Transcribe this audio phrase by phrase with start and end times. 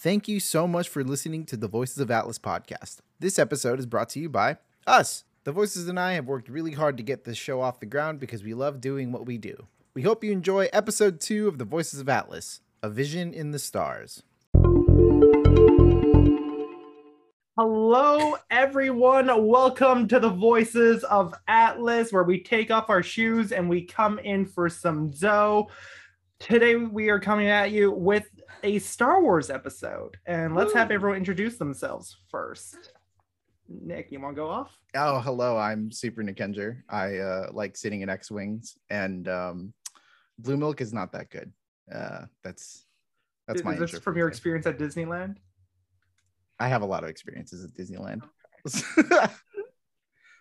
[0.00, 2.98] Thank you so much for listening to the Voices of Atlas podcast.
[3.18, 5.24] This episode is brought to you by us.
[5.42, 8.20] The Voices and I have worked really hard to get this show off the ground
[8.20, 9.66] because we love doing what we do.
[9.94, 13.58] We hope you enjoy episode two of The Voices of Atlas A Vision in the
[13.58, 14.22] Stars.
[17.58, 19.48] Hello, everyone.
[19.48, 24.20] Welcome to the Voices of Atlas, where we take off our shoes and we come
[24.20, 25.70] in for some dough.
[26.38, 28.28] Today, we are coming at you with
[28.62, 32.92] a Star Wars episode, and let's have everyone introduce themselves first.
[33.68, 34.70] Nick, you want to go off?
[34.94, 35.56] Oh, hello.
[35.58, 36.82] I'm Super Nikenger.
[36.88, 39.72] I uh, like sitting in X Wings, and um,
[40.38, 41.52] Blue Milk is not that good.
[41.92, 42.86] Uh, that's
[43.46, 44.34] that's Is my this from your today.
[44.34, 45.36] experience at Disneyland?
[46.60, 48.22] I have a lot of experiences at Disneyland.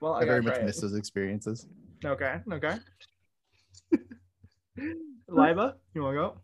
[0.02, 1.66] Well, I I very much try miss those experiences.
[2.06, 2.78] Okay, okay.
[5.30, 6.38] Liaba, you want to go?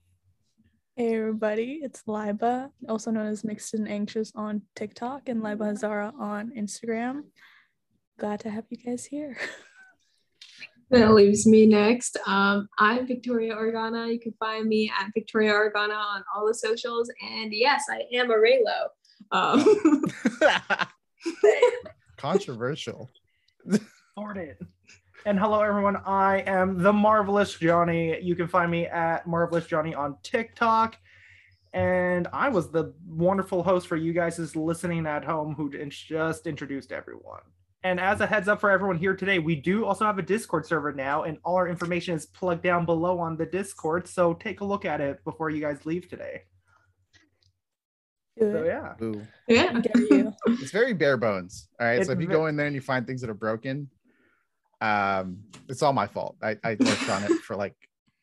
[0.95, 6.13] Hey everybody, it's Liaba, also known as Mixed and Anxious on TikTok and Liaba Hazara
[6.19, 7.23] on Instagram.
[8.19, 9.35] Glad to have you guys here.
[10.89, 12.19] That leaves me next.
[12.27, 14.13] Um, I'm Victoria Organa.
[14.13, 17.09] You can find me at Victoria Organa on all the socials.
[17.19, 18.89] And yes, I am a Reylo.
[19.31, 20.05] Um,
[22.17, 23.09] Controversial.
[24.15, 24.61] Sort it.
[25.25, 25.95] And hello, everyone.
[26.05, 28.19] I am the Marvelous Johnny.
[28.21, 30.97] You can find me at Marvelous Johnny on TikTok.
[31.73, 36.45] And I was the wonderful host for you guys who's listening at home who just
[36.45, 37.39] introduced everyone.
[37.85, 40.65] And as a heads up for everyone here today, we do also have a Discord
[40.65, 44.07] server now, and all our information is plugged down below on the Discord.
[44.07, 46.41] So take a look at it before you guys leave today.
[48.37, 48.93] Do So yeah.
[49.01, 49.21] Ooh.
[49.47, 49.81] yeah.
[49.95, 50.33] You.
[50.47, 51.69] It's very bare bones.
[51.79, 51.99] All right.
[51.99, 53.89] It's so if you ve- go in there and you find things that are broken,
[54.83, 55.37] um,
[55.69, 56.35] it's all my fault.
[56.41, 57.75] I, I worked on it for like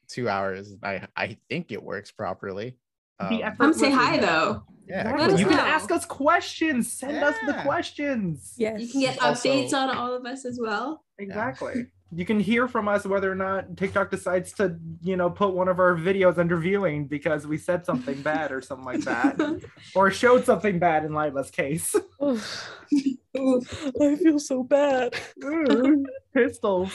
[0.09, 0.75] two hours.
[0.83, 2.77] I I think it works properly.
[3.19, 4.63] The Um, Come say hi in- though.
[4.89, 5.41] yeah, Exactly.
[5.41, 6.93] You can ask us questions.
[6.93, 8.55] Send us the questions.
[8.57, 8.81] Yes.
[8.81, 11.05] You can get Also- updates on all of us as well.
[11.19, 11.87] Exactly.
[12.13, 15.69] You can hear from us whether or not TikTok decides to, you know, put one
[15.69, 19.63] of our videos under viewing because we said something bad or something like that,
[19.95, 21.95] or showed something bad in Lila's case.
[22.23, 22.69] Oof.
[23.39, 23.87] Oof.
[24.01, 25.15] I feel so bad.
[25.45, 26.05] Ooh,
[26.35, 26.93] Pistols.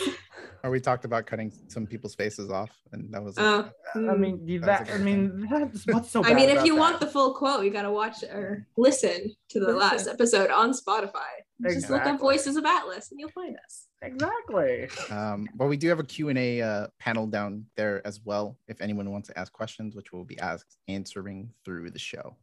[0.63, 3.37] or we talked about cutting some people's faces off, and that was.
[3.37, 4.99] Uh, I mean, you- That's a that.
[4.99, 6.23] I mean, that's what's so.
[6.23, 6.33] Bad.
[6.33, 9.33] I mean, if about you want the full quote, you got to watch or listen
[9.49, 9.79] to the Listen.
[9.79, 11.23] last episode on Spotify.
[11.63, 11.73] Exactly.
[11.79, 13.87] Just look up Voices of Atlas and you'll find us.
[14.05, 14.87] Exactly.
[15.11, 19.11] um, but we do have a Q&A uh, panel down there as well if anyone
[19.11, 22.35] wants to ask questions which will be asked answering through the show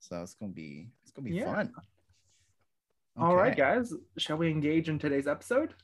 [0.00, 1.54] so it's gonna be it's gonna be Yeah.
[1.54, 1.72] fun
[3.18, 5.74] All right, guys, shall we engage in today's episode?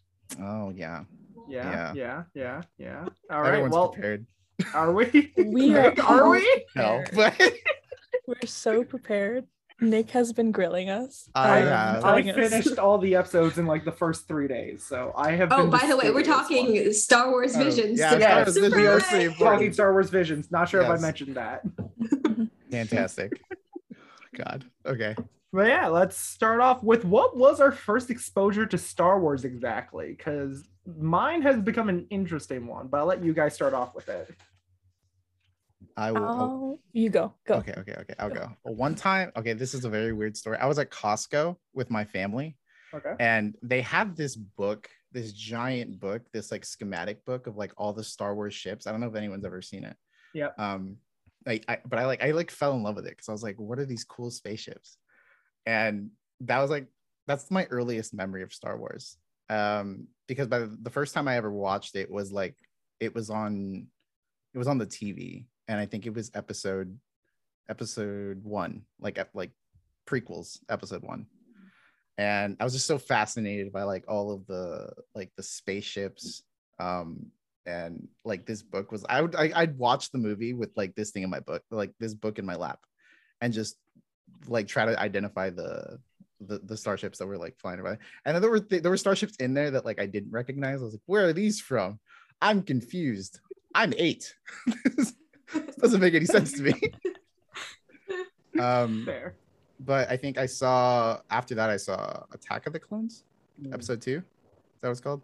[0.41, 1.05] oh yeah
[1.49, 1.93] Yeah, Yeah.
[1.95, 3.09] yeah, yeah, yeah.
[3.31, 3.49] All right.
[3.49, 4.27] everyone's Well, prepared
[4.75, 5.33] are we?
[5.37, 6.65] We are are we?
[6.75, 7.35] no but
[8.27, 9.47] We're so prepared.
[9.81, 11.29] Nick has been grilling us.
[11.35, 12.05] I have.
[12.05, 15.33] I telling us- finished all the episodes in like the first three days, so I
[15.33, 15.53] have.
[15.53, 16.67] Oh, been by the way, we're studious one.
[16.67, 17.99] talking Star Wars Oh, Visions.
[17.99, 19.03] yeah, so Star that's Wars super Visions.
[19.05, 19.19] high.
[19.19, 19.39] Important.
[19.39, 20.51] talking Star Wars Visions.
[20.51, 21.63] Not sure if I mentioned that,
[22.71, 23.41] fantastic
[24.37, 25.15] god okay
[25.51, 30.09] but yeah, let's start off with what was our first exposure to Star Wars exactly?
[30.15, 30.69] Because
[30.99, 34.31] mine has become an interesting one, but I'll let you guys start off with it.
[35.99, 37.35] I will I'll- Oh, you go.
[37.47, 37.55] Go.
[37.61, 40.57] okay okay okay i'll go Well, one time okay this is a very weird story
[40.59, 42.57] i was at costco with my family
[42.95, 43.15] Okay.
[43.21, 47.93] and they have this book this giant book this like schematic book of like all
[47.93, 49.97] the star wars ships i don't know if anyone's ever seen it
[50.35, 50.59] Yep.
[50.59, 50.97] um
[51.47, 53.43] like I, but i like i like fell in love with it because i was
[53.43, 54.97] like what are these cool spaceships
[55.67, 56.11] and
[56.41, 56.87] that was like
[57.27, 59.17] that's my earliest memory of star wars
[59.51, 62.57] um because by the, the first time i ever watched it was like
[63.01, 63.87] it was on
[64.55, 66.99] it was on the tv and i think it was episode
[67.69, 69.53] episode one like like
[70.07, 71.27] prequels episode one.
[72.17, 76.43] And i was just so fascinated by like all of the like the spaceships
[76.81, 77.27] um
[77.67, 81.11] and like this book was i would I, i'd watch the movie with like this
[81.11, 82.81] thing in my book like this book in my lap
[83.41, 83.77] and just
[84.49, 86.01] like try to identify the
[86.41, 89.37] the, the starships that were like flying by and then there were there were starships
[89.37, 90.81] in there that like i didn't recognize.
[90.81, 91.99] I was like where are these from?
[92.41, 93.41] I'm confused.
[93.75, 94.35] I'm eight
[95.81, 96.75] doesn't make any sense to me
[98.61, 99.35] um Fair.
[99.81, 103.25] but I think I saw after that I saw Attack of the Clones
[103.61, 103.75] Mm.
[103.75, 104.19] episode two.
[104.19, 105.21] Is that what it's called?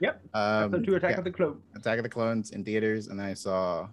[0.00, 0.20] Yep.
[0.34, 1.62] Um, Episode two, Attack yeah, of the Clones.
[1.74, 3.88] Attack of the Clones in theaters, and then I saw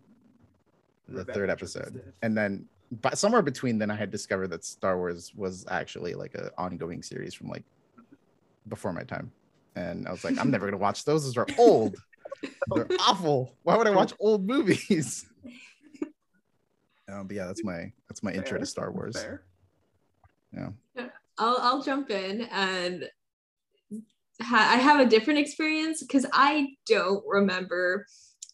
[1.08, 2.66] the Revenge third episode, and then
[3.02, 7.02] but somewhere between then I had discovered that Star Wars was actually like an ongoing
[7.02, 7.64] series from like
[8.68, 9.32] before my time,
[9.78, 11.24] and I was like, I'm never gonna watch those.
[11.24, 11.96] Those are old.
[12.76, 13.56] They're awful.
[13.64, 15.26] Why would I watch old movies?
[17.12, 19.16] Um, but yeah, that's my that's my intro to Star Wars.
[19.22, 19.44] Fair.
[20.54, 20.70] Yeah.
[21.38, 23.10] I'll I'll jump in and
[24.42, 28.06] ha- I have a different experience because I don't remember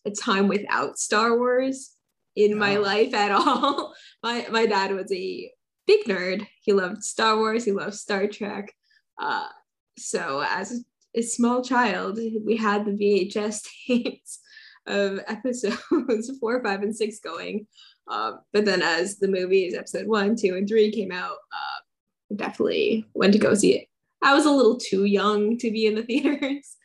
[0.06, 1.92] a time without Star Wars
[2.36, 2.82] in my Oh.
[2.82, 3.94] life at all.
[4.24, 5.52] my my dad was a
[5.88, 6.46] big nerd.
[6.62, 7.64] He loved Star Wars.
[7.66, 8.74] He loved Star Trek.
[9.22, 9.48] Uh,
[9.98, 10.84] so as
[11.16, 14.40] a small child, we had the VHS tapes
[14.88, 17.68] of episodes four, five, and six going.
[18.12, 23.06] Uh, but then as the movies, episode one, two, and three came out, uh, definitely
[23.14, 23.88] went to go see it.
[24.22, 26.76] I was a little too young to be in the theaters,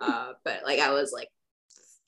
[0.00, 1.28] uh, but like I was like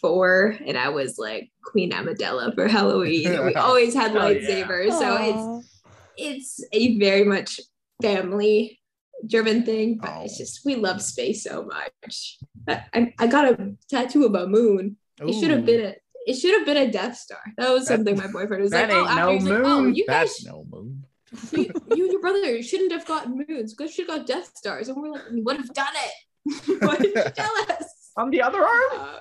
[0.00, 3.26] four, and I was like Queen Amidala for Halloween.
[3.26, 4.38] and we always had Oh, yeah.
[4.64, 5.68] lightsabers, so it's
[6.16, 7.60] it's a very much
[8.00, 8.80] family
[9.26, 10.38] driven thing, but it's Oh.
[10.38, 12.38] just we love space so much.
[12.68, 14.96] I, I, I got a tattoo of a moon.
[15.20, 15.94] It should have been a
[16.28, 17.40] it should have been a Death Star.
[17.56, 19.62] That was That- something my boyfriend was That like, oh, ain't after no he's like,
[19.64, 19.94] oh, moon.
[19.94, 21.04] you guys, That's no moon.
[21.52, 21.58] you,
[21.96, 23.72] you and your brother shouldn't have gotten moons.
[23.72, 24.88] You guys should have got Death Stars.
[24.88, 26.82] And we're like, we would have done it.
[26.82, 28.10] Why did you tell us?
[28.16, 28.90] On the other arm?
[28.92, 29.18] Uh,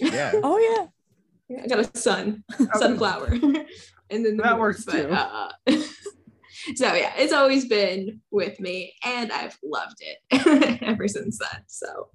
[0.00, 0.32] Yeah.
[0.42, 0.58] Oh
[1.50, 1.60] yeah.
[1.62, 2.44] I got a sun,
[2.74, 3.26] sunflower.
[3.28, 3.64] and
[4.10, 5.08] then the That moon, works but, too.
[5.10, 5.50] Uh,
[6.74, 11.62] so yeah, it's always been with me and I've loved it ever since then.
[11.66, 12.08] So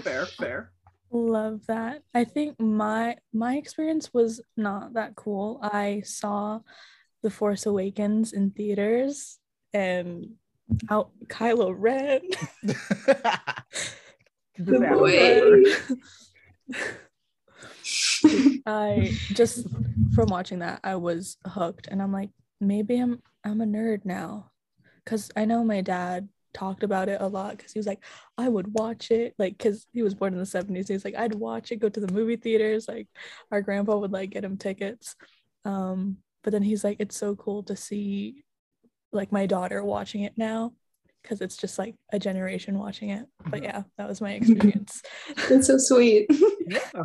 [0.00, 0.70] Fair, fair.
[1.10, 2.02] Love that.
[2.14, 5.58] I think my my experience was not that cool.
[5.62, 6.60] I saw
[7.22, 9.38] The Force Awakens in theaters
[9.72, 10.34] and
[10.90, 12.20] out Kylo Ren.
[14.58, 15.62] The boy.
[18.66, 19.66] I just
[20.14, 24.50] from watching that I was hooked and I'm like maybe I'm I'm a nerd now
[25.06, 28.02] cuz I know my dad talked about it a lot cuz he was like
[28.36, 31.34] I would watch it like cuz he was born in the 70s he's like I'd
[31.34, 33.08] watch it go to the movie theaters like
[33.52, 35.14] our grandpa would like get him tickets
[35.64, 38.44] um but then he's like it's so cool to see
[39.12, 40.72] like my daughter watching it now
[41.24, 45.02] cuz it's just like a generation watching it but yeah that was my experience
[45.48, 46.30] That's so sweet.
[46.66, 47.04] Yeah.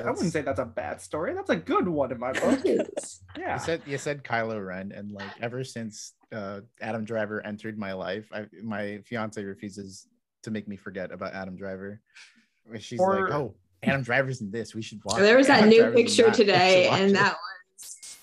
[0.00, 1.34] I wouldn't say that's a bad story.
[1.34, 2.60] That's a good one in my book.
[2.64, 3.54] Yeah.
[3.54, 7.92] You said you said Kylo Ren, and like ever since uh, Adam Driver entered my
[7.92, 10.06] life, I, my fiance refuses
[10.42, 12.00] to make me forget about Adam Driver.
[12.78, 14.74] She's Or- like, "Oh, Adam Driver's in this.
[14.74, 16.30] We should watch." there was that Adam new Driver's picture that.
[16.30, 17.36] We should today, and it." that
[17.78, 18.16] was.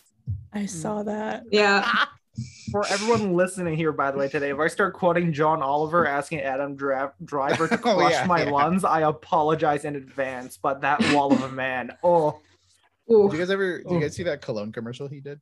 [0.54, 2.06] I saw that yeah.
[2.72, 6.42] For everyone listening here, by the way, today, if I start quoting John Oliver asking
[6.42, 8.50] Adam Dra- Driver to Oh, crush yeah, my yeah.
[8.52, 10.58] lungs, I apologize in advance.
[10.58, 12.40] But that wall of a man, oh
[13.12, 13.24] Ooh.
[13.30, 13.78] Did you guys ever?
[13.80, 14.00] Did you Oh.
[14.00, 15.42] guys see that cologne commercial he did,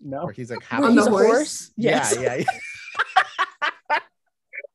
[0.00, 1.26] no, where he's like half Where On the horse?
[1.26, 1.70] horse?
[1.76, 2.16] Yes.
[2.20, 2.44] Yeah, yeah.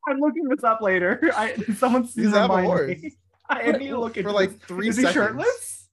[0.08, 1.30] I'm looking this up later.
[1.36, 2.88] I someone's He's half a remind horse.
[3.02, 3.12] me.
[3.48, 5.88] I need to look For like three Is he shirtless?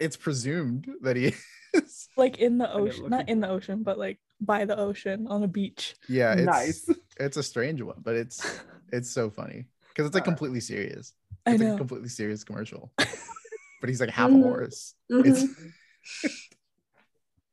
[0.00, 1.34] It's presumed that he
[1.74, 2.08] is.
[2.16, 5.48] Like in the ocean, not in the ocean, but like by the ocean on a
[5.48, 5.94] beach.
[6.08, 6.88] Yeah, it's nice.
[7.20, 8.60] it's a strange one, but it's
[8.92, 11.14] it's so funny because it's like completely serious.
[11.46, 14.94] I It's like a completely serious commercial, but he's like half a horse.
[15.10, 15.26] Mhm.
[15.26, 16.50] It's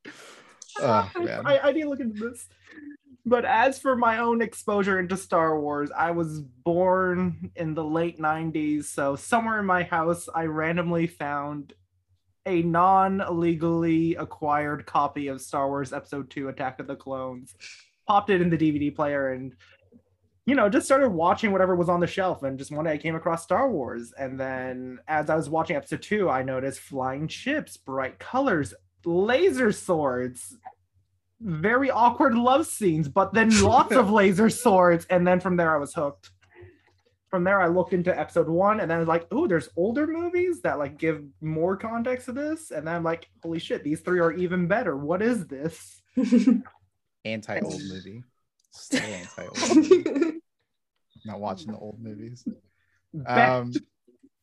[0.79, 1.45] oh man.
[1.45, 2.47] I, I need to look into this.
[3.25, 8.19] But as for my own exposure into Star Wars, I was born in the late
[8.21, 8.87] 90s.
[8.89, 11.73] So somewhere in my house, I randomly found
[12.47, 17.53] a non legally acquired copy of Star Wars Episode 2 Attack of the Clones,
[18.07, 19.53] popped it in the DVD player, and
[20.47, 22.41] you know, just started watching whatever was on the shelf.
[22.41, 24.13] And just one day I came across Star Wars.
[24.17, 29.73] And then as I was watching episode two, I noticed flying ships, bright colors, laser
[29.73, 30.55] swords,
[31.41, 35.05] very awkward love scenes, but then lots of laser swords.
[35.09, 36.29] And then from there, I was hooked.
[37.29, 40.07] From there, I looked into episode one, and then I was like, "Oh, there's older
[40.07, 43.99] movies that like give more context to this." And then I'm like, "Holy shit, these
[43.99, 44.95] three are even better.
[44.95, 46.01] What is this?"
[47.25, 48.23] Anti old movie.
[48.71, 50.33] Still anti old.
[51.25, 52.47] Not watching the old movies.
[53.25, 53.73] Um,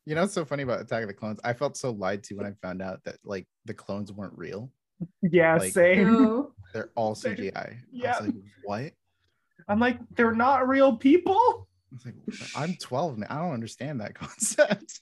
[0.05, 1.41] you know what's so funny about Attack of the Clones?
[1.45, 4.71] I felt so lied to when I found out that like the clones weren't real.
[5.23, 6.49] yeah, like- same.
[6.75, 7.57] They're all They- CGI.
[7.57, 8.19] I yeah.
[8.19, 8.93] was like, what?
[9.69, 11.63] I'm like, they're not real people.
[11.95, 13.29] I was like, I'm 12, man.
[13.31, 15.01] I don't understand that concept.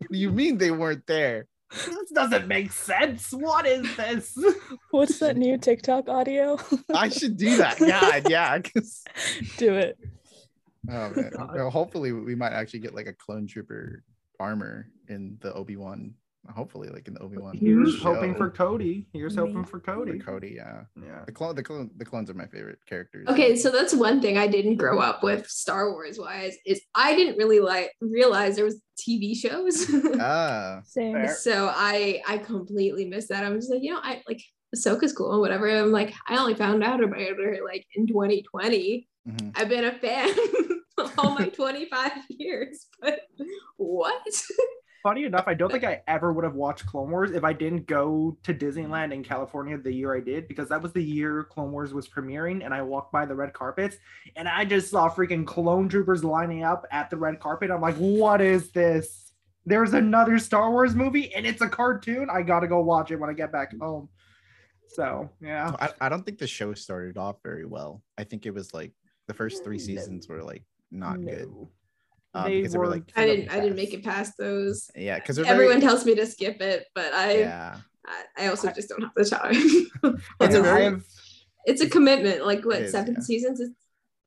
[0.00, 1.46] what do you mean they weren't there?
[1.72, 3.32] This doesn't make sense.
[3.32, 4.36] What is this?
[4.90, 6.58] What's that new TikTok audio?
[6.94, 7.78] I should do that.
[7.78, 8.58] God, yeah.
[8.60, 9.02] 'cause-
[9.56, 9.98] Do it.
[10.88, 11.30] Oh man.
[11.36, 11.54] God.
[11.54, 14.04] Well, hopefully we might actually get like a clone trooper
[14.38, 16.14] armor in the Obi-Wan.
[16.54, 17.56] Hopefully, like in the Obi-Wan.
[17.56, 18.14] Here's show.
[18.14, 19.06] hoping for Cody.
[19.12, 19.42] Here's Me.
[19.42, 20.18] hoping for The Cody.
[20.18, 20.82] Cody, yeah.
[21.00, 21.24] Yeah.
[21.26, 23.26] The clone, the clone, the clones are my favorite characters.
[23.28, 27.14] Okay, so that's one thing I didn't grow up with Star Wars wise is I
[27.14, 29.86] didn't really like realize there was TV shows.
[30.20, 31.28] Ah, Same.
[31.28, 33.44] So I I completely missed that.
[33.44, 34.42] I'm just like, you know, I like
[34.74, 35.68] Ahsoka's cool and whatever.
[35.68, 39.08] I'm like, I only found out about her like in 2020.
[39.28, 39.52] Mhm.
[39.56, 40.30] I've been a fan
[41.18, 43.20] all my 25 years, but
[43.76, 44.22] what?
[45.06, 47.86] Funny enough, I don't think I ever would have watched Clone Wars if I didn't
[47.86, 51.70] go to Disneyland in California the year I did, because that was the year Clone
[51.70, 53.98] Wars was premiering, and I walked by the red carpets,
[54.34, 57.70] and I just saw freaking clone troopers lining up at the red carpet.
[57.70, 59.30] I'm like, what is this?
[59.64, 62.26] There's another Star Wars movie, and it's a cartoon.
[62.28, 64.08] I gotta go watch it when I get back home.
[64.88, 68.02] So yeah, I, I don't think the show started off very well.
[68.18, 68.90] I think it was like
[69.28, 69.86] the first three mm, No.
[69.86, 71.48] seasons were like not good.
[72.36, 72.42] No.
[72.44, 74.90] Um, They were were- like, I didn't I didn't make it past those.
[74.94, 77.76] yeah, because Everyone very, tells me to skip it, but I yeah,
[78.06, 79.52] I, I also I- just don't have the time.
[79.54, 79.90] It's
[80.40, 81.02] it's, a a, very- I've-
[81.66, 82.44] it's a commitment.
[82.46, 83.20] Like It what is, seven yeah.
[83.20, 83.60] seasons?
[83.60, 83.72] It's,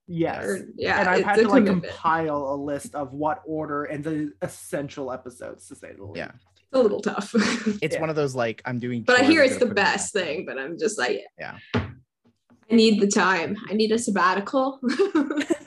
[0.08, 0.46] yes.
[0.46, 1.94] or, yeah, and I've it's had a to like commitment.
[1.94, 6.18] compile a list of what order and the essential episodes to say the least.
[6.18, 6.32] Yeah.
[6.72, 7.32] It's a little tough.
[7.82, 8.02] it's Yeah.
[8.02, 9.04] one of those like I'm doing.
[9.04, 10.46] but I hear it's the put it best thing.
[10.46, 11.58] But I'm just like, Yeah.
[11.76, 13.58] I need the time.
[13.70, 14.80] I need a sabbatical.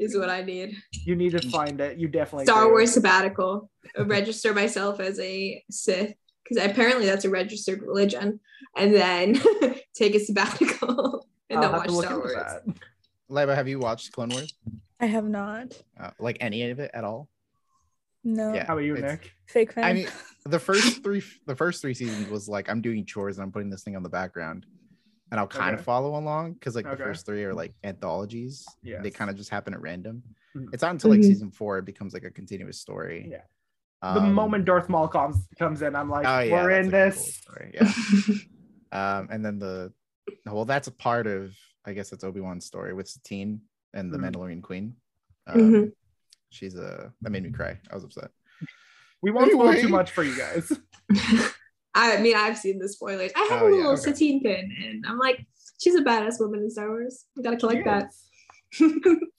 [0.00, 0.76] is what I need.
[1.04, 1.98] You need to find it.
[1.98, 2.70] You definitely Star do.
[2.70, 3.70] Wars sabbatical.
[3.98, 8.40] Register myself as a Sith because apparently that's a registered religion,
[8.76, 9.40] and then
[9.94, 12.34] take a sabbatical and I'll then watch Star Wars.
[12.34, 12.62] that.
[13.30, 14.54] Liaba, have you watched Clone Wars?
[15.00, 15.80] I have not.
[15.98, 17.28] Uh, like any of it at all?
[18.22, 18.52] No.
[18.52, 18.66] Yeah.
[18.66, 19.32] How about you, Nick?
[19.46, 19.84] Fake fan.
[19.84, 20.08] I mean,
[20.44, 23.70] the first three, the first three seasons was like I'm doing chores and I'm putting
[23.70, 24.66] this thing on the background,
[25.30, 26.96] and I'll kind of follow along because like Okay.
[26.96, 28.66] the first three are like anthologies.
[28.82, 30.22] Yeah, They kind of just happen at random.
[30.56, 30.68] Mhm.
[30.72, 31.24] It's not until like Mhm.
[31.24, 33.28] season four it becomes like a continuous story.
[33.30, 33.42] Yeah.
[34.02, 36.94] the Um, moment Darth Maul comes comes in, I'm like, oh yeah, we're in like
[36.94, 37.42] a cool this.
[37.74, 38.38] Yeah.
[39.18, 39.92] um, and then the
[40.46, 43.60] well, that's a part of I guess it's Obi Wan's story with Satine
[43.94, 44.32] and the Mhm.
[44.32, 44.96] Mandalorian Queen.
[45.46, 45.92] Um, Mhm.
[46.50, 47.78] She's a that made me cry.
[47.90, 48.30] I was upset.
[49.22, 49.82] We won't spoil Anyway.
[49.82, 50.72] too much for you guys.
[51.94, 53.32] I mean, I've seen the spoilers.
[53.36, 54.02] I have Oh, a yeah, little okay.
[54.02, 55.44] Satine pin, and I'm like,
[55.80, 57.24] she's a badass woman in Star Wars.
[57.38, 58.12] I gotta collect that.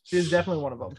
[0.04, 0.96] She's definitely one of them.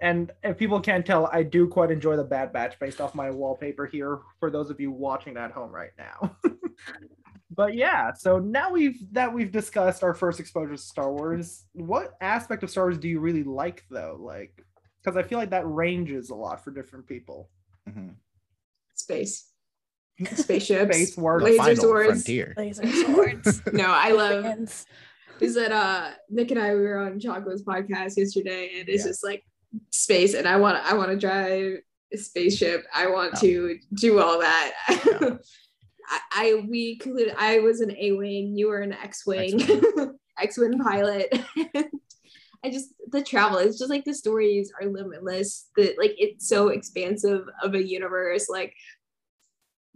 [0.00, 3.30] And if people can't tell, I do quite enjoy the Bad Batch based off my
[3.30, 6.36] wallpaper here for those of you watching at home right now.
[7.50, 11.64] but yeah, so now we've that we've discussed our first exposure to Star Wars.
[11.72, 14.18] What aspect of Star Wars do you really like though?
[14.20, 14.62] Like
[15.02, 17.48] because I feel like that ranges a lot for different people.
[17.88, 18.16] Mhm.
[18.94, 19.50] Space,
[20.34, 21.42] spaceships, Space work.
[21.42, 22.06] Laser final swords.
[22.08, 22.54] frontier.
[22.56, 23.62] Laser swords.
[23.72, 24.86] No, I love Dragons.
[25.40, 29.10] is that uh Nick and I we were on Choco's podcast yesterday, and it's Yeah.
[29.10, 29.42] just like
[29.90, 31.78] space, and I want I want to drive
[32.12, 32.84] a spaceship.
[32.94, 33.40] I want Yeah.
[33.40, 34.72] to do all that.
[34.88, 35.30] Yeah.
[36.08, 40.18] I, I we concluded I was an A wing, you were an X wing, X-wing.
[40.38, 41.28] X wing pilot.
[42.64, 43.58] I just the travel.
[43.58, 45.68] It's just like the stories are limitless.
[45.76, 48.48] That like it's so expansive of a universe.
[48.48, 48.72] Like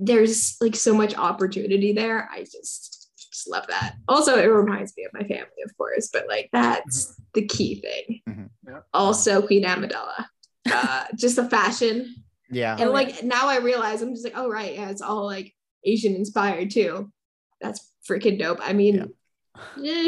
[0.00, 2.28] there's like so much opportunity there.
[2.32, 3.94] I just just love that.
[4.08, 8.20] Also, it reminds me of my family, of course, but like that's the key thing.
[8.28, 8.48] Mhm.
[8.66, 8.80] Yeah.
[8.92, 10.26] Also, Queen Amidala.
[10.70, 12.14] Uh, just the fashion.
[12.50, 12.76] Yeah.
[12.78, 15.54] And like now I realize I'm just like, oh right, yeah, it's all like
[15.84, 17.12] Asian inspired too.
[17.60, 18.58] That's freaking dope.
[18.60, 19.12] I mean,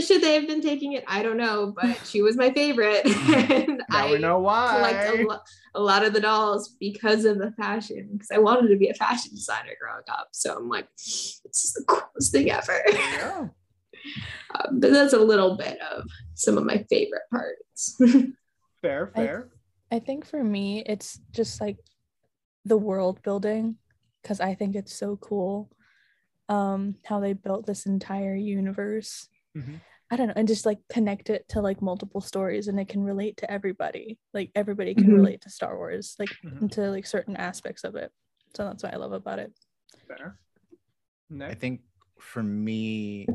[0.01, 1.05] should they have been taking it?
[1.07, 3.05] I don't know, but she was my favorite.
[3.07, 5.25] and Now I we know collect a, why.
[5.29, 5.39] lo-
[5.75, 8.95] a lot of the dolls because of the fashion, because I wanted to be a
[8.95, 10.29] fashion designer growing up.
[10.33, 12.81] So I'm like, this is the coolest thing ever.
[12.89, 13.47] Yeah.
[14.55, 17.97] Um, but that's a little bit of some of my favorite parts.
[18.83, 19.49] Fair, I- fair.
[19.93, 21.77] I think for me, it's just like
[22.65, 23.77] the world building
[24.21, 25.71] because I think it's so cool
[26.49, 29.29] um, how they built this entire universe.
[29.57, 29.81] Mhm.
[30.11, 33.03] I don't know, and just like connect it to like multiple stories and it can
[33.03, 34.19] relate to everybody.
[34.35, 35.15] Like everybody can Mhm.
[35.17, 36.63] relate to Star Wars, like Mhm.
[36.63, 38.13] into like certain aspects of it.
[38.55, 39.53] So that's what I love about it.
[40.07, 40.39] Fair.
[41.41, 41.81] I think
[42.19, 43.27] for me,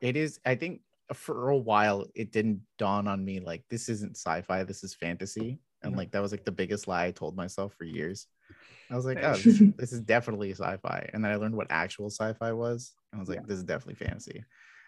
[0.00, 0.40] it is.
[0.44, 0.82] I think
[1.14, 5.60] for a while it didn't dawn on me like this isn't sci-fi, this is fantasy,
[5.82, 5.96] and Mhm.
[5.96, 8.26] like that was like the biggest lie I told myself for years.
[8.90, 12.10] I was like, oh, this, this is definitely sci-fi, and then I learned what actual
[12.10, 12.94] sci-fi was.
[13.12, 13.46] and I was like, Yeah.
[13.46, 14.44] this is definitely fantasy,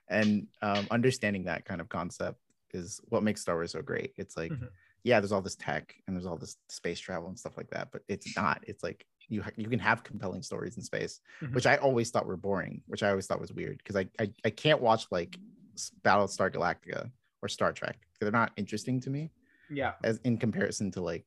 [0.09, 2.39] and um, understanding that kind of concept
[2.73, 4.13] is what makes Star Wars so great.
[4.17, 4.69] It's like, Mhm.
[5.05, 7.91] yeah, there's all this tech and there's all this space travel and stuff like that,
[7.93, 8.63] but it's not.
[8.67, 11.55] It's like you ha- you can have compelling stories in space Mhm.
[11.55, 14.33] which I always thought were boring, which I always thought was weird because I, I
[14.45, 15.39] I can't watch like
[15.75, 17.99] S- Battlestar Galactica or Star Trek.
[18.21, 19.31] They're not interesting to me
[19.71, 19.95] Yeah.
[20.05, 21.25] as in comparison to like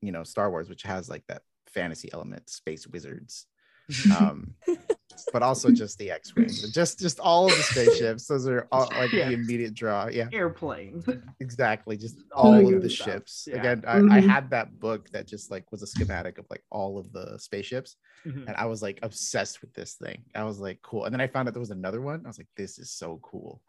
[0.00, 3.46] you know Star Wars, which has like that fantasy element, space wizards.
[3.90, 4.10] Mhm.
[4.20, 4.54] Um,
[5.32, 8.26] but also just the X-wing, just just all of the spaceships.
[8.26, 9.28] Those are all like Yeah.
[9.28, 10.08] the immediate draw.
[10.08, 11.06] Yeah, Airplanes.
[11.40, 11.96] exactly.
[11.96, 13.06] Just all All of the stuff.
[13.06, 13.48] ships.
[13.50, 13.56] Yeah.
[13.58, 14.28] Again, I, I Mhm.
[14.28, 17.96] had that book that just like was a schematic of like all of the spaceships,
[18.26, 18.46] Mhm.
[18.48, 20.24] and I was like obsessed with this thing.
[20.34, 21.04] I was like, cool.
[21.04, 22.22] And then I found out there was another one.
[22.24, 23.62] I was like, this is so cool.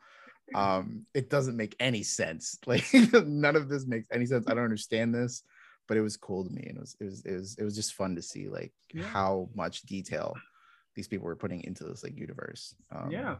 [0.56, 2.58] Um, it doesn't make any sense.
[2.68, 4.46] Like none of this makes any sense.
[4.48, 5.44] I don't understand this,
[5.88, 7.75] but it was cool to me, and it was it was it was it was
[7.75, 9.03] just fun to see like Yeah.
[9.03, 10.34] how much detail
[10.96, 12.75] these people were putting into this like universe.
[12.91, 13.36] Um, yeah.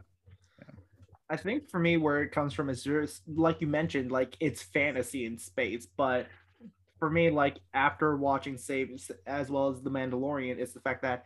[1.32, 4.62] I think for me, where it comes from is just like you mentioned, like it's
[4.62, 5.86] fantasy in space.
[5.86, 6.26] But
[6.98, 11.22] for me, like after watching Saves as well as The Mandalorian, it's the fact that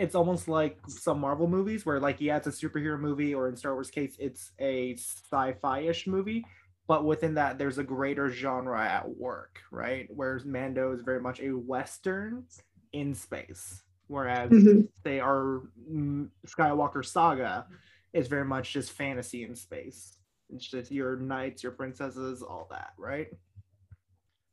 [0.00, 3.56] it's almost like some Marvel movies where, like, yeah, it's a superhero movie, or in
[3.56, 6.44] Star Wars case, it's a sci-fi-ish movie.
[6.88, 10.06] But within that, there's a greater genre at work, right?
[10.10, 12.44] Whereas Mando is very much a Western
[12.92, 14.88] in space, whereas Mhm.
[15.02, 17.66] they are mm, Skywalker Saga
[18.12, 20.18] is very much just fantasy in space.
[20.50, 23.28] It's just your knights, your princesses, all that, right?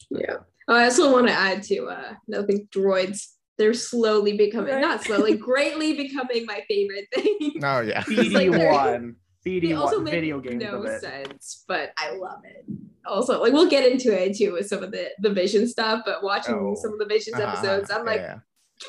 [0.09, 0.37] Yeah.
[0.67, 4.81] Oh, I also want to add to uh I think droids they're slowly becoming Right.
[4.81, 7.61] not slowly, greatly becoming my favorite thing.
[7.63, 8.01] Oh yeah.
[8.03, 9.15] BD one.
[9.45, 11.01] BD also one, make video games no of it.
[11.01, 12.65] sense, but I love it.
[13.05, 16.23] Also, like we'll get into it too with some of the the vision stuff, but
[16.23, 16.75] watching Oh.
[16.81, 18.39] some of the visions Uh-huh, episodes, I'm like, yeah.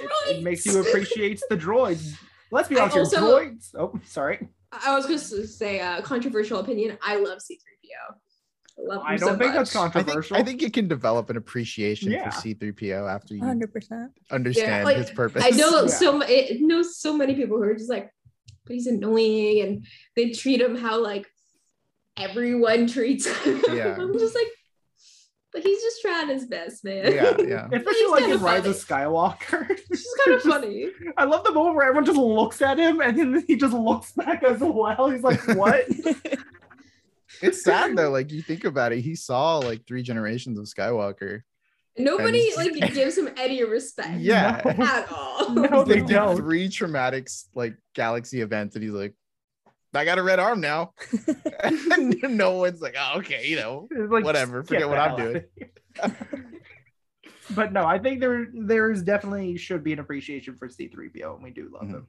[0.00, 2.14] It, it makes you appreciate the droids.
[2.50, 3.74] Let's be honest, also- droids.
[3.78, 4.48] Oh, sorry.
[4.84, 6.98] I was going to say a controversial opinion.
[7.00, 8.16] I love C3PO.
[8.76, 9.80] I love I don't so think that's much.
[9.80, 10.36] I think, controversial.
[10.36, 12.28] I think you can develop an appreciation Yeah.
[12.28, 14.08] for C3PO after you 100%.
[14.32, 15.44] understand like, his purpose.
[15.44, 15.86] I know Yeah.
[15.86, 18.10] so ma- it know so many people who are just like,
[18.66, 19.86] but he's annoying, and
[20.16, 21.26] they treat him how like
[22.16, 23.62] everyone treats him.
[23.72, 23.96] Yeah.
[24.00, 24.48] I'm just like,
[25.54, 27.04] but he's just trying his best, man.
[27.14, 27.68] Yeah, yeah.
[27.72, 28.70] Especially like kinda in Rise funny.
[28.70, 29.70] of Skywalker.
[29.90, 30.88] It's just kind of funny.
[31.16, 34.12] I love the moment where everyone just looks at him and then he just looks
[34.12, 35.08] back as well.
[35.08, 35.86] He's like, what?
[37.42, 38.10] It's sad though.
[38.10, 41.42] Like you think about it, he saw like three generations of Skywalker.
[41.98, 44.20] Nobody And- like gives him any respect.
[44.20, 44.60] Yeah.
[44.64, 45.50] At all.
[45.50, 46.36] No, they Like, did don't.
[46.36, 49.14] Three traumatic like galaxy events, and he's like,
[49.96, 50.92] I got a red arm now.
[52.22, 55.36] no one's like, oh, okay, you know, like, Whatever, forget what I'm doing.
[56.02, 56.30] out of here.
[57.54, 61.42] but no, I think there there is definitely should be an appreciation for C3PO, and
[61.44, 61.90] we do love Mhm.
[61.94, 62.06] him.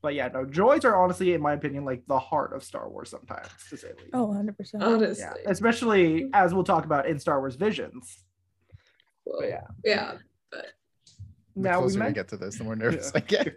[0.00, 3.10] But yeah, no, droids are honestly, in my opinion, like the heart of Star Wars
[3.10, 4.10] sometimes, to say the least.
[4.12, 4.80] Oh, 100%.
[4.80, 5.24] Honestly.
[5.24, 8.22] yeah, especially as we'll talk about in Star Wars Visions.
[9.24, 10.12] Well, But yeah, yeah.
[10.52, 10.62] the
[11.56, 13.20] now we closer we meant, get to this, the more nervous Yeah.
[13.20, 13.56] I get.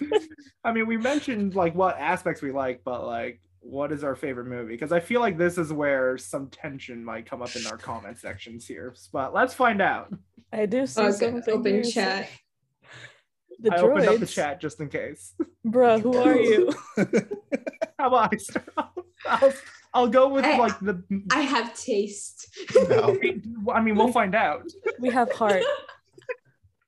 [0.64, 4.46] I mean, we mentioned like what aspects we like, but like, what is our favorite
[4.46, 4.74] movie?
[4.74, 8.18] Because I feel like this is where some tension might come up in our comment
[8.18, 8.94] sections here.
[9.12, 10.12] But let's find out.
[10.52, 12.16] I do see Okay, something open here chat.
[12.26, 12.28] saying-
[13.60, 13.82] The I droids.
[13.90, 15.34] opened up the chat just in case.
[15.66, 16.72] Bruh, who are you?
[17.98, 18.92] How about I start off?
[19.26, 19.52] I'll,
[19.94, 21.02] I'll go with I- like the.
[21.32, 22.48] I have taste.
[22.88, 23.16] No.
[23.72, 24.64] I mean, we'll find out.
[24.98, 25.62] We have heart.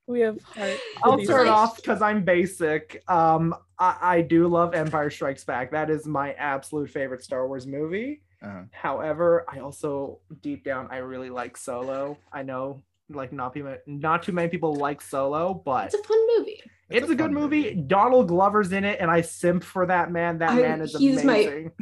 [0.07, 0.77] We have heart.
[1.03, 3.03] I'll these start off because I'm basic.
[3.09, 5.71] Um, I, I do love Empire Strikes Back.
[5.71, 8.21] That is my absolute favorite Star Wars movie.
[8.41, 8.61] Uh-huh.
[8.71, 12.17] However, I also deep down I really like Solo.
[12.31, 16.27] I know like not people, not too many people like Solo, but It's a fun
[16.37, 16.61] movie.
[16.89, 17.73] it's, a, good fun movie.
[17.73, 20.37] Donald Glover's in it, and I simp for that man.
[20.39, 21.71] That I- man is he's my- amazing.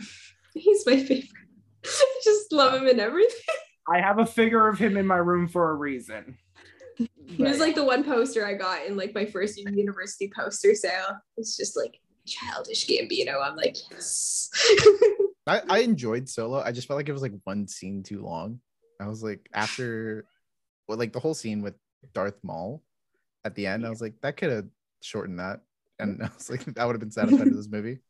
[0.58, 1.26] He's my favorite.
[1.86, 3.56] I just love him in everything.
[3.94, 6.38] I have a figure of him in my room for a reason.
[6.98, 11.20] He was like the one poster I got in like my first university poster sale.
[11.38, 13.42] It's just like childish Gambino.
[13.42, 14.50] I'm like, yes.
[15.48, 16.60] I, I enjoyed Solo.
[16.60, 18.60] I just felt like it was like one scene too long.
[19.00, 20.26] I was like, after,
[20.88, 21.76] well, like the whole scene with
[22.14, 22.82] Darth Maul
[23.44, 24.66] at the end, I was like, that could have
[25.02, 25.62] shortened that.
[26.00, 28.00] And I was like, that would have been satisfied to this movie.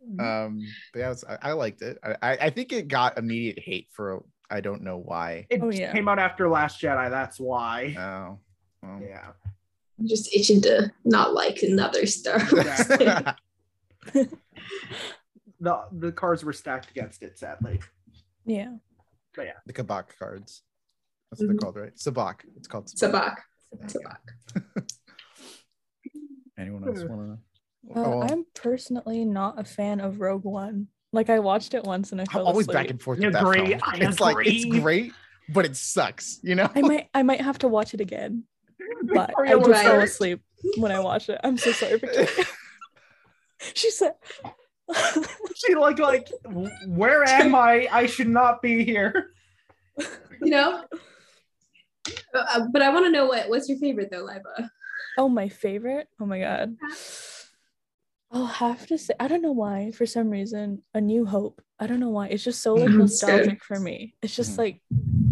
[0.00, 0.60] Um,
[0.92, 1.98] but yeah, was, I, I liked it.
[2.04, 5.46] I, I I think it got immediate hate for I don't know why.
[5.50, 5.92] it Oh, yeah.
[5.92, 7.10] came out after Last Jedi.
[7.10, 7.94] That's why.
[7.98, 8.38] Oh,
[8.82, 9.00] well.
[9.02, 9.28] yeah.
[9.98, 12.88] I'm just itching to not like another Star Wars.
[15.60, 17.36] The the cards were stacked against it.
[17.36, 17.80] Sadly.
[18.46, 18.76] Yeah.
[19.34, 19.52] But yeah.
[19.66, 20.62] The Kabak cards.
[21.30, 21.60] That's what they're Mhm.
[21.60, 21.96] called, right?
[21.96, 22.36] Sabacc.
[22.56, 23.36] It's called Sabacc.
[23.72, 24.84] There Sabacc.
[26.58, 27.08] Anyone else Hmm.
[27.08, 27.40] want
[27.96, 28.32] Uh, to?
[28.32, 30.88] I'm personally not a fan of Rogue One.
[31.12, 32.74] Like I watched it once and I fell I'm always asleep.
[32.76, 33.80] back and forth I with that agree, film.
[33.82, 35.12] I It's like it's great,
[35.48, 36.38] but it sucks.
[36.42, 36.70] You know.
[36.74, 38.44] I might I might have to watch it again,
[39.04, 40.42] but I Victoria just was fell asleep
[40.76, 41.40] when I watched it.
[41.42, 42.28] I'm so sorry, Victoria.
[43.74, 44.12] she said,
[45.56, 46.28] She like like
[46.86, 47.88] where am I?
[47.90, 49.32] I should not be here.
[49.96, 50.84] You know?
[52.34, 54.68] Uh, but I want to know what what's your favorite though, Liaba?
[55.18, 56.08] "Oh, my favorite!
[56.20, 56.76] Oh my god,
[58.30, 61.62] I'll have to say, I don't know why, for some reason, A New Hope.
[61.78, 62.26] I don't know why.
[62.28, 62.98] It's just so like Mhm.
[62.98, 64.14] nostalgic for me.
[64.22, 64.58] It's just Mhm.
[64.58, 64.82] like,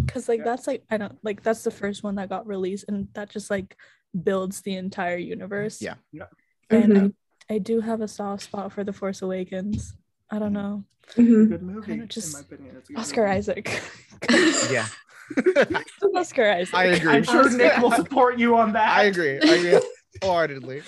[0.07, 0.45] cause like Yeah.
[0.45, 3.51] that's like I don't like that's the first one that got released, and that just
[3.51, 3.77] like
[4.23, 5.83] builds the entire universe.
[5.83, 5.97] Yeah.
[6.13, 6.29] Yeah.
[6.71, 7.15] And Mhm.
[7.51, 9.95] I, I do have a soft spot for The Force Awakens.
[10.31, 10.85] I don't know.
[11.17, 11.49] Mhm.
[11.51, 12.77] Good movie, just- in my opinion.
[12.77, 13.37] It's a good Oscar movie.
[13.37, 13.83] Isaac.
[14.73, 14.89] yeah.
[16.17, 16.75] Oscar Isaac.
[16.75, 17.13] I agree.
[17.13, 18.89] I'm sure Nick will support you on that.
[18.97, 19.39] I agree.
[19.41, 19.81] I agree
[20.23, 20.83] wholeheartedly.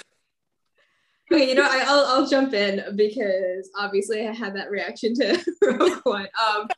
[1.31, 5.45] Okay, you know, I, I'll I'll jump in because obviously I had that reaction to
[5.63, 6.29] Rogue One.
[6.49, 6.69] Um,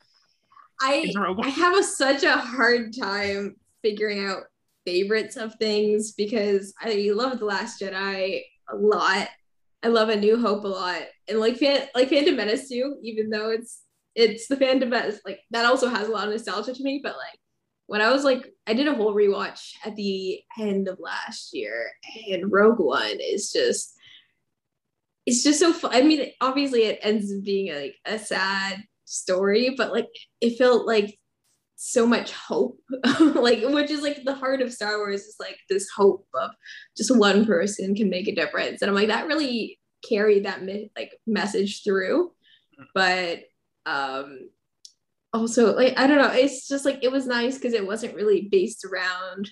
[0.80, 1.46] I Rogue One.
[1.46, 4.42] I have a, such a hard time figuring out
[4.84, 9.28] favorites of things because I love The Last Jedi a lot.
[9.82, 12.96] I love A New Hope a lot, and like fan, like Phantom Menace too.
[13.02, 13.82] Even though it's
[14.16, 17.00] it's the Phantom Menace, like that also has a lot of nostalgia to me.
[17.02, 17.38] But like
[17.86, 21.92] when I was like, I did a whole rewatch at the end of last year,
[22.28, 23.96] and Rogue One is just
[25.30, 25.92] it's just so fun.
[25.94, 30.08] I mean, obviously it ends up being like a sad story, but like
[30.40, 31.16] it felt like
[31.76, 32.78] so much hope.
[33.20, 36.50] like which is like the heart of Star Wars is like this hope of
[36.96, 38.82] just one person can make a difference.
[38.82, 42.32] And I'm like, that really carried that me- like message through.
[42.94, 43.40] But
[43.86, 44.48] um
[45.32, 48.48] also like I don't know, it's just like it was nice because it wasn't really
[48.50, 49.48] based around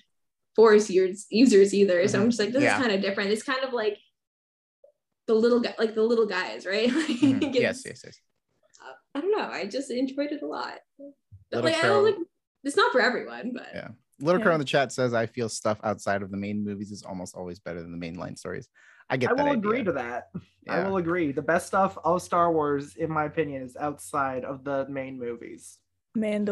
[0.55, 2.05] force users users either.
[2.09, 2.75] So I'm just like, this Yeah.
[2.75, 3.31] is kind of different.
[3.31, 3.97] It's kind of like
[5.29, 6.91] the little guy like the little guys, right?
[7.01, 7.37] Like, Mhm.
[7.43, 8.19] it's- Yes, yes, yes.
[9.13, 9.47] I don't know.
[9.47, 10.79] I just enjoyed it a lot.
[10.97, 12.15] But Little like I don't like
[12.63, 13.89] it's not for everyone, but Yeah.
[14.19, 17.03] Little Crow in the chat says, "I feel stuff outside of the main movies is
[17.03, 18.67] almost always better than the mainline stories."
[19.09, 19.43] I get I that.
[19.43, 19.59] will idea.
[19.59, 20.29] agree to that.
[20.67, 21.31] I will agree.
[21.31, 25.79] The best stuff of Star Wars, in my opinion, is outside of the main movies.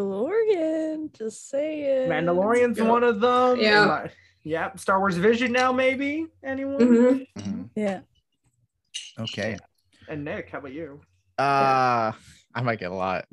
[0.07, 1.13] Mandalorian.
[1.17, 2.09] Just say it.
[2.09, 2.89] Mandalorian's Yeah.
[2.89, 3.59] one of them.
[3.59, 3.81] Yeah.
[3.83, 4.11] In my-
[4.43, 4.75] yeah.
[4.75, 6.79] Star Wars Vision now, maybe anyone?
[6.79, 7.27] Mhm.
[7.37, 7.69] Mhm.
[7.75, 8.01] Yeah.
[9.19, 9.57] Okay.
[10.07, 11.01] And Nick, how about you?
[11.37, 12.11] Uh
[12.55, 13.25] I might get a lot.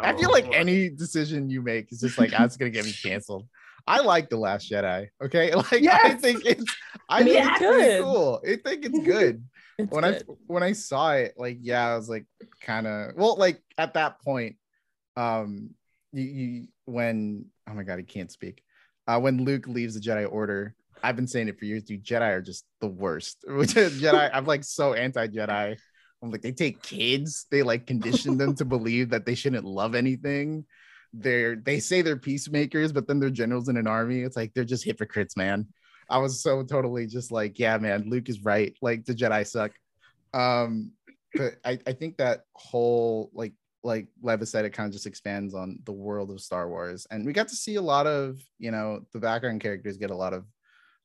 [0.00, 2.84] I feel like Oh, any decision you make is just like, ah, it's gonna get
[2.84, 3.46] me canceled.
[3.86, 5.08] I like the Last Jedi.
[5.22, 6.64] Okay, like I think it's,
[7.08, 7.50] I think Yes!
[7.50, 8.02] it's Good.
[8.02, 8.40] cool.
[8.44, 9.44] I think it's good.
[9.78, 12.26] It's when I when I saw it, like yeah, I was like
[12.60, 14.56] kind of well, like at that point,
[15.16, 15.70] um,
[16.12, 18.62] you, you when oh my god, he can't speak.
[19.06, 22.02] Uh, when Luke leaves the Jedi Order, I've been saying it for years, dude.
[22.02, 23.44] Jedi are just the worst.
[23.48, 25.76] Jedi, I'm like so anti-Jedi.
[26.22, 29.94] I'm like they take kids, they like condition them to believe that they shouldn't love
[29.94, 30.64] anything.
[31.12, 34.20] They're they say they're peacemakers, but then they're generals in an army.
[34.20, 35.68] It's like they're just hypocrites, man.
[36.08, 38.74] I was so totally just like, yeah, man, Luke is right.
[38.80, 39.72] Like the Jedi suck.
[40.32, 40.92] Um,
[41.34, 45.54] but I, I think that whole like like Levis said, it kind of just expands
[45.54, 47.06] on the world of Star Wars.
[47.10, 50.16] And we got to see a lot of, you know, the background characters get a
[50.16, 50.46] lot of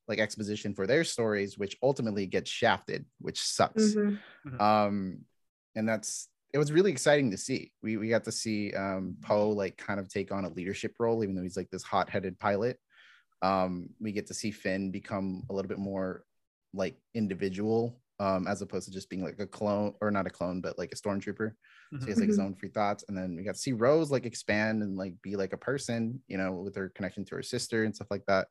[0.09, 3.97] like exposition for their stories, which ultimately gets shafted, which sucks.
[4.45, 4.59] Mhm.
[4.59, 5.25] um
[5.75, 7.73] and that's it was really exciting to see.
[7.83, 11.23] We we got to see um poe like kind of take on a leadership role
[11.23, 12.79] even though he's like this hot-headed pilot.
[13.41, 16.25] Um we get to see finn become a little bit more
[16.73, 20.61] like individual um as opposed to just being like a clone or not a clone
[20.61, 21.51] but like a stormtrooper.
[21.99, 22.39] So he has like his Mhm.
[22.39, 23.03] own free thoughts.
[23.07, 26.21] And then we got to see rose like expand and like be like a person
[26.27, 28.49] you know with her connection to her sister and stuff like that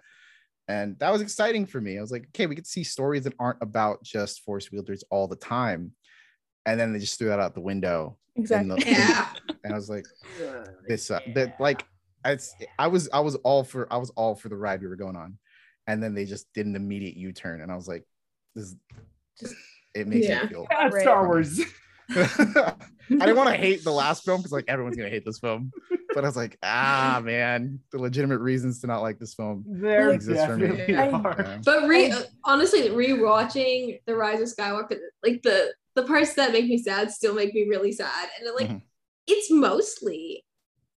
[0.68, 3.24] and that was exciting for me i was like okay we get to see stories
[3.24, 5.92] that aren't about just force wielders all the time
[6.66, 8.76] and then they just threw that out the window Exactly.
[8.84, 9.32] the- Yeah.
[9.64, 10.04] and i was like
[10.86, 11.32] this uh, yeah.
[11.34, 11.84] that like
[12.24, 14.96] it's i was i was all for i was all for the ride we were
[14.96, 15.38] going on
[15.86, 18.04] and then they just did an immediate u-turn and i was like
[18.54, 18.74] this
[19.40, 19.54] just
[19.94, 20.42] it makes Yeah.
[20.42, 21.60] me feel Yeah, Star Wars.
[23.10, 25.70] I didn't want to hate the last film because like everyone's gonna hate this film,
[26.14, 29.64] but I was like, ah man, the legitimate reasons to not like this film.
[29.66, 30.94] There Exists for me.
[30.94, 31.36] are.
[31.38, 31.58] Yeah.
[31.64, 36.66] But re- I- honestly, rewatching The Rise of Skywalker, like the the parts that make
[36.66, 38.82] me sad still make me really sad, and like Mhm.
[39.26, 40.44] it's mostly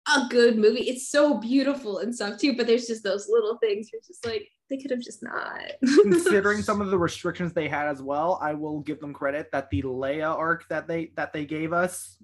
[0.07, 0.81] a good movie.
[0.89, 3.89] It's so beautiful and stuff too, but there's just those little things.
[3.91, 5.59] You're just like they could have just not.
[6.03, 9.69] Considering some of the restrictions they had as well, I will give them credit that
[9.69, 12.17] the Leia arc that they that they gave us,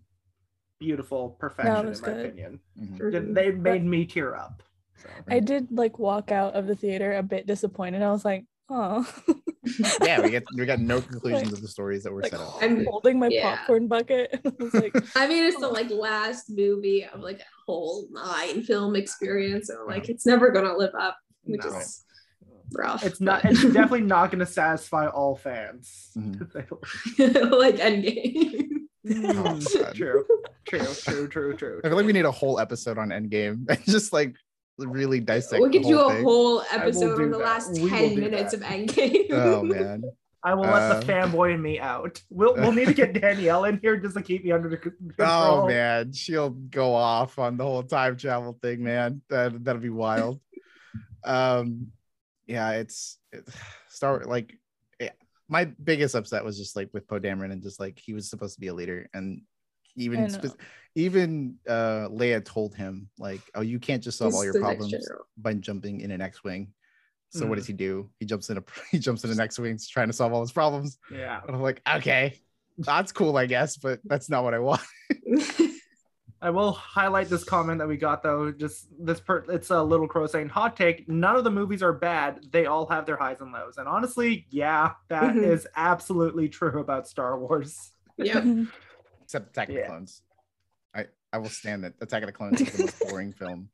[0.79, 2.25] beautiful perfection was in my good.
[2.25, 2.59] opinion.
[2.79, 3.11] Mhm.
[3.11, 4.63] Did- They made me tear up.
[5.01, 5.09] So.
[5.27, 8.01] I did like walk out of the theater a bit disappointed.
[8.01, 9.07] I was like, oh,
[10.01, 12.61] Yeah, we get we got no conclusions of the stories that were like set up.
[12.61, 13.57] I'm- holding my yeah.
[13.57, 14.39] popcorn bucket.
[14.45, 18.63] I was like, I mean, it's the like last movie of like a whole nine
[18.63, 21.77] film experience, and like it's never gonna live up, which No.
[21.77, 22.03] is
[22.73, 23.05] rough.
[23.05, 23.45] It's not.
[23.45, 26.09] It's definitely not going to satisfy all fans.
[26.17, 26.39] Mhm.
[26.39, 26.65] to say
[27.17, 27.51] the least.
[27.51, 28.69] like Endgame.
[29.07, 29.95] Mm, God.
[29.95, 30.25] true,
[30.67, 31.81] true, true, true, true.
[31.83, 34.35] I feel like we need a whole episode on Endgame just like
[34.79, 35.61] really dissect.
[35.63, 36.23] we the could do a thing.
[36.23, 37.43] whole episode do on the that.
[37.45, 38.61] last We 10 minutes that.
[38.61, 39.27] of Endgame.
[39.31, 40.03] Oh man,
[40.47, 42.21] I will let Uh, the fanboy in me out.
[42.29, 45.03] We'll we'll need to get Danielle in here just to keep me under the control.
[45.19, 49.21] Oh man, she'll go off on the whole time travel thing, man.
[49.29, 50.39] That that'll be wild.
[51.25, 51.87] um,
[52.45, 53.45] yeah, it's it,
[53.89, 54.57] Star like
[55.01, 55.11] yeah,
[55.49, 58.55] my biggest upset was just like with Poe Dameron and just like he was supposed
[58.55, 59.41] to be a leader and
[59.97, 60.61] even spe-
[60.95, 64.91] even uh Leia told him like, oh, you can't just solve He's all your problems
[64.91, 65.25] general.
[65.37, 66.71] by jumping in an X-wing.
[67.29, 67.49] So Mm.
[67.49, 68.09] what does he do?
[68.19, 70.51] He jumps in a he jumps in the next wing, trying to solve all his
[70.51, 70.97] problems.
[71.11, 71.41] Yeah.
[71.45, 72.39] And I'm like, okay,
[72.77, 74.81] that's cool, I guess, but that's not what I want.
[76.39, 78.51] I will highlight this comment that we got though.
[78.51, 81.09] Just this per it's a little crow saying hot take.
[81.09, 82.45] None of the movies are bad.
[82.51, 83.77] They all have their highs and lows.
[83.77, 85.67] And honestly, yeah, that is Mhm.
[85.75, 87.91] absolutely true about Star Wars.
[88.17, 88.43] Yeah.
[89.23, 89.81] except Attack of Yeah.
[89.81, 90.21] the Clones.
[90.95, 93.69] I I will stand that Attack of the Clones is the most boring film.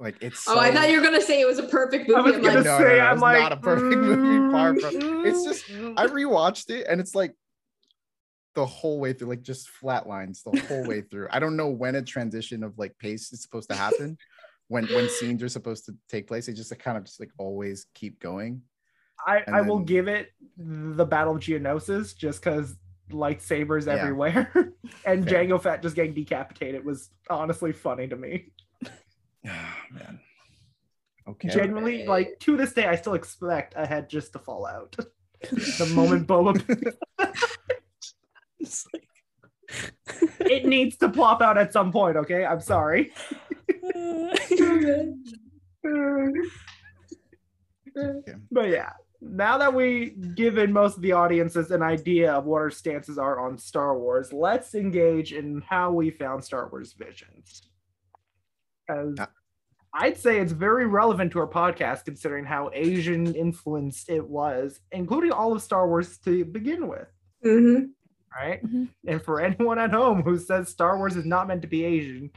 [0.00, 0.48] Like it's.
[0.48, 2.30] Oh, I thought you were gonna say it was a perfect I movie.
[2.30, 4.74] was I'm gonna like, No, say, no, no, I'm like, not a perfect movie, far
[4.74, 7.34] from- it's just- I rewatched it and it's like
[8.54, 11.28] the whole way through, like just flat lines the whole way through.
[11.30, 14.16] I don't know when a transition of like pace is supposed to happen,
[14.68, 16.46] when when scenes are supposed to take place.
[16.46, 18.62] They just like, kind of just like always keep going.
[19.26, 22.74] I, and I will give it the Battle of Geonosis just because
[23.12, 23.96] lightsabers Yeah.
[23.96, 24.72] everywhere
[25.04, 25.44] and Fair.
[25.44, 28.50] Jango Fett just getting decapitated was honestly funny to me.
[29.46, 30.20] Oh, man.
[31.28, 31.48] Okay.
[31.48, 34.96] Genuinely, like to this day, I still expect a head just to fall out.
[35.50, 36.94] the moment Boba,
[38.58, 39.04] It's like-
[40.40, 42.16] it needs to plop out at some point.
[42.16, 43.12] Okay, I'm sorry.
[48.52, 52.70] But yeah, now that we've given most of the audiences an idea of what our
[52.70, 57.69] stances are on Star Wars, let's engage in how we found Star Wars visions.
[58.90, 59.28] 'Cause Ah.
[59.94, 65.32] I'd say it's very relevant to our podcast considering how Asian influenced it was, including
[65.32, 67.08] all of Star Wars to begin with.
[67.44, 67.90] Mhm.
[68.34, 68.62] Right?
[68.64, 68.88] Mhm.
[69.06, 72.30] And for anyone at home who says Star Wars is not meant to be Asian,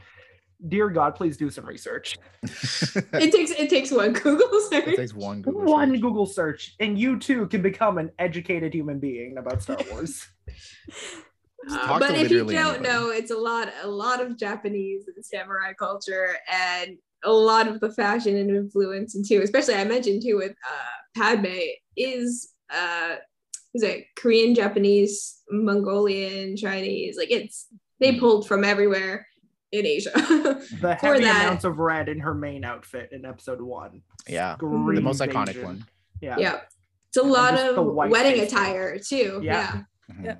[0.68, 2.18] dear God, please do some research.
[3.22, 4.88] It takes it takes one Google search.
[4.88, 6.00] it takes one Google one search.
[6.00, 10.26] Google search, and you too can become an educated human being about Star Wars.
[11.70, 12.82] Uh, but if you don't anybody.
[12.88, 17.80] know, it's a lot, a lot of Japanese and samurai culture, and a lot of
[17.80, 21.46] the fashion and influence, and too, especially I mentioned too with uh, Padme
[21.96, 23.16] is uh,
[23.74, 27.16] is it Korean, Japanese, Mongolian, Chinese?
[27.16, 27.66] Like it's
[28.00, 28.20] they Hmm.
[28.20, 29.26] pulled from everywhere
[29.72, 30.10] in Asia.
[30.80, 34.02] The For heavy that- amounts of red in her main outfit in episode one.
[34.28, 34.66] Yeah, the
[35.00, 35.64] most iconic Asian.
[35.64, 35.86] one.
[36.20, 36.36] Yeah.
[36.38, 36.60] yeah,
[37.08, 39.40] it's a lot of wedding attire too.
[39.42, 39.52] Yeah.
[39.52, 40.14] Yeah.
[40.14, 40.24] Mhm.
[40.24, 40.36] Yeah.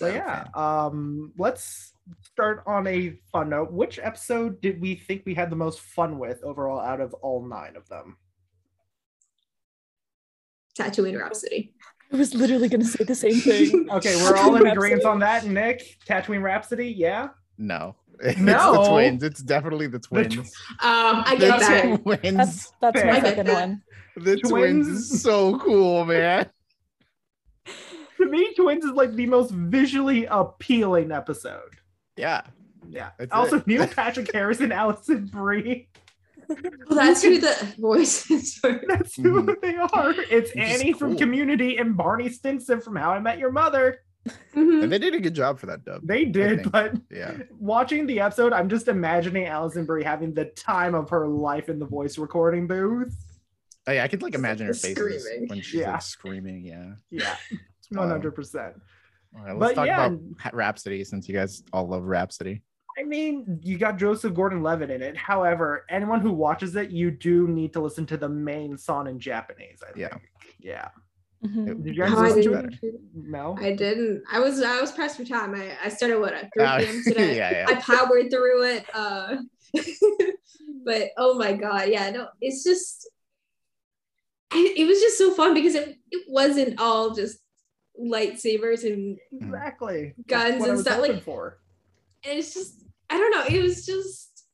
[0.00, 3.70] So yeah, um, let's start on a fun note.
[3.70, 7.46] Which episode did we think we had the most fun with overall out of all
[7.46, 8.16] nine of them?
[10.78, 11.74] Tatooine Rhapsody.
[12.10, 13.88] I was literally gonna say the same thing.
[13.92, 15.44] Okay, we're all in agreement on that.
[15.44, 17.28] Nick, Tatooine Rhapsody, yeah.
[17.58, 18.82] No, it's No.
[18.82, 19.22] the twins.
[19.22, 20.34] It's definitely the twins.
[20.38, 20.46] Um,
[20.80, 22.02] I the get that.
[22.02, 22.36] twins.
[22.38, 23.82] That's that's my I second one.
[24.16, 24.88] the twins.
[24.88, 26.48] is so cool, man.
[28.20, 31.76] To me, Twins is like the most visually appealing episode.
[32.16, 32.42] Yeah,
[32.88, 33.10] Yeah.
[33.18, 33.66] That's also, it.
[33.66, 35.88] Neil Patrick Harris and Alison Brie.
[36.48, 36.58] Well,
[36.98, 38.80] that's who the voices were.
[38.88, 39.60] That's who Mhm.
[39.62, 40.10] they are.
[40.30, 41.16] It's Which is Annie from.
[41.16, 43.98] Community and Barney Stinson from How I Met Your Mother.
[44.54, 44.82] Mhm.
[44.82, 46.02] and they did a good job for that dub.
[46.06, 50.94] They did, but Yeah, watching the episode, I'm just imagining Alison Brie having the time
[50.94, 53.14] of her life in the voice recording booth.
[53.86, 54.04] oh, yeah.
[54.04, 55.48] I could like imagine her face screaming.
[55.48, 55.92] when she's Yeah.
[55.92, 56.64] like screaming.
[56.66, 57.34] Yeah, Yeah,
[57.90, 58.22] It's wild.
[58.22, 58.74] 100%.
[59.36, 60.06] All right, let's But talk yeah.
[60.06, 62.62] about Rhapsody since you guys all love Rhapsody.
[62.98, 65.16] I mean, you got Joseph Gordon-Levitt in it.
[65.16, 69.18] However, anyone who watches it, you do need to listen to the main song in
[69.20, 69.82] Japanese.
[69.86, 70.08] I Yeah.
[70.08, 70.22] think.
[70.58, 70.88] Yeah.
[71.44, 71.82] Mhm.
[71.84, 72.94] Did you guys I listen to it?
[73.14, 73.56] No.
[73.58, 74.22] I didn't.
[74.30, 75.54] I was I was pressed for time.
[75.54, 77.02] I, I started what at 3 Uh, p.m.
[77.04, 77.36] today.
[77.36, 77.66] yeah, yeah.
[77.68, 78.84] I powered through it.
[78.92, 79.36] Uh,
[80.84, 83.08] but oh my god, yeah, no, it's just
[84.52, 87.38] I, it was just so fun because it it wasn't all just
[88.00, 90.14] lightsabers and, Exactly.
[90.26, 91.58] Guns That's what I and was stuff, like- for.
[92.24, 93.44] and it's just I don't know.
[93.56, 94.46] It was just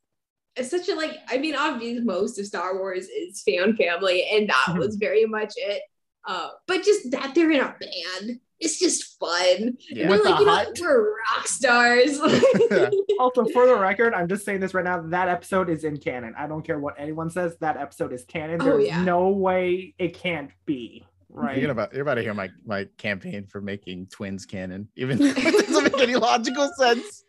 [0.57, 1.13] it's such a like.
[1.29, 4.79] I mean, obviously, most of Star Wars is fan family, and that Mhm.
[4.79, 5.83] was very much it.
[6.27, 9.77] Uh, but just that they're in a band, it's just fun.
[9.91, 10.09] Yeah.
[10.09, 12.19] We're like, you know, we're rock stars.
[13.19, 15.01] Also, for the record, I'm just saying this right now.
[15.01, 16.35] That episode is in canon.
[16.37, 17.57] I don't care what anyone says.
[17.61, 18.61] That episode is canon.
[18.61, 19.03] Oh, There's yeah.
[19.05, 21.07] no way it can't be.
[21.37, 21.59] Right.
[21.59, 25.27] You're about you're about to hear my my campaign for making twins canon, even though
[25.27, 27.25] it doesn't make any logical sense.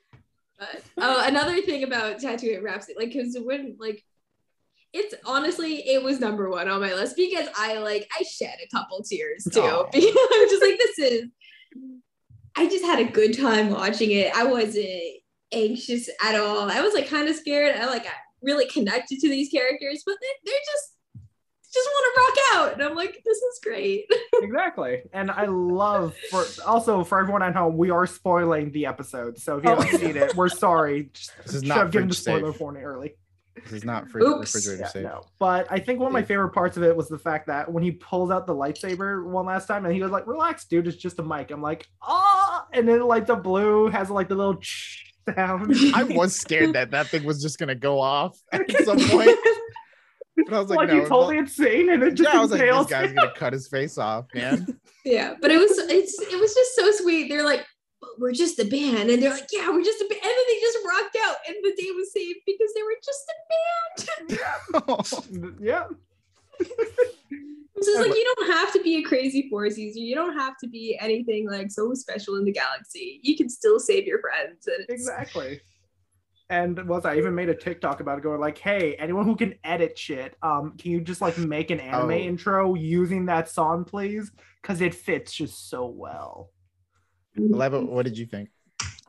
[0.58, 4.06] But uh, another thing about Tattoo Rhapsody, like, because when like
[4.94, 8.76] it's honestly it was number one on my list because I like I shed a
[8.76, 9.86] couple tears too.
[9.92, 11.24] Because I'm just like this is.
[12.56, 14.34] I just had a good time watching it.
[14.34, 14.88] I wasn't
[15.52, 16.72] anxious at all.
[16.72, 17.76] I was like kind of scared.
[17.76, 20.97] I like I really connected to these characters, but they, they're just
[21.78, 22.38] just want to rock
[22.68, 24.06] out, and I'm like, this is great.
[24.36, 25.02] exactly.
[25.14, 29.38] And I love for also for everyone at home, we are spoiling the episode.
[29.38, 29.76] So if you Oh.
[29.82, 31.10] haven't seen it, we're sorry.
[31.14, 32.62] Just This is should not have given the spoiler safe.
[32.62, 33.16] warning early.
[33.64, 34.54] This is not fridge, Oops.
[34.54, 35.04] refrigerator Yeah, safe.
[35.04, 35.24] no.
[35.40, 37.82] But I think one of my favorite parts of it was the fact that when
[37.82, 40.96] he pulls out the lightsaber one last time and he was like, relax, dude, it's
[40.98, 41.50] just a mic.
[41.50, 44.60] I'm like, ah, and then like the blue has like the little
[45.36, 45.74] sound.
[45.96, 49.36] I was scared that that thing was just gonna go off at some point.
[50.46, 52.42] But I was like, like no, you totally well- insane, and it just yeah, I
[52.42, 53.16] was like, this guy's him.
[53.16, 54.80] gonna cut his face off, man.
[55.04, 57.28] Yeah, but it was it's it was just so sweet.
[57.30, 57.66] They're like,
[58.20, 60.60] we're just a band, and they're like, yeah, we're just a band, and then they
[60.60, 64.36] just rocked out, and the day was saved because they were just a
[65.44, 65.60] band.
[65.60, 65.86] yeah.
[66.60, 70.00] It's just like you don't have to be a crazy force user.
[70.00, 73.20] You don't have to be anything like so special in the galaxy.
[73.22, 74.68] You can still save your friends.
[74.68, 75.62] And Exactly.
[76.50, 79.56] And was I even made a TikTok about it, going like, "Hey, anyone who can
[79.66, 82.14] edit shit, um, can you just like make an anime Oh.
[82.14, 84.32] intro using that song, please?
[84.62, 86.52] Because it fits just so well."
[87.38, 88.50] Liaba, what did you think?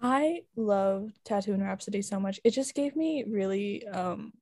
[0.02, 2.40] I love Tatooine Rhapsody so much.
[2.44, 4.32] It just gave me really um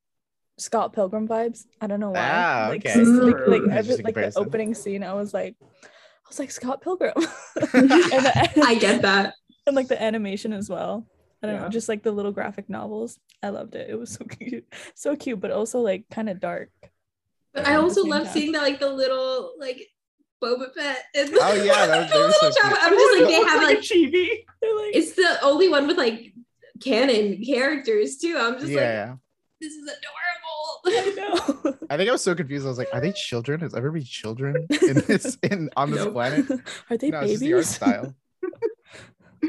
[0.58, 1.66] Scott Pilgrim vibes.
[1.82, 2.20] I don't know why.
[2.22, 2.98] Ah, like, okay.
[3.00, 6.80] s- like, like, every, like the opening scene, I was like, I was like Scott
[6.80, 7.12] Pilgrim,
[7.56, 9.34] the, I get that.
[9.66, 11.06] and like the animation as well.
[11.46, 11.66] I don't Yeah.
[11.66, 13.18] know, just like the little graphic novels.
[13.42, 13.88] I loved it.
[13.90, 16.70] It was so cute, so cute, but also like kind of dark.
[17.54, 18.32] But I also love time.
[18.32, 19.80] seeing that like the little like
[20.42, 21.02] Boba Fett.
[21.14, 22.78] And Oh, yeah, that was- the they were so little cute.
[22.82, 24.28] I'm just like they have like a like chibi.
[24.60, 26.34] They're like, it's the only one with like
[26.82, 28.36] canon characters too.
[28.38, 29.16] I'm just like Yeah,
[29.60, 30.02] this is adorable.
[30.88, 31.74] I know.
[31.90, 32.64] I think I was so confused.
[32.66, 33.62] I was like, are they children?
[33.62, 36.12] Is everybody children in this in on this Nope.
[36.12, 36.46] planet?
[36.90, 37.68] Are they no, it's just the art babies?
[37.74, 38.14] style.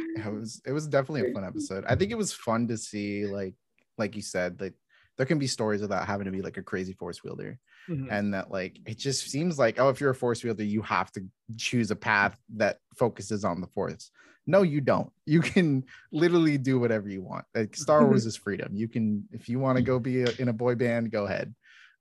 [0.28, 1.86] It was it was definitely a fun episode.
[1.88, 3.56] I think it was fun to see like
[3.98, 4.74] like you said like
[5.18, 8.08] there can be stories without having to be like a crazy force wielder Mhm.
[8.12, 11.10] and that like it just seems like oh if you're a force wielder you have
[11.14, 11.22] to
[11.56, 14.12] choose a path that focuses on the force.
[14.46, 15.12] No you don't.
[15.26, 17.46] You can literally do whatever you want.
[17.56, 18.76] Like star wars is freedom.
[18.76, 21.54] You can if you want to go be a, in a boy band go ahead.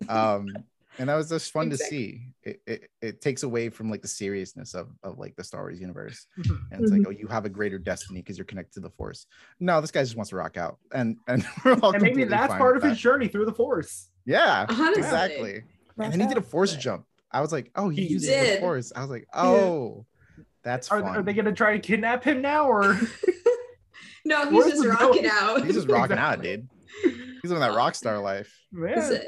[0.09, 0.49] Um
[0.99, 1.87] and that was just fun Exactly.
[1.87, 5.45] to see it, it it takes away from like the seriousness of of like the
[5.45, 6.59] star wars universe Mhm.
[6.73, 9.27] and it's like oh you have a greater destiny because you're connected to the force
[9.61, 12.53] no this guy just wants to rock out and and we're all And maybe that's
[12.53, 13.03] fine part with of his that.
[13.03, 14.09] journey through the force.
[14.25, 15.03] yeah Honestly.
[15.03, 15.55] exactly
[15.97, 16.47] Rock and then he did a out.
[16.47, 17.07] force jump.
[17.33, 18.57] I was like, oh, he, He uses did.
[18.57, 18.93] the force.
[18.95, 20.05] I was like, oh,
[20.63, 21.17] that's Are, fun.
[21.17, 22.99] are they going to try to kidnap him now, or
[24.25, 25.27] no, he's Where's just rocking going?
[25.31, 25.65] out.
[25.65, 26.69] He's just rocking out, dude.
[27.03, 28.53] He's living that rock star life.
[28.73, 29.19] That's yeah.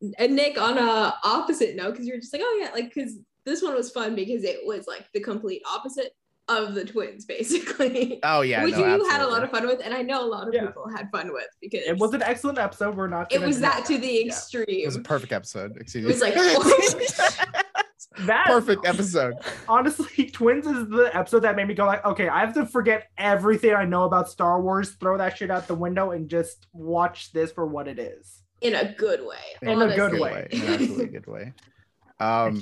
[0.00, 0.14] It.
[0.18, 3.14] And Nick, on a opposite note, because you were just like, oh yeah, like because
[3.44, 6.12] this one was fun because it was like the complete opposite
[6.48, 8.20] of the twins, basically.
[8.22, 10.26] Oh yeah, Which no, you had a lot of fun with, and I know a
[10.26, 10.66] lot of Yeah.
[10.66, 12.96] people had fun with because It was an excellent episode.
[12.96, 13.30] We're not.
[13.32, 14.26] it was deny that to the Yeah.
[14.26, 14.64] extreme.
[14.68, 15.76] It was a perfect episode.
[15.78, 17.52] Excuse me It was like- oh,
[18.20, 19.34] That perfect episode.
[19.68, 23.08] honestly, Twins is the episode that made me go like, okay, I have to forget
[23.16, 27.32] everything I know about Star Wars, throw that shit out the window, and just watch
[27.32, 28.42] this for what it is.
[28.60, 29.36] In a good way.
[29.62, 30.48] In a good way.
[30.50, 31.52] In an absolutely good way.
[32.20, 32.60] Um,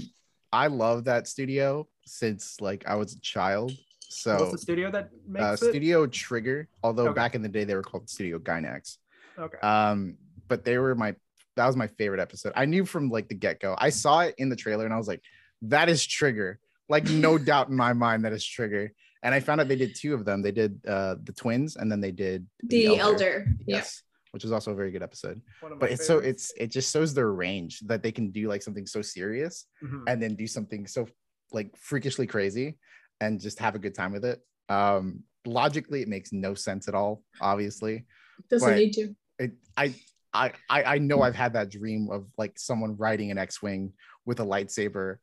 [0.53, 3.71] I love that studio since like I was a child.
[3.71, 5.71] What's So the studio that makes uh, it?
[5.71, 7.15] Studio Trigger, although Okay.
[7.15, 8.99] back in the day they were called Studio Gainax.
[9.39, 9.59] Okay.
[9.67, 11.15] Um, but they were my
[11.57, 12.53] that was my favorite episode.
[12.55, 13.75] I knew from like the get-go.
[13.79, 15.23] I saw it in the trailer and I was like,
[15.63, 16.61] that is Trigger.
[16.91, 18.93] Like no doubt in my mind that is Trigger.
[19.23, 20.43] And I found out they did two of them.
[20.43, 23.47] They did uh the twins and then they did The elder.
[23.67, 23.77] Yeah.
[23.79, 24.03] Yes.
[24.37, 25.41] Which is also a very good episode.
[25.61, 28.31] One of my But it's so it's it just shows their range that they can
[28.31, 30.03] do like something so serious Mhm.
[30.09, 31.09] and then do something so
[31.53, 32.77] like freakishly crazy
[33.23, 34.43] and just have a good time with it.
[34.69, 38.05] Um logically it makes no sense at all, obviously
[38.51, 39.17] Doesn't need to.
[39.39, 39.95] it, I,
[40.35, 43.95] I, I I know I've had that dream of like someone riding an X-wing
[44.27, 45.17] with a lightsaber.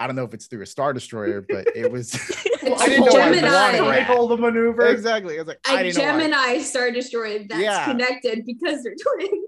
[0.00, 2.12] I don't know if it's through a star destroyer, but it was.
[2.62, 3.50] It's I didn't know I Gemini.
[3.50, 4.28] wanted Like that.
[4.28, 4.86] the maneuver.
[4.88, 5.36] exactly.
[5.36, 6.04] I was like, I A didn't know.
[6.04, 7.84] I- Gemini Star Destroyer that's Yeah.
[7.86, 9.44] connected because they're twins.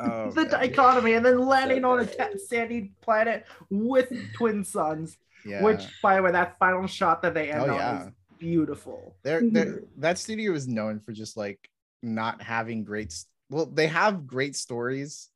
[0.00, 5.16] Oh, the dichotomy, and then landing on a ta- sandy planet with twin suns.
[5.46, 5.62] Yeah.
[5.62, 8.02] Which, by the way, that final shot that they end Oh, on yeah.
[8.02, 9.16] is beautiful.
[9.22, 9.52] They're, Mhm.
[9.54, 11.70] they're, that studio is known for just like
[12.02, 13.14] not having great.
[13.48, 15.30] Well, they have great stories,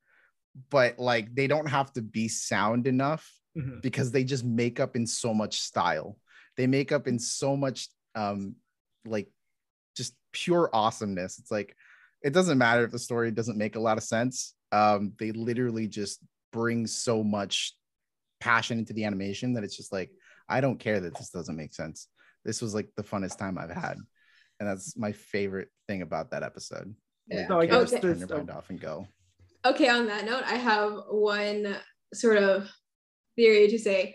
[0.68, 3.26] but like they don't have to be sound enough
[3.57, 3.82] Mhm.
[3.82, 6.16] because they just make up in so much style.
[6.57, 8.57] They make up in so much um
[9.05, 9.28] like
[9.96, 11.38] just pure awesomeness.
[11.38, 11.74] It's like
[12.22, 14.55] it doesn't matter if the story doesn't make a lot of sense.
[14.72, 16.20] um, they literally just
[16.53, 17.74] bring so much
[18.38, 20.11] passion into the animation that it's just like
[20.48, 22.07] I don't care that this doesn't make sense.
[22.44, 23.96] This was like the funnest time I've had,
[24.61, 26.94] and that's my favorite thing about that episode.
[27.26, 27.48] Yeah.
[27.48, 29.07] So I You can't guess just turn your mind off and go.
[29.64, 31.76] Okay, on that note, I have one
[32.14, 32.68] sort of
[33.41, 34.14] theory to say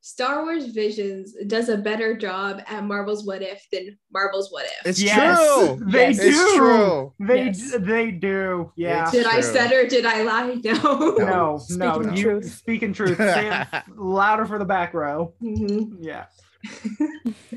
[0.00, 4.86] Star Wars Visions does a better job at Marvel's What If than Marvel's What If.
[4.86, 5.80] It's Yes, true.
[5.90, 6.18] they Yes.
[6.20, 6.28] do.
[6.28, 7.14] It's true.
[7.28, 7.74] They Yes.
[7.80, 8.72] they do.
[8.76, 9.02] Yeah.
[9.02, 9.42] It's did I true.
[9.42, 9.86] stutter?
[9.86, 10.54] Did I lie?
[10.64, 11.16] No.
[11.18, 11.98] no, Speaking no.
[12.02, 12.44] the You truth.
[12.54, 13.18] speaking truth.
[13.18, 13.66] Say it
[13.96, 15.34] louder for the back row.
[15.42, 15.96] Mhm.
[16.00, 16.26] Yeah.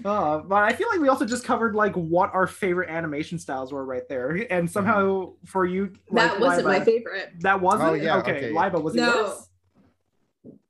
[0.06, 3.72] uh, but I feel like we also just covered like what our favorite animation styles
[3.72, 7.30] were right there, and somehow for you, like, That wasn't my favorite.
[7.42, 7.90] That wasn't.
[7.90, 8.38] Oh, yeah, okay.
[8.38, 8.52] okay.
[8.52, 9.16] Liaba was it No.
[9.16, 9.48] yours?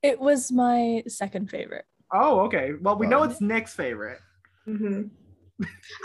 [0.04, 1.86] It was my second favorite.
[2.14, 2.72] Oh, okay.
[2.82, 4.20] Well, we know it's Nick's favorite.
[4.68, 5.12] Mhm.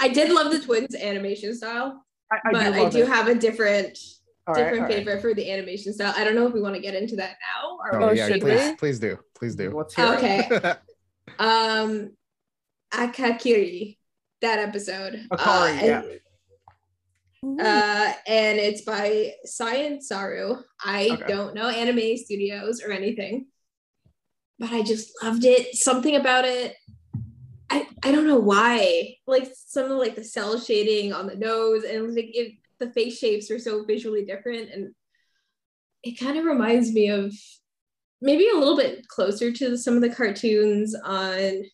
[0.00, 3.08] I did love the twins animation style, I, I but do I do it.
[3.08, 3.98] have a different
[4.46, 4.96] All right, different all right.
[4.96, 6.14] favorite for the animation style.
[6.16, 8.28] I don't know if we want to get into that now or Oh, Oh, yeah,
[8.28, 8.76] should please, we?
[8.76, 9.70] please do, please do.
[9.76, 9.98] Let's.
[9.98, 10.48] Okay.
[11.38, 12.10] um
[12.92, 13.98] Akakiri,
[14.42, 15.26] that episode.
[15.32, 16.02] Akari, Uh, yeah.
[17.44, 17.58] Ooh.
[17.60, 20.56] uh, and it's by Science Saru.
[20.82, 21.26] I Okay.
[21.28, 23.46] don't know anime studios or anything,
[24.58, 25.74] but I just loved it.
[25.76, 26.76] Something about it.
[27.68, 29.16] I, I don't know why.
[29.26, 33.18] Like some of like the cell shading on the nose and like it, the face
[33.18, 34.94] shapes are so visually different, and
[36.02, 37.32] it kind of reminds me of
[38.20, 41.64] maybe a little bit closer to some of the cartoons on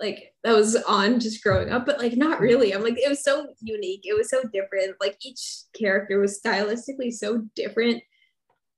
[0.00, 2.72] like that was on just growing up, but like not really.
[2.72, 4.02] I'm like, it was so unique.
[4.04, 4.96] It was so different.
[5.00, 8.02] Like each character was stylistically so different.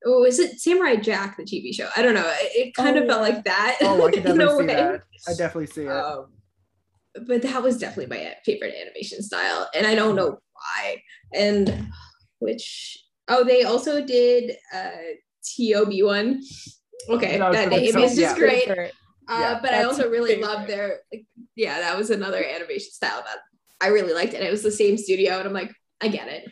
[0.05, 1.89] Oh, was it Samurai Jack, the TV show?
[1.95, 2.27] I don't know.
[2.41, 3.77] It, it kind Oh, of felt like that.
[3.81, 4.75] Oh, I can definitely see way.
[4.75, 5.03] that.
[5.27, 5.89] I definitely see it.
[5.91, 6.27] Um,
[7.27, 11.01] but that was definitely my favorite animation style, and I don't know why.
[11.33, 11.87] And
[12.39, 12.97] which
[13.29, 14.91] oh, they also did uh
[15.57, 16.41] Tob one.
[17.09, 18.37] Okay, That that name so- is just yeah.
[18.37, 18.69] great.
[18.69, 18.89] Uh,
[19.27, 19.59] Yeah.
[19.61, 20.47] but I also really favorite.
[20.47, 21.25] loved their like,
[21.55, 23.37] yeah, that was another animation style that
[23.81, 25.71] I really liked, and it was the same studio, and I'm like,
[26.01, 26.47] I get it.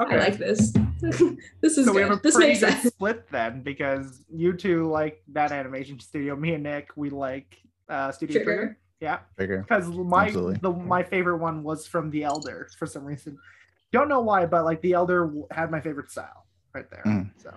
[0.00, 0.14] Okay.
[0.14, 0.72] I like this.
[1.60, 2.86] this is so we have a this pretty makes good sense.
[2.94, 6.34] split then, because you two like that animation studio.
[6.36, 8.56] Me and Nick, we like uh, Studio Trigger.
[8.56, 8.78] Trigger.
[9.00, 9.58] Yeah, Bigger.
[9.68, 10.58] because my Absolutely.
[10.62, 13.36] the my favorite one was from The Elder for some reason.
[13.92, 17.02] Don't know why, but like The Elder had my favorite style right there.
[17.04, 17.30] Mm.
[17.36, 17.52] So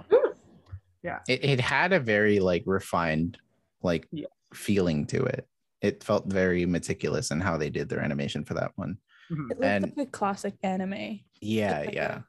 [1.27, 3.37] It, it had a very like refined
[3.81, 4.27] like Yeah.
[4.53, 5.47] feeling to it.
[5.81, 8.97] It felt very meticulous in how they did their animation for that one.
[9.31, 9.45] mhm.
[9.51, 11.21] It looked And- like a classic anime.
[11.41, 12.19] Yeah, yeah.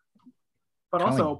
[0.91, 1.38] But Kinda like also,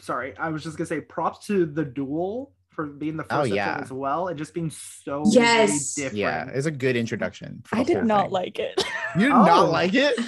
[0.00, 3.52] sorry, I was just gonna say props to the duel for being the oh, first
[3.52, 3.78] Oh, yeah.
[3.82, 5.94] as well, and just being so Yes.
[5.94, 6.16] different.
[6.16, 7.62] Yeah, it's a good introduction.
[7.72, 8.32] I did not thing.
[8.32, 8.84] like it.
[9.16, 9.44] You did Oh.
[9.44, 10.18] not like it?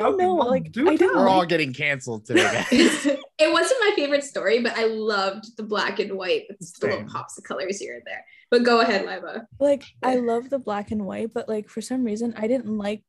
[0.00, 1.16] Okay, No, like, do I didn't.
[1.16, 5.98] We're all getting canceled today, it wasn't my favorite story, but I loved the black
[5.98, 8.24] and white with the little pops of colors here and there.
[8.48, 9.46] But go ahead, Liaba.
[9.58, 13.02] like I love the black and white, but like for some reason I didn't like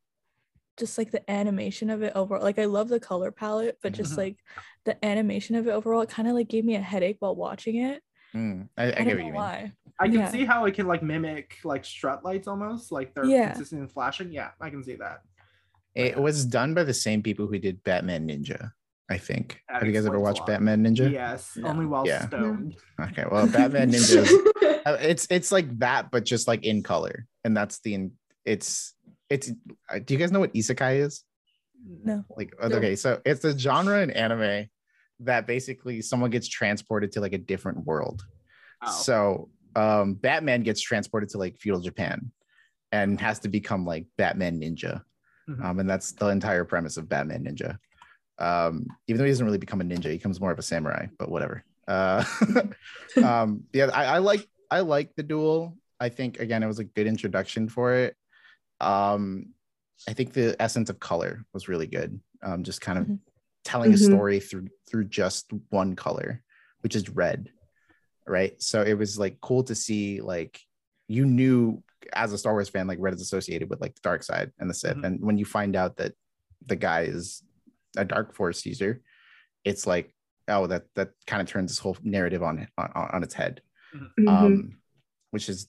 [0.80, 2.42] just like the animation of it overall.
[2.42, 4.18] Like I love the color palette, but just Mhm.
[4.18, 4.38] like
[4.86, 7.76] the animation of it overall, it kind of like gave me a headache while watching
[7.78, 8.02] it.
[8.34, 9.74] Mm, I, I, I, get what know you mean.
[10.00, 10.32] I can Yeah.
[10.32, 13.50] see how it can like mimic like strut lights almost, like they're Yeah.
[13.50, 14.32] consistent in flashing.
[14.32, 15.22] Yeah, I can see that.
[15.96, 18.72] It was done by the same people who did Batman Ninja,
[19.10, 19.62] I think.
[19.68, 20.46] That Have you guys ever watched.
[20.46, 21.12] Batman Ninja?
[21.12, 21.68] Yes, No.
[21.70, 22.28] only while Yeah.
[22.28, 22.76] stoned.
[23.02, 24.34] Okay, well, Batman Ninja is
[24.86, 28.14] Uh, it's it's like that but just like in color and that's the in-
[28.46, 28.96] it's
[29.30, 29.52] it's
[29.90, 31.24] uh, do you guys know what isekai is
[32.04, 32.24] No.
[32.38, 32.76] like No.
[32.78, 34.68] okay so it's a genre in anime
[35.22, 38.24] that basically someone gets transported to like a different world
[38.82, 38.92] Oh.
[38.92, 42.32] so um batman gets transported to like feudal japan
[42.92, 45.02] and has to become like batman ninja
[45.50, 45.64] Mhm.
[45.64, 47.78] um and that's the entire premise of batman ninja
[48.40, 51.08] um even though he doesn't really become a ninja he becomes more of a samurai
[51.20, 52.24] but whatever uh
[53.24, 56.84] um yeah I, I like i like the duel i think again it was a
[56.86, 58.16] good introduction for it
[58.82, 59.46] um
[60.08, 63.20] i think the essence of color was really good um just kind of Mhm.
[63.66, 64.06] telling a Mhm.
[64.06, 66.44] story through through just one color
[66.82, 67.52] which is red
[68.26, 70.60] right so it was like cool to see like
[71.08, 74.24] you knew as a star wars fan like red is associated with like the dark
[74.24, 75.04] side and the sith Mhm.
[75.06, 76.14] and when you find out that
[76.66, 77.44] the guy is
[77.98, 79.02] a dark force user
[79.66, 80.14] it's like
[80.48, 83.62] oh that that kind of turns this whole narrative on on, on its head
[83.94, 84.28] Mhm.
[84.28, 84.78] um
[85.32, 85.68] which is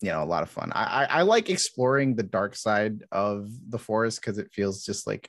[0.00, 3.48] you know a lot of fun i i, I like exploring the dark side of
[3.68, 5.28] the forest because it feels just like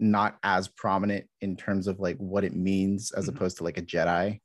[0.00, 3.36] not as prominent in terms of like what it means as Mhm.
[3.36, 4.40] opposed to like a jedi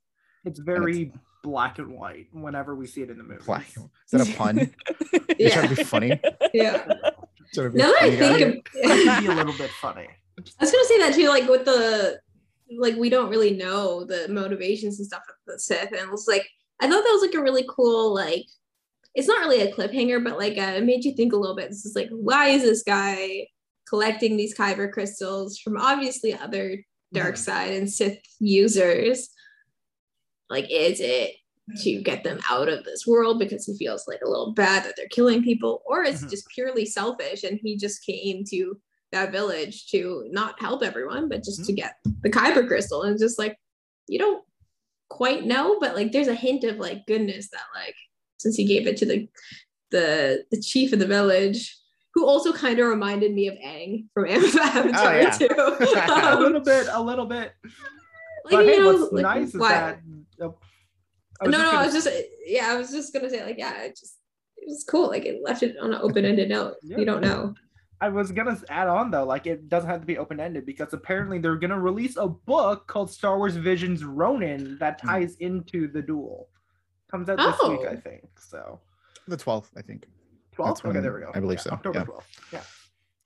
[0.46, 1.12] It's very
[1.44, 3.44] black and white whenever we see it in the movie.
[3.46, 3.66] Black.
[3.76, 4.74] is that a pun
[5.40, 6.20] you're trying to be funny
[6.54, 6.86] yeah.
[7.54, 10.08] Trying to Now that I think of, It be a little bit funny.
[10.38, 12.20] I was gonna say that too, like with the
[12.78, 16.26] like we don't really know the motivations and stuff of the Sith, and it was
[16.28, 16.48] like
[16.80, 18.46] I thought that was like a really cool like.
[19.20, 21.70] It's not really a cliffhanger, but like uh, it made you think a little bit.
[21.70, 23.48] This is like, why is this guy
[23.88, 26.78] collecting these kyber crystals from obviously other
[27.12, 29.30] dark side and Sith users?
[30.50, 31.36] Like, is it
[31.84, 32.04] to mm-hmm.
[32.04, 35.08] get them out of this world because he feels like a little bad that they're
[35.10, 36.30] killing people, or is it mm-hmm.
[36.30, 38.80] just purely selfish and he just came to
[39.12, 41.82] that village to not help everyone, but just to mm-hmm.
[41.82, 43.04] get the kyber crystal?
[43.04, 43.58] And just like
[44.08, 44.44] you don't
[45.10, 47.96] quite know, but like there's a hint of like goodness that like
[48.40, 49.28] since he gave it to the
[49.92, 51.76] the the chief of the village.
[52.16, 55.36] Who also kind of reminded me of Aang from Avatar yeah.
[55.36, 55.48] a too.
[56.12, 57.54] Um, little bit, a little bit.
[57.64, 60.00] like, But you hey, know, what's like, nice is that.
[60.42, 60.56] oh,
[61.44, 62.08] no, no, gonna- I was just
[62.48, 64.18] yeah, I was just gonna say like yeah, it just
[64.58, 65.08] it was cool.
[65.10, 66.76] Like it left it on an open-ended note.
[66.82, 66.98] Yeah.
[66.98, 67.54] You don't know.
[68.02, 70.94] I was gonna add on though, like it doesn't have to be open ended because
[70.94, 75.10] apparently they're gonna release a book called Star Wars Visions Ronin that Hmm.
[75.10, 76.50] ties into the duel.
[77.12, 77.90] Comes out this week, Oh.
[77.90, 78.28] I think.
[78.40, 78.80] So
[79.28, 80.06] The 12th, I think.
[80.56, 80.86] 12th.
[80.86, 81.32] Okay, there we go.
[81.34, 82.06] I believe Yeah, so, October yeah.
[82.06, 82.24] 12th.
[82.54, 82.62] Yeah.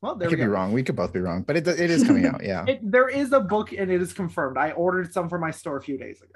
[0.01, 0.73] Well, I there we could be wrong.
[0.73, 2.43] We could both be wrong, but it, it is coming out.
[2.43, 2.65] Yeah.
[2.67, 4.57] It, there is a book and it is confirmed.
[4.57, 6.33] I ordered some for my store a few days ago.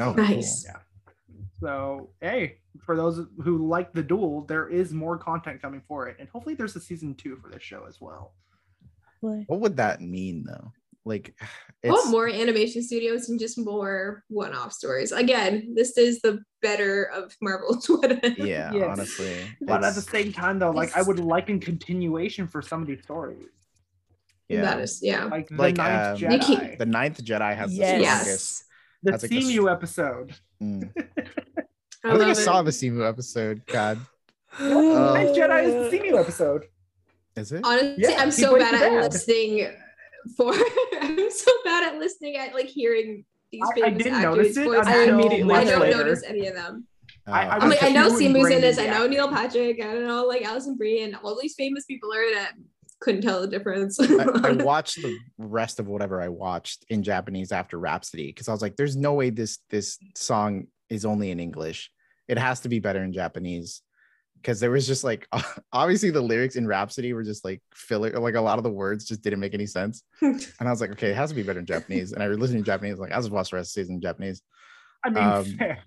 [0.00, 0.22] Oh, no.
[0.22, 0.64] Nice.
[0.66, 0.76] Yeah.
[1.60, 6.16] So hey, for those who like the duel, there is more content coming for it,
[6.20, 8.34] and hopefully there's a season two for this show as well.
[9.22, 10.72] Like, What would that mean though?
[11.08, 11.34] Like,
[11.82, 15.10] it's want more animation studios and just more one-off stories.
[15.12, 18.20] Again, this is the better of marvel's Twitter.
[18.36, 18.84] yeah, Yes.
[18.88, 19.36] honestly.
[19.62, 22.88] But at the same time, though, like I would like a continuation for some of
[22.88, 23.46] these stories,
[24.48, 24.62] yeah.
[24.62, 25.24] That is yeah.
[25.24, 27.94] like the Ninth um, Jedi, the ninth Jedi has Yes.
[27.96, 28.20] the Yes.
[28.22, 28.64] strongest.
[29.02, 30.34] the that's like the Simu episode.
[30.62, 30.90] Mm.
[32.04, 32.64] I, I, think I saw it.
[32.64, 33.62] the Simu episode.
[33.66, 33.98] God,
[34.58, 34.64] The
[35.14, 36.64] Ninth Jedi Uh, is the Simu episode.
[37.36, 37.60] is it?
[37.62, 39.12] Honestly, Yeah, I'm so plays bad at dad.
[39.12, 39.70] listening
[40.36, 40.52] for
[41.00, 44.64] I'm so bad at listening at like hearing these I- I didn't actors' notice it
[44.64, 44.86] voices.
[44.86, 45.96] I immediately I don't later.
[45.98, 46.86] notice any of them.
[47.26, 48.78] Uh, I- I I'm like, I know purely Simu's in this.
[48.78, 49.06] in I know.
[49.06, 49.80] Neil Patrick.
[49.82, 52.48] I don't know like Alison Brie and all these famous people are in it.
[53.00, 53.98] Couldn't tell the difference.
[54.00, 58.52] I, I watched the rest of whatever I watched in Japanese after Rhapsody because I
[58.52, 61.90] was like, "There's no way this this song is only in English.
[62.26, 63.82] It has to be better in Japanese."
[64.40, 65.26] Because there was just like,
[65.72, 68.10] obviously the lyrics in Rhapsody were just like filler.
[68.18, 70.02] Like a lot of the words just didn't make any sense.
[70.22, 72.38] And I was like, "Okay, it has to be better in Japanese." And I was
[72.38, 74.42] listening to Japanese, like, I'll just watch the rest of the season in Japanese.
[75.04, 75.78] I mean, Um, fair.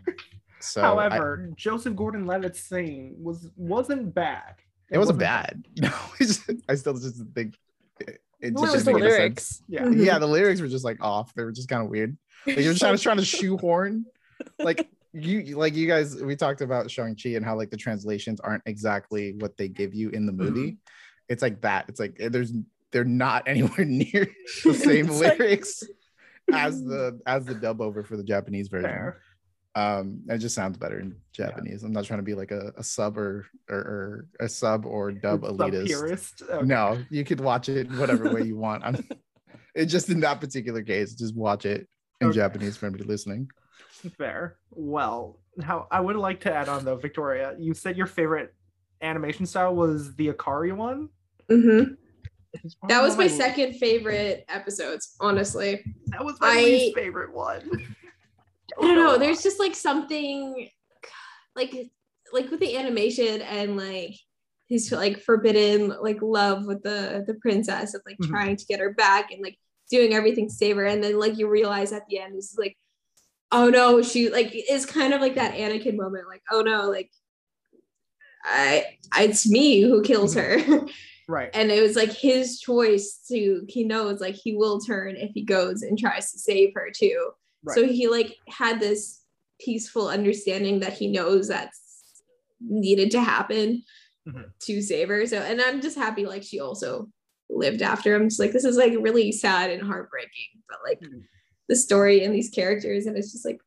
[0.60, 4.56] So, However, Joseph Gordon-Levitt's singing was wasn't bad.
[4.92, 5.66] I, it wasn't bad.
[5.82, 7.56] No, it's just, I still just think
[8.00, 9.64] it, it just was didn't the make lyrics?
[9.68, 9.90] Yeah.
[9.90, 11.34] Yeah, the lyrics were just like off.
[11.34, 12.18] They were just kind of weird.
[12.46, 14.06] Like you're trying to trying to shoehorn,
[14.60, 16.22] like you like you guys.
[16.22, 19.94] We talked about Shang Chi and how like the translations aren't exactly what they give
[19.94, 20.78] you in the movie.
[21.30, 21.86] It's like that.
[21.90, 22.54] It's like eh, there's
[22.92, 24.28] they're not anywhere near
[24.64, 25.84] the same It's like- lyrics
[26.54, 28.90] as the as the dub over for the Japanese version.
[28.90, 29.22] Fair.
[29.74, 31.84] Um, it just sounds better in Japanese.
[31.84, 35.14] I'm not trying to be like a, a sub or, or or a sub or
[35.14, 36.42] dub Sub elitist.
[36.50, 36.66] Okay.
[36.66, 38.84] No, you could watch it whatever way you want.
[38.84, 39.08] I'm
[39.74, 41.88] it just in that particular case, just watch it
[42.20, 42.36] in Okay.
[42.36, 43.48] Japanese for anybody listening.
[44.18, 44.58] Fair.
[44.72, 47.56] Well, how I would like to add on though, Victoria.
[47.60, 48.54] You said your favorite
[49.02, 51.10] animation style was the Akari one.
[51.50, 51.98] Mhm.
[52.90, 55.82] That was my second favorite episodes, honestly.
[56.08, 57.62] That was my I- least favorite one.
[58.80, 59.18] I don't know.
[59.18, 60.70] There's just like something
[61.56, 61.76] like
[62.34, 64.16] like with the animation and like
[64.70, 68.30] his like forbidden like love with the the princess of like Mhm.
[68.30, 69.58] trying to get her back and like
[69.90, 72.58] doing everything to save her and then like you realize at the end this is
[72.58, 72.78] like
[73.52, 77.12] oh no she like is kind of like that Anakin moment like oh no like
[78.44, 80.58] I it's me who kills her
[81.28, 81.50] right.
[81.54, 85.44] and it was like his choice to he knows like he will turn if he
[85.44, 87.32] goes and tries to save her too
[87.64, 87.76] Right.
[87.78, 89.22] so he like had this
[89.64, 91.80] peaceful understanding that he knows that's
[92.60, 93.84] needed to happen
[94.28, 94.52] Mhm.
[94.62, 97.08] to save her so and i'm just happy like she also
[97.50, 101.24] lived after him just like this is like really sad and heartbreaking but like Mhm.
[101.72, 103.60] The story and these characters and it's just like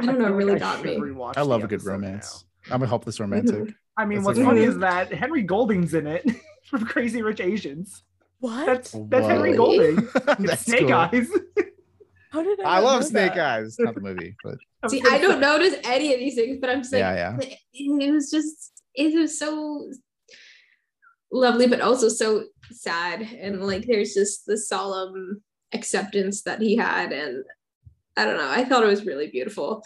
[0.00, 0.96] i don't know feel it like really got me
[1.36, 2.44] I love a good romance.
[2.68, 2.76] now.
[2.76, 3.74] I'm a hopeless romantic.
[3.96, 6.24] I mean, That's what's like- funny is that Henry Golding's in it
[6.66, 8.04] from Crazy Rich Asians.
[8.38, 8.64] What?
[8.64, 9.56] That's that's Henry Whoa.
[9.56, 10.08] Golding.
[10.46, 10.92] That's Snake cool.
[10.94, 11.28] Eyes.
[12.32, 12.76] How did I?
[12.76, 13.60] I love Snake that?
[13.60, 13.76] Eyes.
[13.78, 14.56] Not the movie, but
[14.88, 17.54] see i don't notice any of these things but i'm just like yeah, yeah.
[17.74, 19.90] it was just it was so
[21.32, 25.42] lovely but also so sad and like there's just the solemn
[25.72, 27.44] acceptance that he had and
[28.16, 29.84] i don't know i thought it was really beautiful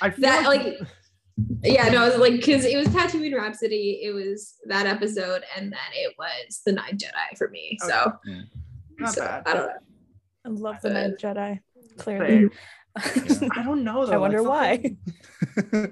[0.00, 0.78] I feel that like
[1.62, 5.72] yeah no it was like because it was tatooine rhapsody it was that episode and
[5.72, 8.12] then it was the nine jedi for me so,
[8.98, 9.42] not so bad.
[9.46, 9.74] i don't know
[10.42, 11.60] I love the Ninth Jedi.
[11.98, 12.48] Clearly,
[12.96, 14.12] I don't know though.
[14.12, 14.98] I wonder something-
[15.76, 15.86] why.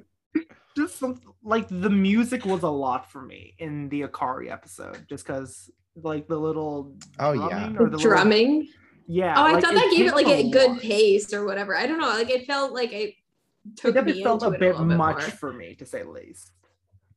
[0.76, 5.26] Just some, like the music was a lot for me in the Akari episode, just
[5.26, 7.66] because like the little Oh, yeah.
[7.78, 8.68] or the little- Drumming.
[9.08, 9.34] Yeah.
[9.36, 10.80] Oh, I like, thought that gave it like up a good lot.
[10.80, 11.74] pace or whatever.
[11.76, 12.08] I don't know.
[12.10, 14.86] Like it felt like it It took definitely me felt into a it bit little
[14.86, 15.30] bit much more.
[15.30, 16.52] for me, to say the least.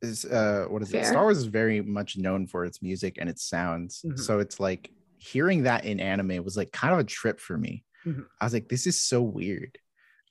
[0.01, 3.29] is uh what is it star wars is very much known for its music and
[3.29, 4.17] its sounds Mhm.
[4.17, 4.89] so it's like
[5.19, 8.25] hearing that in anime was like kind of a trip for me Mhm.
[8.39, 9.77] i was like this is so weird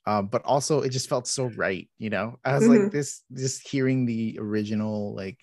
[0.05, 2.83] um but also it just felt so right you know i was Mhm.
[2.83, 5.39] like this just hearing the original like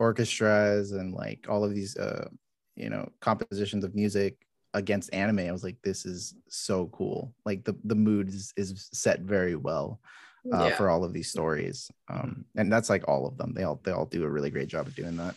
[0.00, 2.26] orchestras and like all of these uh
[2.74, 4.36] you know compositions of music
[4.74, 8.88] against anime i was like this is so cool like the the mood is, is
[8.92, 10.00] set very well
[10.52, 10.74] uh, Yeah.
[10.76, 13.92] for all of these stories um and that's like all of them they all they
[13.92, 15.34] all do a really great job of doing that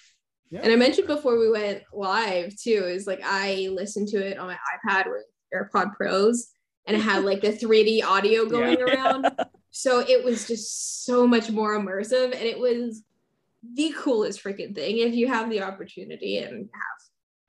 [0.51, 0.61] Yeah.
[0.63, 4.47] And I mentioned before we went live too, is like I listened to it on
[4.47, 6.47] my iPad with AirPod Pros
[6.87, 9.25] and it had like the 3D audio going around.
[9.71, 13.01] So it was just so much more immersive and it was
[13.73, 14.99] the coolest freaking thing.
[14.99, 16.99] If you have the opportunity and have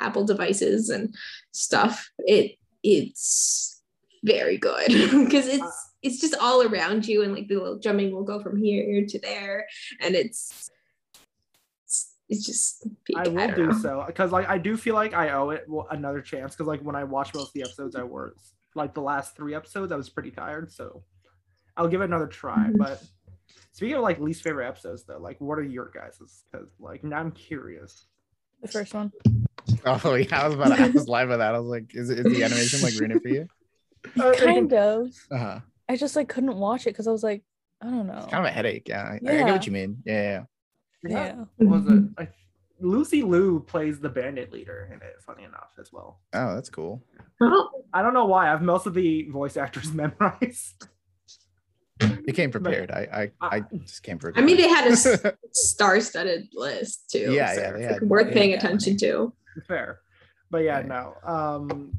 [0.01, 1.15] Apple devices and
[1.53, 3.83] stuff, it it's
[4.25, 8.25] very good because it's it's just all around you and like the little drumming will
[8.25, 9.67] go from here to there
[10.01, 10.71] and it's
[11.85, 13.17] it's, it's just peak.
[13.17, 13.79] I I, will don't do know.
[13.79, 16.97] so because like I do feel like I owe it another chance because like when
[16.97, 20.09] I watched most of the episodes, I was like the last three episodes, I was
[20.09, 21.03] pretty tired, so
[21.77, 22.69] I'll give it another try.
[22.69, 22.79] Mhm.
[22.79, 23.03] But
[23.73, 26.45] speaking of like least favorite episodes, though, like what are your guys's?
[26.51, 28.07] Because like now I'm curious.
[28.63, 29.13] the first one.
[29.87, 32.11] oh yeah i was about to I was live with that i was like is,
[32.11, 33.49] it, is the animation like ruined it for you
[34.21, 35.09] Uh, Kind of.
[35.33, 37.43] uh-huh I just like couldn't watch it because I was like,
[37.81, 38.19] I don't know.
[38.19, 40.45] it's kind of a headache yeah i, I get what you mean yeah,
[41.03, 41.45] yeah, yeah.
[41.59, 41.67] yeah.
[41.69, 42.05] Was it?
[42.19, 42.29] I,
[42.79, 45.15] Lucy Liu plays the bandit leader in it.
[45.27, 46.21] Funny enough, as well.
[46.35, 47.03] oh that's cool
[47.93, 48.47] I don't know why.
[48.47, 50.87] I have most of the voice actors memorized.
[52.01, 54.91] you came prepared i i, I just came for a I mean, they had a
[54.93, 55.19] s-
[55.53, 57.33] star-studded list too.
[57.33, 59.33] Yeah, so yeah, they it's, like, had- worth they paying had attention to.
[59.63, 60.01] Fair
[60.51, 60.87] but yeah Right.
[60.89, 61.93] no um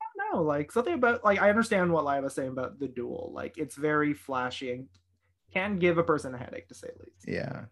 [0.00, 2.88] i don't know like something about like i understand what Lai was saying about the
[2.88, 4.88] duel like it's very flashy and
[5.52, 7.64] can give a person a headache to say the least yeah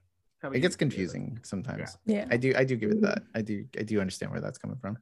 [0.44, 0.78] it gets David?
[0.78, 2.26] confusing sometimes Yeah.
[2.30, 4.78] i do i do give it that i do i do understand where that's coming
[4.78, 4.96] from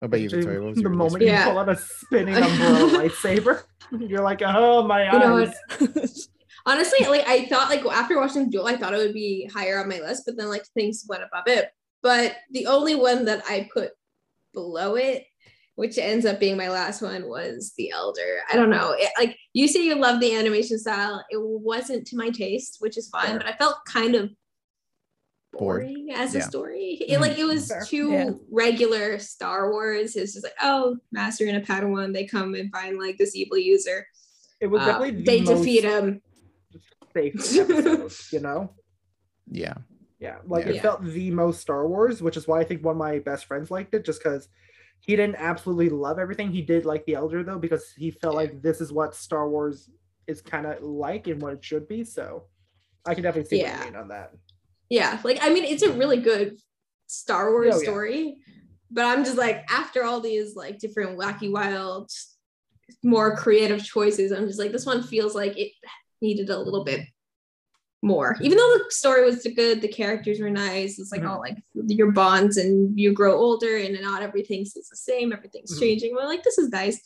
[0.00, 1.26] what about you The- victoria what was the your least moment favorite?
[1.26, 1.44] you Yeah.
[1.48, 3.62] pull out a spinning umbrella lightsaber
[3.98, 5.54] you're like oh my You know what?
[6.64, 9.88] Honestly, like I thought, like after watching Duel, I thought it would be higher on
[9.88, 11.70] my list, but then like things went above it.
[12.02, 13.92] But the only one that I put
[14.54, 15.24] below it,
[15.76, 18.40] which ends up being my last one, was The Elder.
[18.52, 18.94] I don't know.
[18.98, 21.24] It, like you say, you love the animation style.
[21.30, 23.28] It wasn't to my taste, which is fine.
[23.28, 23.38] Fair.
[23.38, 24.30] But I felt kind of
[25.52, 25.82] Bored.
[25.82, 26.98] boring as a story.
[27.06, 27.84] It like it was Fair.
[27.86, 28.30] too Yeah.
[28.50, 30.16] regular Star Wars.
[30.16, 33.58] It's just like, oh, Master and a Padawan, they come and find like this evil
[33.58, 34.06] user.
[34.60, 36.22] it was Uh, definitely the they most defeat him.
[37.14, 38.70] safe episode, you know
[39.50, 39.74] yeah
[40.22, 42.98] Yeah, like it felt the most Star Wars, which is why I think one of
[42.98, 44.48] my best friends liked it, just because
[45.00, 46.52] he didn't absolutely love everything.
[46.52, 49.90] He did like the Elder though, because he felt like this is what Star Wars
[50.28, 52.04] is kind of like and what it should be.
[52.04, 52.44] So
[53.04, 53.78] I can definitely see what Yeah.
[53.80, 54.32] you mean on that.
[54.90, 56.56] Yeah, like I mean, it's a really good
[57.08, 57.82] Star Wars Oh, yeah.
[57.82, 58.36] story,
[58.92, 62.12] but I'm just like after all these like different wacky, wild,
[63.02, 65.72] more creative choices, I'm just like this one feels like it
[66.20, 67.00] needed a little bit
[68.02, 68.36] more.
[68.40, 70.98] Even though the story was good, the characters were nice.
[70.98, 71.30] It's like Mhm.
[71.30, 75.32] all like your bonds and you grow older and not everything stays the same.
[75.32, 75.80] Everything's Mhm.
[75.80, 76.14] changing.
[76.14, 77.00] Well, like this is nice.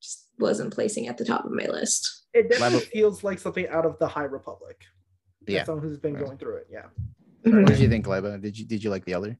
[0.00, 2.24] Just wasn't placing at the top of my list.
[2.32, 4.80] It definitely Level- feels like something out of the High Republic.
[5.48, 5.64] As Yeah.
[5.64, 6.24] someone who's been Right.
[6.24, 6.68] going through it.
[6.70, 6.86] Yeah.
[7.42, 8.40] What did you think, Liaba?
[8.40, 9.38] Did you did you like the other?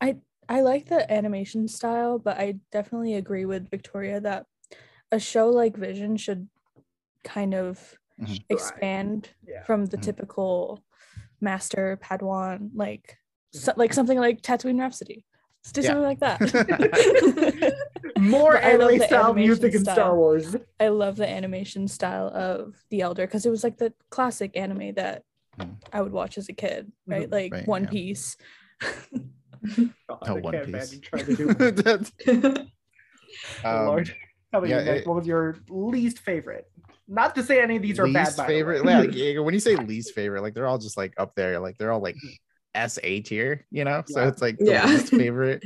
[0.00, 4.46] I I like the animation style, but I definitely agree with Victoria that
[5.10, 6.48] a show like Vision should
[7.24, 8.44] kind of Mhm.
[8.48, 9.62] expand Yeah.
[9.64, 10.02] from the Mhm.
[10.02, 10.82] typical
[11.40, 13.18] master Padawan, like
[13.52, 15.24] so, like something like Tatooine Rhapsody.
[15.64, 15.86] Let's do Yeah.
[15.88, 16.40] something like that.
[18.18, 20.16] More But I love anime the style music in Star.
[20.16, 20.56] Wars.
[20.80, 24.94] I love the animation style of The Elder because it was like the classic anime
[24.94, 25.22] that
[25.58, 25.76] Mm.
[25.90, 27.28] I would watch as a kid, right?
[27.28, 27.32] Mhm.
[27.32, 27.90] Like Right, One yeah.
[27.90, 28.36] Piece.
[28.80, 30.74] God, Oh, I One can't Piece.
[30.74, 32.12] imagine trying to do That's-
[33.64, 34.14] um, Lord.
[34.52, 36.70] How about yeah, you, it- What was your least favorite?
[37.08, 38.26] Not to say any of these are bad.
[38.26, 38.58] least by the way.
[38.58, 38.84] favorite.
[39.14, 41.78] Yeah, like, when you say least favorite, like they're all just like up there, like
[41.78, 42.16] they're all like
[42.74, 44.02] S A tier, you know.
[44.06, 44.86] So it's like the Yeah.
[44.86, 45.64] least favorite.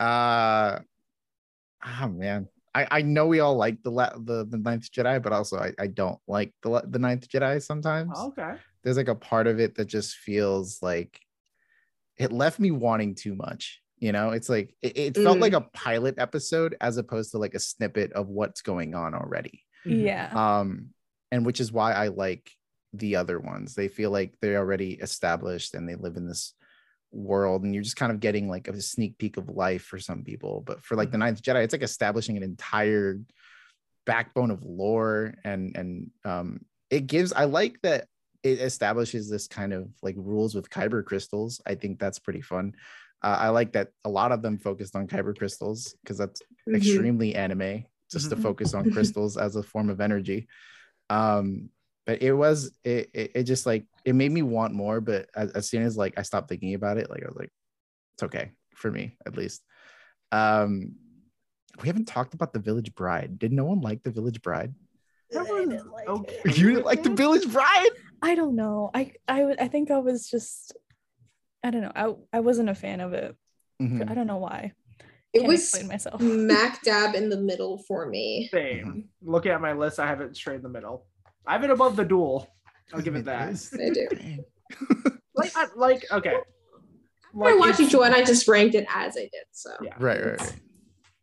[0.00, 0.78] Uh,
[1.84, 5.32] oh man, I I know we all like the la- the the Ninth Jedi, but
[5.32, 8.12] also I I don't like the la- the Ninth Jedi sometimes.
[8.16, 8.54] Oh, okay.
[8.82, 11.20] There's like a part of it that just feels like
[12.18, 13.80] it left me wanting too much.
[13.98, 15.42] You know, it's like it, it felt Mm.
[15.42, 19.62] like a pilot episode as opposed to like a snippet of what's going on already.
[19.86, 20.04] Mhm.
[20.04, 20.30] Yeah.
[20.60, 20.90] Um,
[21.30, 22.50] and which is why I like
[22.92, 23.74] the other ones.
[23.74, 26.54] They feel like they're already established and they live in this
[27.10, 30.24] world, and you're just kind of getting like a sneak peek of life for some
[30.24, 30.62] people.
[30.64, 33.18] But for like the Ninth Jedi, it's like establishing an entire
[34.04, 36.58] backbone of lore and and um
[36.90, 38.08] it gives I like that
[38.42, 41.60] it establishes this kind of like rules with kyber crystals.
[41.64, 42.74] I think that's pretty fun.
[43.22, 46.74] Uh, I like that a lot of them focused on kyber crystals because that's Mhm.
[46.76, 48.42] extremely anime just to Mhm.
[48.42, 50.48] focus on crystals as a form of energy.
[51.10, 51.70] Um,
[52.06, 55.00] but it was it, it it just like it made me want more.
[55.00, 57.52] But as, as soon as like I stopped thinking about it, like I was like,
[58.14, 59.62] it's okay for me at least.
[60.32, 60.96] Um,
[61.80, 63.38] we haven't talked about the Village Bride.
[63.38, 64.74] Did no one like the Village Bride?
[65.30, 66.40] That I didn't like okay.
[66.44, 66.58] it.
[66.58, 67.90] You didn't like the Village Bride?
[68.20, 68.90] I don't know.
[68.94, 70.76] I I I think I was just
[71.62, 71.92] I don't know.
[71.94, 73.36] I I wasn't a fan of it.
[73.80, 74.10] Mhm.
[74.10, 74.72] I don't know why.
[75.32, 76.20] It was explain myself.
[76.20, 78.48] smack dab in the middle for me.
[78.52, 78.86] Same.
[78.86, 79.30] Mm-hmm.
[79.30, 81.06] Looking at my list, I have it straight in the middle.
[81.46, 82.54] I have it above the duel.
[82.92, 83.56] I'll give it that.
[83.74, 84.44] I do.
[85.34, 86.34] Like, I, like okay.
[87.42, 88.12] I watched each one.
[88.12, 89.44] I just ranked it as I did.
[89.52, 89.94] So Yeah.
[89.98, 90.54] Right, right, right.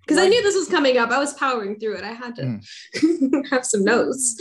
[0.02, 2.04] because I knew this was coming up, I was powering through it.
[2.04, 2.60] I had to
[2.98, 3.50] mm.
[3.52, 4.36] have some notes.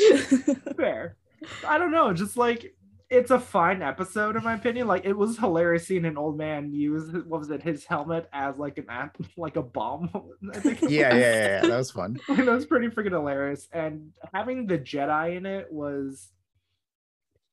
[0.74, 1.18] fair.
[1.66, 2.14] I don't know.
[2.14, 2.74] Just like
[3.10, 4.86] it's a fine episode in my opinion.
[4.86, 8.58] Like it was hilarious seeing an old man use what was it his helmet as
[8.58, 10.10] like an app like a bomb.
[10.54, 10.82] I think.
[10.82, 11.60] Yeah, yeah, yeah, yeah.
[11.62, 12.18] That was fun.
[12.28, 13.68] Like, that was pretty freaking hilarious.
[13.72, 16.30] And having the Jedi in it was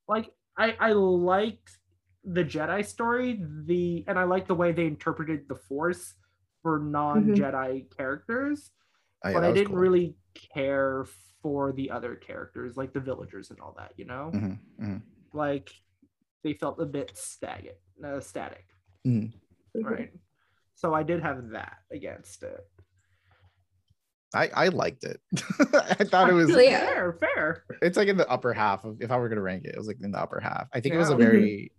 [0.08, 1.78] like I I liked
[2.24, 6.14] the Jedi story, the and I liked the way they interpreted the Force
[6.62, 8.72] for non-Jedi characters,
[9.24, 9.76] Oh, yeah, but I didn't cool.
[9.76, 10.16] really
[10.52, 11.06] care
[11.40, 14.32] for the other characters, like the villagers and all that, you know?
[14.34, 15.02] Mhm, mhm.
[15.36, 15.70] Like
[16.42, 18.64] they felt a bit static, uh, static,
[19.06, 19.32] Mhm.
[19.76, 20.10] right?
[20.74, 22.60] So I did have that against it.
[24.34, 25.20] I I liked it.
[25.72, 26.48] I thought it was.
[26.48, 26.66] Really?
[26.66, 26.80] Yeah.
[26.86, 27.64] fair, fair.
[27.82, 29.00] It's like in the upper half of.
[29.00, 30.68] If I were gonna rank it, it was like in the upper half.
[30.72, 31.18] I think it was a Yeah.
[31.18, 31.72] very.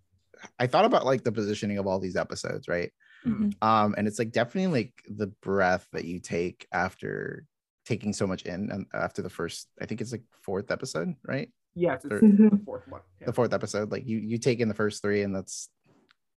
[0.60, 2.91] I thought about like the positioning of all these episodes, right?
[3.26, 3.53] Mhm.
[3.62, 7.45] Um, and it's like definitely like the breath that you take after
[7.86, 11.49] taking so much in, and after the first, I think it's like fourth episode, right?
[11.78, 13.02] Yes, it's Or- the fourth one.
[13.22, 13.28] Yeah.
[13.28, 15.70] the fourth episode like you you take in the first three and that's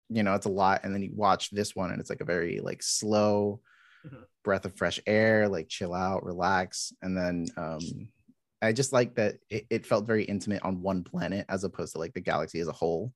[0.09, 2.25] you know it's a lot and then you watch this one and it's like a
[2.25, 3.61] very like slow
[4.05, 4.23] Mhm.
[4.43, 7.79] breath of fresh air like chill out relax and then um
[8.61, 11.99] i just like that it, it felt very intimate on one planet as opposed to
[11.99, 13.13] like the galaxy as a whole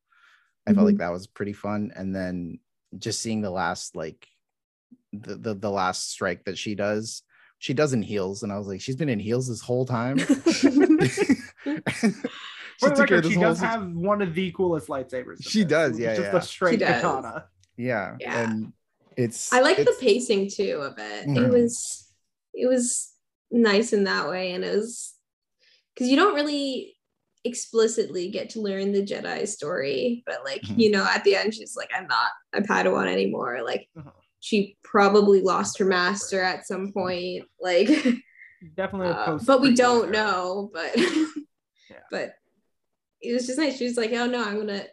[0.68, 2.60] i felt like that was pretty fun and then
[3.00, 4.28] just seeing the last like
[5.14, 7.24] the, the the last strike that she does
[7.64, 10.18] she does in heels and i was like she's been in heels this whole time
[12.80, 15.38] For the record, she does sit- have one of the coolest lightsabers.
[15.42, 16.38] She this, does, which yeah, just yeah.
[16.38, 17.46] a straight katana.
[17.78, 18.40] yeah, Yeah.
[18.44, 18.74] and
[19.16, 21.28] it's I like the pacing too of it.
[21.28, 21.38] Mhm.
[21.46, 22.10] It was
[22.54, 23.14] it was
[23.52, 25.14] nice in that way, and it was
[25.94, 26.98] because you don't really
[27.46, 30.80] explicitly get to learn the Jedi story, but like Mhm.
[30.80, 34.12] you know, at the end, she's like, "I'm not a Padawan anymore." Like Mhm.
[34.44, 37.46] She probably lost her master at some point.
[37.62, 37.88] Like,
[38.76, 40.70] Definitely uh, but we don't know.
[40.74, 40.96] But
[42.12, 42.36] but
[43.22, 43.78] it was just nice.
[43.78, 44.86] She was like, "Oh no, I'm gonna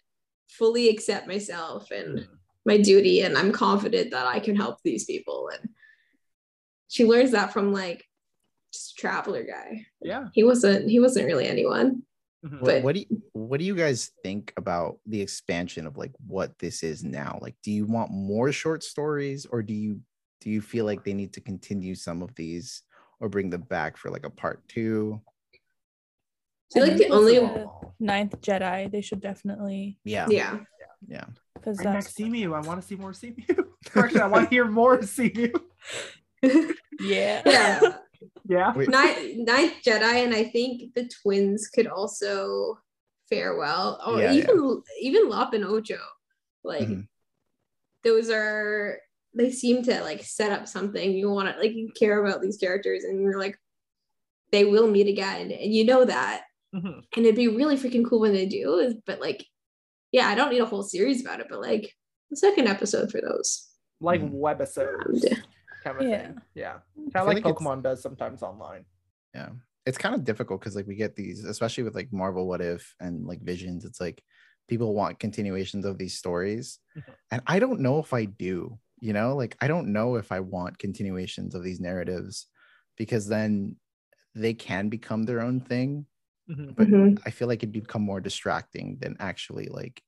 [0.49, 2.27] fully accept myself and." Mhm.
[2.67, 5.49] my duty and I'm confident that I can help these people.
[5.49, 5.71] And
[6.89, 8.05] she learns that from like
[8.71, 9.87] just traveler guy.
[10.03, 10.27] Yeah.
[10.35, 12.03] He wasn't he wasn't really anyone.
[12.45, 12.61] Mhm.
[12.61, 16.13] what, but- what do you what do you guys think about the expansion of like
[16.27, 20.01] what this is now like do you want more short stories or do you
[20.41, 22.83] do you feel like they need to continue some of these
[23.21, 25.21] or bring them back for like a part two
[26.75, 27.67] I feel like the only the
[27.99, 28.91] Ninth Jedi.
[28.91, 30.61] They should definitely yeah yeah.
[31.09, 31.25] yeah
[31.55, 32.55] because Bring back that's Simu.
[32.57, 33.45] I want to see more Simu.
[33.95, 35.53] Actually, I want to hear more Simu.
[37.01, 37.43] yeah.
[37.45, 37.81] yeah.
[38.51, 38.73] Yeah.
[38.75, 42.79] Wait, Ninth, Ninth Jedi and I think the twins could also
[43.29, 44.03] fare well.
[44.05, 45.99] Or Yeah, even even Lop and Ochō.
[46.65, 47.07] Like Mhm.
[48.03, 48.99] those are
[49.35, 51.13] they seem to like set up something.
[51.13, 53.57] You want to like you care about these characters and you're like
[54.51, 55.53] they will meet again.
[55.53, 56.43] And you know that.
[56.75, 57.03] Mhm.
[57.17, 59.45] and it'd be really freaking cool when they do but like
[60.13, 61.93] yeah i don't need a whole series about it but like
[62.33, 63.69] a second episode for those
[64.01, 64.35] Like Mhm.
[64.39, 65.25] webisodes.
[65.85, 65.93] Yeah.
[65.93, 66.27] Kind of Yeah.
[66.27, 66.43] thing.
[66.55, 66.73] Yeah.
[67.13, 68.85] Kind of like, like Pokemon does sometimes online.
[69.35, 69.51] yeah
[69.87, 72.95] it's kind of difficult because like we get these especially with like marvel what if
[73.01, 74.23] and like visions it's like
[74.69, 77.15] people want continuations of these stories Mhm.
[77.31, 80.41] and i don't know if i do you know like i don't know if i
[80.41, 82.49] want continuations of these narratives
[82.99, 83.77] because then
[84.35, 86.05] they can become their own thing
[86.49, 86.75] Mhm.
[86.77, 87.19] but Mhm.
[87.25, 90.03] i feel like it'd become more distracting than actually like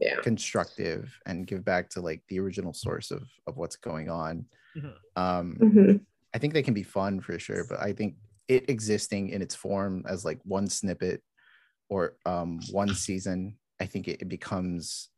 [0.00, 0.20] Yeah.
[0.22, 4.46] constructive and give back to like the original source of of what's going on.
[4.76, 4.94] Mhm.
[5.16, 6.06] Um, Mhm.
[6.34, 8.16] I think they can be fun for sure, but I think
[8.48, 11.22] it existing in its form as like one snippet
[11.88, 15.10] or um one season, I think it, it becomes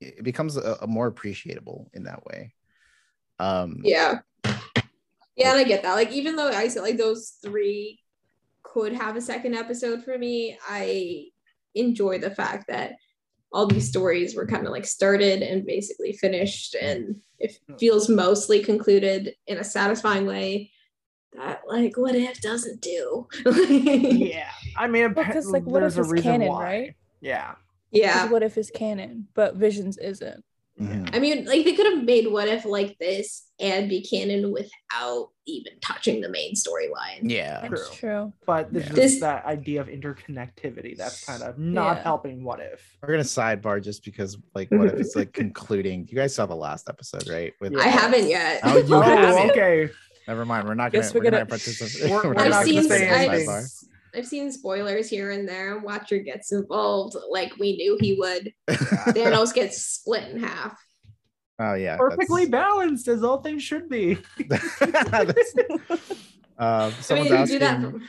[0.00, 2.54] it becomes a, a more appreciable in that way.
[3.38, 4.20] Um Yeah.
[5.36, 5.94] Yeah, and I get that.
[5.94, 8.00] Like, even though I said like those three
[8.62, 11.28] could have a second episode for me, I
[11.74, 12.96] enjoy the fact that
[13.52, 17.76] all these stories were kind of like started and basically finished, and it hmm.
[17.76, 20.70] feels mostly concluded in a satisfying way
[21.32, 23.26] that like what if doesn't do.
[23.44, 24.50] yeah.
[24.76, 26.64] I mean, Well, 'cause, like, what if a it's canon, why.
[26.64, 26.94] right?
[27.20, 27.54] Yeah.
[27.90, 30.44] yeah what if is canon, but Visions isn't?
[30.80, 35.28] I mean, like they could have made what if like this and be canon without
[35.46, 37.20] even touching the main storyline.
[37.22, 37.60] yeah.
[37.68, 37.96] That's True.
[37.98, 38.32] true.
[38.46, 38.90] But this Yeah.
[38.90, 42.02] is This- that idea of interconnectivity that's kind of not Yeah.
[42.04, 42.80] helping what if.
[43.02, 46.06] We're gonna sidebar just because like what if it's like concluding.
[46.08, 47.52] You guys saw the last episode, right?
[47.60, 47.80] With Yeah.
[47.80, 48.60] I haven't yet.
[48.64, 49.50] Oh, you oh, haven't.
[49.50, 49.90] okay.
[50.28, 50.66] Never mind.
[50.68, 51.02] We're not gonna.
[51.02, 52.10] Guess we're, we're gonna, gonna- participate.
[52.10, 53.48] We're- we're not I've not gonna seen gonna say in I've, anything.
[53.48, 53.84] sidebar.
[54.14, 55.74] I've seen spoilers here and there.
[55.76, 58.52] and Watcher gets involved like we knew he would.
[58.68, 60.76] Thanos gets split in half.
[61.58, 61.96] oh yeah.
[61.96, 64.18] Perfectly balanced as all things should be.
[64.48, 65.54] that's-
[65.88, 65.94] uh,
[66.58, 67.76] I mean, someone's do that.
[67.76, 68.02] asking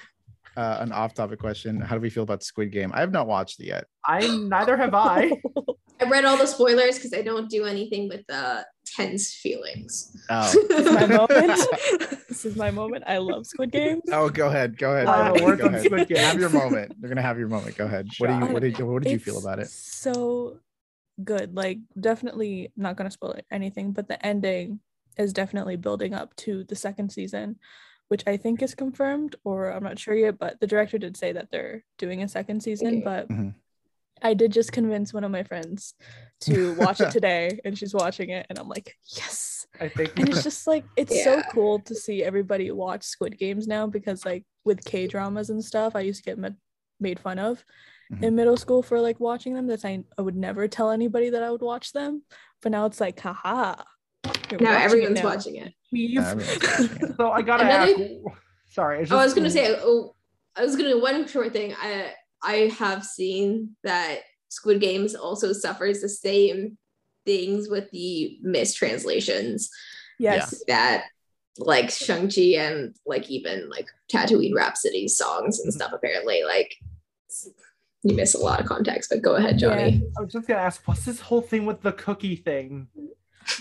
[0.57, 1.79] uh, an off-topic question.
[1.79, 2.91] How do we feel about Squid Game?
[2.93, 3.85] I have not watched it yet.
[4.05, 5.31] I neither have I.
[6.01, 8.65] I read all the spoilers because I don't do anything with the
[8.95, 10.15] tense feelings.
[10.29, 10.51] Oh.
[10.69, 11.59] This is my moment.
[12.29, 13.03] this is my moment.
[13.07, 14.01] I love Squid Games.
[14.11, 14.77] Oh, go ahead.
[14.77, 15.07] Go ahead.
[15.07, 15.85] I Go haven't worked on ahead.
[15.85, 16.19] Squid Games.
[16.21, 16.95] Have your moment.
[16.99, 17.75] You're gonna have your moment.
[17.77, 18.07] Go ahead.
[18.17, 18.45] What do you?
[18.53, 18.77] What did?
[18.79, 19.67] you- What did you feel about it?
[19.69, 20.59] So
[21.23, 21.55] good.
[21.55, 24.79] Like definitely not gonna spoil anything, but the ending
[25.17, 27.57] is definitely building up to the second season,
[28.07, 31.33] which I think is confirmed, or I'm not sure yet, but the director did say
[31.33, 32.87] that they're doing a second season.
[32.87, 33.01] Okay.
[33.03, 33.53] But Mhm.
[34.21, 35.93] I did just convince one of my friends
[36.41, 39.65] to watch it today, and she's watching it, and I'm like, yes.
[39.79, 43.67] I think And it's just like it's so cool to see everybody watch Squid Games
[43.67, 46.49] now because like with K dramas and stuff, I used to get ma-
[46.99, 47.63] made fun of
[48.11, 48.23] Mhm.
[48.23, 49.67] in middle school for like watching them.
[49.67, 52.23] That I, I would never tell anybody that I would watch them,
[52.61, 53.75] but now it's like, haha.
[54.25, 55.29] Now watching it everyone's now.
[55.29, 55.73] watching it.
[55.91, 57.15] we've- everyone's watching it.
[57.17, 58.37] so I gotta Another- ask.
[58.69, 59.73] Sorry, it's Oh, I was gonna say.
[59.79, 60.15] Oh,
[60.55, 61.73] I was gonna one short thing.
[61.81, 62.11] I
[62.43, 64.19] I have seen that
[64.49, 66.77] Squid Games also suffers the same
[67.25, 69.69] things with the mistranslations
[70.19, 70.63] Yes.
[70.67, 71.05] that
[71.57, 75.77] like Shang-Chi and like even like Tatooine Rhapsody songs and mm-hmm.
[75.77, 76.75] stuff apparently like
[78.03, 80.01] you miss a lot of context but go ahead Johnny.
[80.17, 82.87] I was just gonna ask, what's this whole thing with the cookie thing?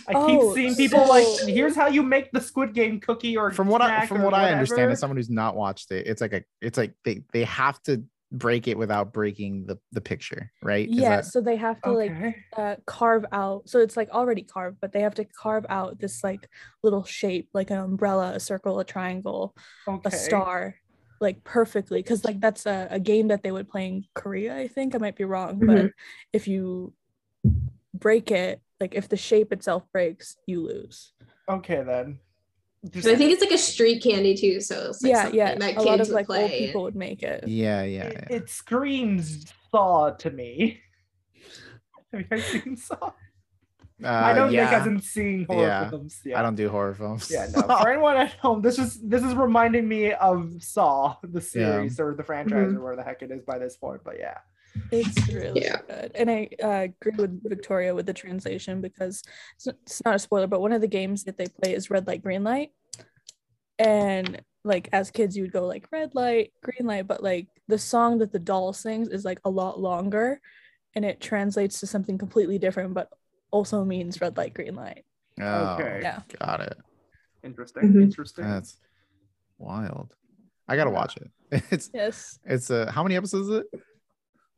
[0.09, 3.37] I Oh, keep seeing people so- like, here's how you make the Squid Game cookie
[3.37, 6.07] or From what I from or what I understand, as someone who's not watched it,
[6.07, 10.01] it's like a it's like they they have to break it without breaking the the
[10.01, 10.89] picture, right?
[10.89, 12.13] Is Yeah, that- so they have to like
[12.57, 13.69] uh, carve out.
[13.69, 16.49] So it's like already carved, but they have to carve out this like
[16.83, 19.55] little shape, like an umbrella, a circle, a triangle,
[19.89, 20.09] okay.
[20.09, 20.77] a star,
[21.21, 22.01] like perfectly.
[22.03, 24.57] Because like that's a, a game that they would play in Korea.
[24.57, 25.91] I think I might be wrong, but Mhm.
[26.33, 26.95] if you
[27.95, 31.13] break it, like if the shape itself breaks, you lose.
[31.49, 32.19] Okay then.
[32.89, 35.55] Just- So I think it's like a street candy too so it's like yeah, yeah.
[35.57, 37.47] that A lot of would like old people would make it.
[37.47, 38.37] yeah, yeah, it, yeah.
[38.37, 40.81] it screams Saw to me.
[42.13, 43.13] Have you guys seen Saw?
[44.03, 44.65] I Uh, don't yeah.
[44.65, 45.91] Nick hasn't seen horror Yeah.
[45.91, 46.21] films.
[46.25, 46.39] Yeah.
[46.41, 47.31] I don't do horror films.
[47.31, 47.61] Yeah, no.
[47.63, 52.15] For anyone at home, this is this is reminding me of Saw, the series or
[52.15, 54.01] the franchise or where the heck it is by this point.
[54.03, 54.39] But yeah.
[54.91, 55.81] It's really Yeah.
[55.89, 56.13] good.
[56.15, 56.69] And I uh,
[57.01, 59.23] agree with Victoria with the translation because
[59.57, 62.07] it's, it's not a spoiler, but one of the games that they play is red
[62.07, 62.71] light, green light.
[63.79, 67.79] And like as kids, you would go like red light, green light, but like the
[67.79, 70.41] song that the doll sings is like a lot longer
[70.95, 73.09] and it translates to something completely different, but
[73.51, 75.05] also means red light, green light.
[75.41, 76.01] Oh, Okay.
[76.03, 76.21] Yeah.
[76.41, 76.77] got it.
[77.43, 77.85] Interesting.
[77.95, 78.03] Mhm.
[78.03, 78.45] Interesting.
[78.45, 78.77] That's
[79.59, 80.15] wild.
[80.69, 81.31] I gotta watch it.
[81.71, 82.39] It's Yes.
[82.45, 83.67] it's uh how many episodes is it?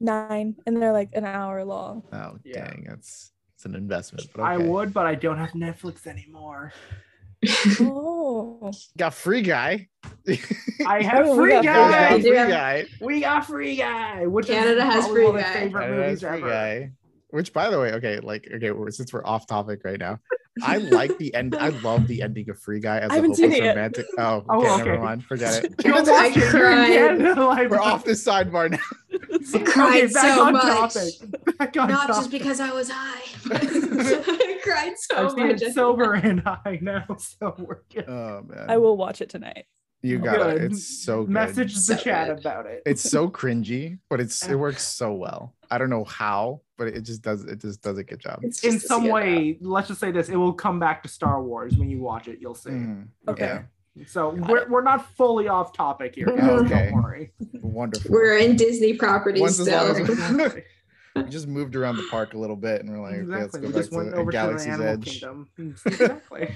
[0.02, 0.56] Nine.
[0.66, 2.02] And they're like an hour long.
[2.12, 2.66] Oh Yeah.
[2.66, 4.28] dang, it's it's an investment.
[4.34, 6.72] But I would, but I don't have Netflix anymore.
[7.80, 8.70] Oh.
[8.96, 9.88] got free guy.
[10.86, 11.62] I have Oh, Free Guy.
[11.62, 12.10] Guy.
[12.10, 12.84] got free guy.
[13.00, 15.52] We got Free Guy, which Canada is has probably Free one of Guy.
[15.52, 16.48] favorite Canada movies free ever.
[16.48, 16.90] guy.
[17.30, 20.18] Which, by the way, okay, like okay, since we're off topic right now,
[20.62, 21.54] I like the end.
[21.56, 23.76] I love the ending of Free Guy as I a haven't seen hopeless it yet.
[23.76, 24.06] romantic.
[24.18, 25.24] Oh, oh okay, Oh, never mind.
[25.24, 25.74] Forget it.
[25.86, 26.52] I watch it.
[26.52, 27.70] You're in cried.
[27.70, 28.78] We're off the sidebar now.
[29.54, 30.62] I cried Okay, back so on much
[30.94, 31.58] topic.
[31.58, 35.74] Back on not just because I was high I cried so I've seen much it
[35.74, 38.08] sober and high now, so we're good.
[38.08, 38.66] Oh man.
[38.68, 39.66] I will watch it tonight.
[40.04, 40.62] You got it.
[40.62, 41.30] It's so good.
[41.30, 42.38] Message the So chat good.
[42.40, 42.82] about it.
[42.84, 45.54] It's so cringy, but it's it works so well.
[45.70, 47.44] I don't know how, but it just does.
[47.44, 48.40] It just does a good job.
[48.42, 51.76] It's in some way, let's just say this: it will come back to Star Wars
[51.76, 52.38] when you watch it.
[52.40, 52.70] You'll see.
[52.70, 53.08] Mhm.
[53.28, 53.44] Okay.
[53.44, 53.62] Yeah.
[54.06, 56.26] So we're, we're not fully off topic here.
[56.26, 56.90] guys, Okay.
[56.90, 57.32] Don't worry.
[57.60, 58.10] Wonderful.
[58.10, 59.96] We're in Disney properties Once still.
[59.96, 60.54] as-
[61.16, 63.60] we just moved around the park a little bit, and we're like, okay, let's exactly.
[63.60, 65.04] go We back just went to over to the Galaxy's Animal Edge.
[65.20, 65.48] Kingdom.
[65.86, 66.54] Exactly.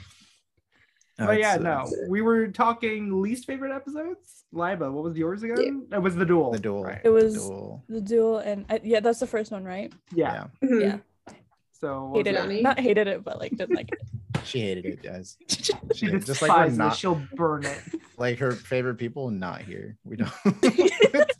[1.18, 4.44] No, but yeah, uh, no, we were talking least favorite episodes.
[4.54, 5.86] Liaba, what was yours again?
[5.92, 6.52] It was the duel.
[6.52, 6.84] The duel.
[6.84, 7.00] Right.
[7.04, 7.84] It was Duel.
[7.88, 9.92] the duel, and I, yeah, that's the first one, right?
[10.14, 10.46] Yeah.
[10.64, 10.80] Mhm.
[10.80, 11.34] Yeah.
[11.72, 12.62] So Hated it.
[12.62, 13.98] Not hated it, but like didn't like it.
[14.44, 15.36] She hated it, guys.
[15.48, 16.24] She She did.
[16.24, 16.76] despises Just like we're it.
[16.76, 17.80] not She'll burn it.
[18.18, 19.96] like her favorite people not here.
[20.04, 20.32] We don't.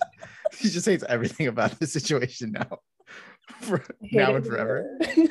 [0.53, 2.78] she just hates everything about the situation now.
[3.61, 3.82] For
[4.12, 4.97] now and forever.
[5.01, 5.30] it.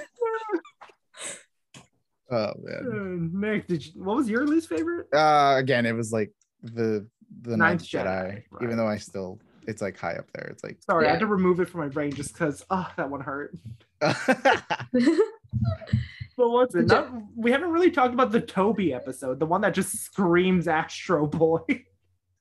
[2.31, 3.31] Oh Uh, man.
[3.33, 5.07] Nick, did you, what was your least favorite?
[5.13, 6.31] Uh again, it was like
[6.63, 7.07] the
[7.41, 8.05] the Ninth ninth Jedi.
[8.05, 8.63] Jedi, right.
[8.63, 10.47] Even though I still it's like high up there.
[10.51, 11.11] It's like Sorry, I Yeah.
[11.13, 13.55] had to remove it from my brain just because oh that one hurt.
[16.37, 16.89] But what's it?
[16.89, 20.67] Jo- Not, we haven't really talked about the Toby episode, the one that just screams
[20.67, 21.59] Astro Boy.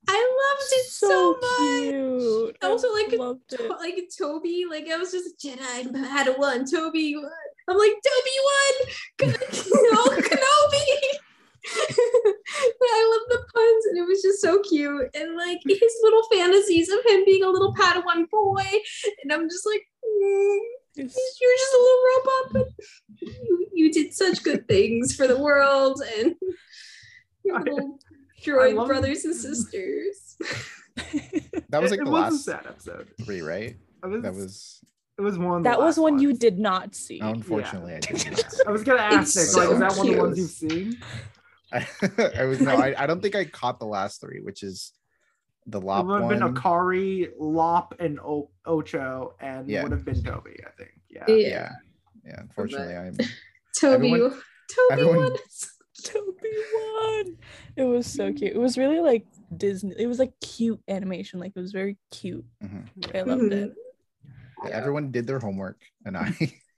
[0.06, 1.90] I loved it so, much.
[1.90, 2.56] cute.
[2.62, 3.70] I also like it- loved it.
[3.70, 6.70] Like Toby, like I was just Jedi Padawan.
[6.70, 7.30] Toby, won.
[7.68, 9.32] I'm like Toby won.
[9.92, 10.86] no, Kenobi.
[11.64, 11.96] but
[12.82, 15.08] I love the puns, and it was just so cute.
[15.14, 18.66] And like his little fantasies of him being a little Padawan boy,
[19.22, 20.58] and I'm just like, mm,
[20.96, 22.84] It's- you're just a little robot, but
[23.20, 26.34] you, you did such good things for the world and
[27.44, 27.98] your little
[28.36, 30.36] I droid love- brothers and sisters.
[31.70, 33.08] that was like it the was last a sad episode.
[33.24, 33.76] three, right?
[34.02, 34.80] Was, That was
[35.18, 35.62] it was one.
[35.62, 37.20] That was last one you did not see.
[37.22, 38.44] Oh, unfortunately I did not.
[38.66, 40.98] I was gonna ask It's Nick, like, is that one of the ones you've seen?
[41.72, 41.86] I,
[42.38, 44.92] I was no, I, I don't think I caught the last three, which is
[45.66, 46.04] the lop.
[46.04, 46.54] It would have one.
[46.54, 49.82] been Akari, Lop, and o- Ochō, and Yeah.
[49.82, 50.90] would have been Toby, I think.
[51.08, 51.24] Yeah.
[51.28, 51.34] Yeah.
[51.36, 51.72] yeah.
[52.26, 52.40] Yeah.
[52.40, 53.16] Unfortunately, I'm
[53.80, 55.36] Toby, Everyone- Toby everyone- won.
[56.04, 56.48] Toby
[57.00, 57.36] one.
[57.76, 58.52] It was so cute.
[58.52, 59.24] It was really like
[59.56, 59.94] Disney.
[59.98, 61.40] It was like cute animation.
[61.40, 62.44] Like it was very cute.
[62.62, 62.86] mhm.
[63.14, 63.72] I loved it.
[64.64, 66.34] Yeah, everyone did their homework, and I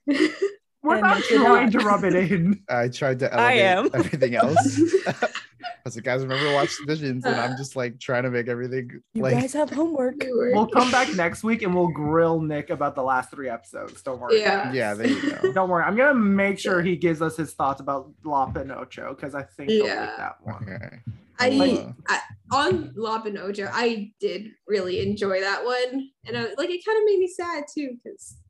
[0.87, 2.61] We're not trying to rub it in.
[2.69, 3.89] I tried to I am.
[3.93, 4.81] everything else.
[5.07, 9.01] I was like, guys, remember watch Visions, and I'm just like trying to make everything
[9.13, 10.15] You like guys have homework.
[10.21, 14.01] We'll come back next week and we'll grill Nick about the last three episodes.
[14.01, 14.39] Don't worry.
[14.39, 14.71] Yeah.
[14.73, 15.53] yeah, there you go.
[15.53, 15.83] Don't worry.
[15.83, 19.43] I'm gonna make sure he gives us his thoughts about La and Ochō because I
[19.43, 20.01] think he'll Yeah.
[20.01, 20.63] like that one.
[20.69, 20.99] Okay.
[21.39, 22.17] I Well, uh,
[22.51, 26.97] on Lop and Ochō, I did really enjoy that one, and I, like it kind
[26.97, 28.46] of made me sad too because Lop-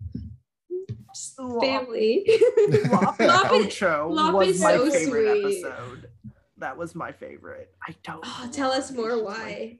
[1.61, 2.25] family.
[2.91, 5.63] Lop Lop and- Ochō Lop was is my so favorite sweet.
[5.65, 6.09] episode.
[6.57, 7.73] That was my favorite.
[7.87, 8.23] I don't.
[8.25, 9.79] Oh, know tell us more why.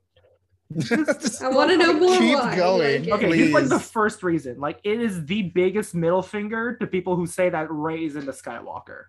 [0.78, 2.52] just- I want to know more Keep why.
[2.52, 3.04] you going.
[3.06, 3.14] like.
[3.24, 4.60] Okay, here's like the first reason.
[4.60, 8.32] Like, it is the biggest middle finger to people who say that Rey is into
[8.32, 9.04] Skywalker.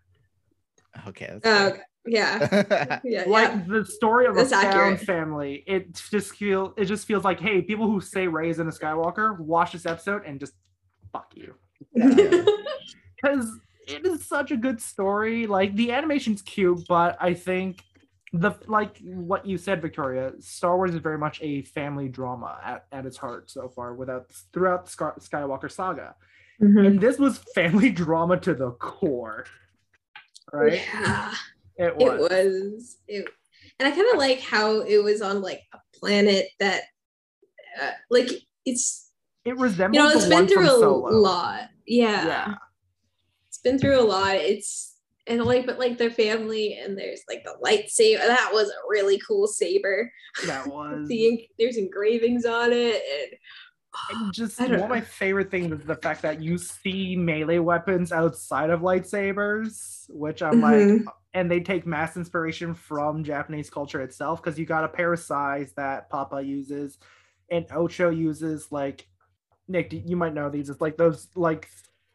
[1.08, 1.26] okay.
[1.34, 3.62] Uh, That's yeah, yeah, like yeah.
[3.68, 5.00] the story of That's a found accurate.
[5.00, 8.66] family it just feel it just feels like hey people who say rey is in
[8.68, 10.54] a skywalker watch this episode and just
[11.12, 11.54] fuck you
[11.94, 15.46] because it is such a good story.
[15.46, 17.82] Like the animation's cute but i think
[18.32, 22.84] the like what you said victoria star wars is very much a family drama at,
[22.92, 26.14] at its heart so far without throughout the Sky- skywalker saga.
[26.60, 26.86] Mhm.
[26.86, 29.46] and this was family drama to the core
[30.52, 30.72] right?
[30.92, 31.34] Yeah.
[31.76, 32.20] it it was.
[32.30, 32.96] was.
[33.08, 33.26] It
[33.78, 36.82] and i kind of like how it was on like a planet that
[37.80, 38.28] uh, like
[38.66, 39.10] it's
[39.46, 41.10] it resembles you know it's been through a Solo.
[41.18, 42.26] lot yeah.
[42.26, 42.54] yeah.
[43.48, 44.36] It's been through a lot.
[44.36, 48.88] It's and like but like their family and there's like the lightsaber that was a
[48.88, 50.10] really cool saber.
[50.46, 51.08] That was.
[51.08, 53.38] the there's engravings on it and
[54.22, 57.58] And just one don't of my favorite things is the fact that you see melee
[57.58, 61.04] weapons outside of lightsabers, which I'm Mhm.
[61.06, 65.12] like, and they take mass inspiration from Japanese culture itself because you got a pair
[65.12, 66.98] of sais that Papa uses,
[67.50, 69.08] and Ochō uses like
[69.68, 70.70] Nick, you might know these.
[70.70, 71.68] It's like those like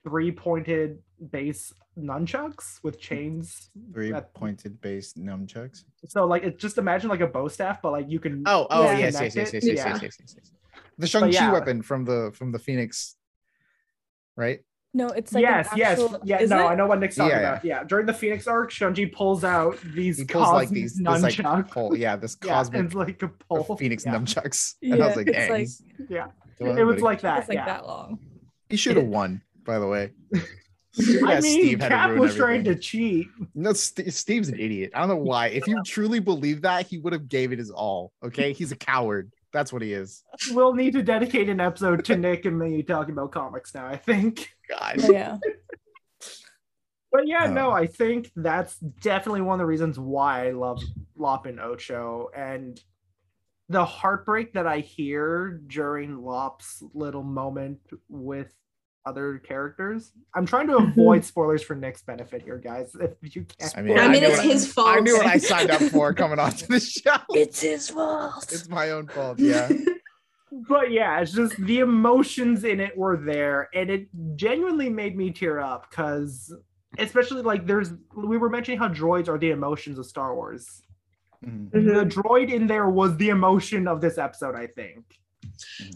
[0.03, 0.99] three pointed
[1.31, 3.69] base nunchucks with chains.
[3.93, 5.83] Three that- pointed base nunchucks.
[6.07, 8.83] So like it's just imagine like a bow staff, but like you can Oh, oh
[8.83, 8.97] Yeah.
[8.97, 9.53] yes, yes, connect yes, it.
[9.53, 9.87] yes, yes, Yeah.
[9.93, 10.51] yes, yes, yes, yes.
[10.97, 11.51] The Shang-Chi yeah.
[11.51, 13.15] weapon from the from the Phoenix,
[14.35, 14.59] right?
[14.95, 16.39] No, it's like an yes, yes, actual- yeah.
[16.39, 16.69] is No, it?
[16.71, 17.51] I know what Nick's talking Yeah, yeah.
[17.53, 17.65] about.
[17.65, 21.43] Yeah, during the Phoenix arc, Shang-Chi pulls out these He pulls cosmic like these this
[21.43, 23.75] like pole, yeah, this yeah, cosmic and like a pole.
[23.75, 24.13] Phoenix yeah.
[24.15, 24.75] nunchucks.
[24.83, 25.49] And I was like, it's dang.
[25.51, 26.27] like- Yeah.
[26.59, 27.03] Come on, It was buddy.
[27.03, 27.39] like that.
[27.39, 27.65] It's like yeah.
[27.65, 28.19] that long.
[28.69, 30.11] he should have won, by the way.
[30.93, 33.27] Stupid I mean, Steve had Cap ruin was trying to cheat.
[33.55, 34.91] No, St- Steve's an idiot.
[34.93, 35.47] I don't know why.
[35.47, 38.11] If you truly believe that, he would have gave it his all.
[38.23, 39.31] Okay, he's a coward.
[39.51, 40.23] That's what he is.
[40.51, 43.97] We'll need to dedicate an episode to Nick and me talking about comics now, I
[43.97, 44.49] think.
[44.69, 44.95] God.
[45.03, 45.37] Oh, yeah.
[47.11, 47.73] But yeah, no, Oh.
[47.73, 50.81] I think that's definitely one of the reasons why I love
[51.15, 52.25] Lop and Ochō.
[52.35, 52.81] And
[53.69, 58.53] the heartbreak that I hear during Lop's little moment with
[59.05, 60.11] other characters.
[60.33, 60.99] I'm trying to mm-hmm.
[60.99, 62.95] avoid spoilers for Nick's benefit here, guys.
[62.99, 63.77] If you can't.
[63.77, 64.97] I mean, I mean, knew it's what I- his fault.
[64.97, 67.17] I knew what I signed up for coming onto the show.
[67.29, 68.51] It's his fault.
[68.51, 69.39] It's my own fault.
[69.39, 69.69] Yeah.
[70.69, 75.31] but yeah, it's just the emotions in it were there, and it genuinely made me
[75.31, 76.53] tear up because,
[76.97, 80.81] especially like there's we were mentioning how droids are the emotions of Star Wars.
[81.43, 81.71] Mhm.
[81.71, 85.03] The droid in there was the emotion of this episode, I think.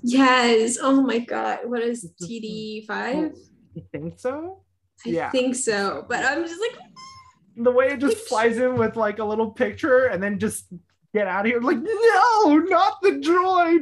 [0.03, 0.77] Yes.
[0.81, 1.59] Oh my god.
[1.65, 3.35] What is TD five?
[3.77, 4.63] You think so?
[5.05, 5.29] I Yeah.
[5.29, 6.03] think so.
[6.09, 6.79] But I'm just like,
[7.57, 10.65] The way it just flies in with like a little picture and then just
[11.13, 11.61] get out of here.
[11.61, 13.81] Like, no, not the droid.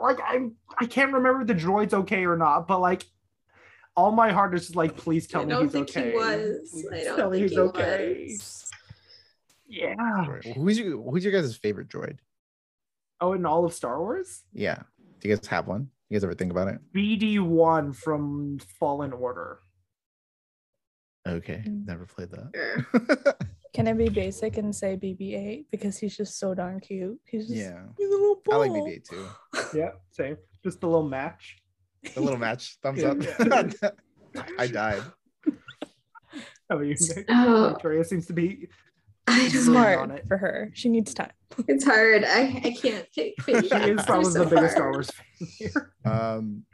[0.00, 3.04] Like, I'm I can't remember if the droid's okay or not, but like
[3.96, 5.54] all my heart is just like, please tell me.
[5.54, 5.60] he's okay.
[5.60, 6.10] I don't think okay.
[6.10, 6.70] he was.
[6.70, 8.26] Please I don't think he's he okay.
[8.30, 8.61] was.
[9.72, 9.94] Yeah.
[9.96, 10.54] Droid.
[10.54, 12.18] Who's your Who's your guys' favorite droid?
[13.20, 14.42] Oh, in all of Star Wars?
[14.52, 14.82] Yeah.
[15.20, 15.88] Do you guys have one?
[16.10, 16.78] You guys ever think about it?
[16.94, 19.60] BD1 from Fallen Order.
[21.26, 21.86] Okay, Mm.
[21.86, 23.36] never played that.
[23.74, 27.18] Can I be basic and say BB-8 because he's just so darn cute.
[27.24, 28.86] He's just yeah, he's a little I like ball.
[28.88, 29.26] BB-8 too.
[29.78, 30.36] Yeah, same.
[30.62, 31.62] Just a little match.
[32.14, 33.16] The little match, thumbs up.
[34.58, 35.02] I died.
[36.68, 37.26] How about you, Nick?
[37.28, 38.68] Oh, Victoria seems to be
[39.26, 40.26] I Really don't Smart on it.
[40.26, 40.70] for her.
[40.74, 41.30] She needs time.
[41.68, 42.24] It's hard.
[42.24, 43.36] I, I can't pick.
[43.36, 44.90] pick she is probably They're the so biggest Star.
[44.90, 45.92] Wars fan here.
[46.04, 46.64] Um,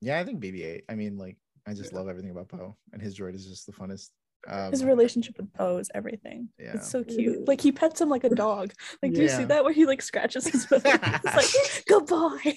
[0.00, 0.82] yeah, I think BB-8.
[0.88, 1.36] I mean, like,
[1.66, 4.10] I just love everything about Poe, and his droid is just the funnest.
[4.46, 6.48] Um, His relationship with Poe is everything.
[6.58, 6.72] Yeah.
[6.74, 7.48] It's so cute.
[7.48, 8.72] Like he pets him like a dog.
[9.02, 10.82] Like, do you see that where he like scratches his belly?
[10.84, 12.54] It's like goodbye.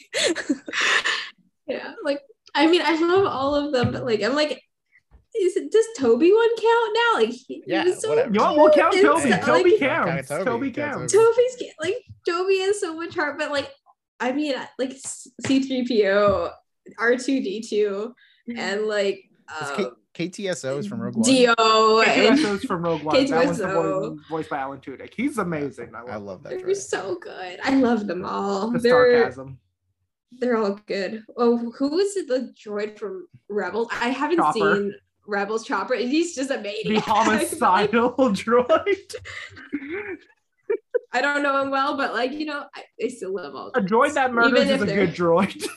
[1.68, 2.22] Yeah, like
[2.56, 4.62] I mean, I love all of them, but like I'm like,
[5.36, 7.20] is it does Toby one count now?
[7.20, 8.34] Like, he, Yeah, he so whatever.
[8.34, 9.32] You want we'll count Toby.
[9.32, 10.30] stuff, Toby like, Count counts.
[10.30, 11.14] Toby, Toby count counts.
[11.14, 11.26] Toby.
[11.26, 11.96] Toby's like
[12.28, 13.70] Toby has so much heart, but like
[14.20, 14.94] I mean, like
[15.46, 16.52] C three PO,
[16.98, 18.14] R two D two,
[18.56, 19.20] and like
[19.62, 21.30] Is um, K- K2SO is from Rogue One.
[21.30, 23.26] Dio and K2SO's from Rogue One.
[23.28, 24.10] That one's the K2SO.
[24.16, 25.14] voice, voiced by Alan Tudyk.
[25.14, 25.94] He's amazing.
[25.94, 26.78] I love, I love that they're droid.
[26.78, 27.60] so good.
[27.64, 28.72] I love them all.
[28.72, 29.60] the they're sarcasm.
[30.40, 31.24] they're all good.
[31.38, 32.16] Oh, who was?
[32.16, 33.90] The droid from Rebels?
[33.92, 34.54] I haven't Chopper.
[34.76, 34.96] seen
[35.28, 35.94] Rebels Chopper.
[35.96, 36.94] and He's just amazing.
[36.94, 37.06] maniac.
[37.06, 39.16] The homicidal droid.
[41.14, 43.72] I don't know him well, but like you know, I, I still love all.
[43.76, 45.68] A droid that murders Even is a they're- good droid.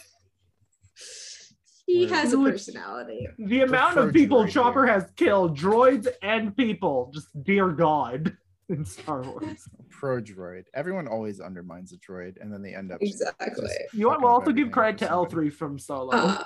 [1.86, 2.14] He Right.
[2.20, 3.26] has a personality.
[3.38, 4.94] The amount of people droid Chopper here.
[4.94, 8.36] has killed, droids and people, just dear God,
[8.68, 9.68] in Star Wars.
[9.90, 10.64] Pro droid.
[10.72, 12.98] Everyone always undermines a droid, and then they end up.
[13.02, 13.68] Exactly.
[13.92, 14.20] You want?
[14.22, 14.22] what?
[14.22, 15.06] fucking We'll also give credit to.
[15.06, 16.12] L3 from Solo.
[16.16, 16.44] Uh,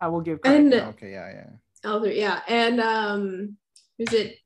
[0.00, 0.60] I will give credit.
[0.72, 1.50] and Okay, yeah, yeah.
[1.82, 3.56] Elder, yeah, and um,
[3.98, 4.36] who's it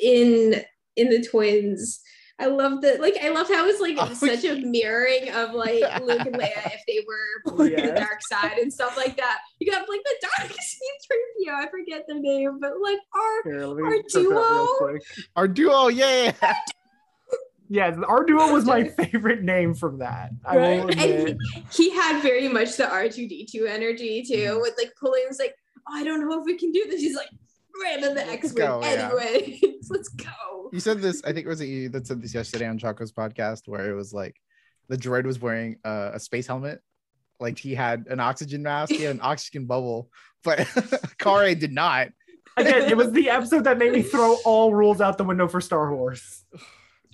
[0.00, 0.62] in
[0.96, 2.00] in the twins?
[2.40, 3.00] I love that.
[3.00, 6.66] Like, I love how it's like Oh, such a mirroring of like Luke and Leia
[6.72, 7.86] if they were Yeah.
[7.90, 9.38] the dark side and stuff like that.
[9.58, 11.52] You got like the dark C-3PO.
[11.52, 14.98] I forget their name, but like our Here, our duo?
[15.34, 16.32] Our duo, yeah.
[17.70, 20.30] Yeah, our duo was my favorite name from that.
[20.46, 20.90] I will Right.
[20.90, 21.28] admit.
[21.28, 21.38] and
[21.70, 24.60] he, he had very much the R2D2 energy too, Mhm.
[24.62, 25.24] with like pulling.
[25.28, 27.00] It's like, oh, I don't know if we can do this.
[27.00, 27.28] He's like,
[27.82, 28.88] ran in the Let's X-wing go, yeah.
[28.88, 29.60] anyway.
[29.90, 30.70] Let's go.
[30.72, 31.22] You said this.
[31.24, 34.12] I think it was you that said this yesterday on Choco's podcast, where it was
[34.12, 34.36] like
[34.88, 36.80] the droid was wearing uh, a space helmet,
[37.40, 40.10] like he had an oxygen mask, he had an oxygen bubble,
[40.44, 40.58] but
[41.18, 42.08] Karre did not.
[42.56, 45.60] Again, it was the episode that made me throw all rules out the window for
[45.60, 46.44] Star Wars.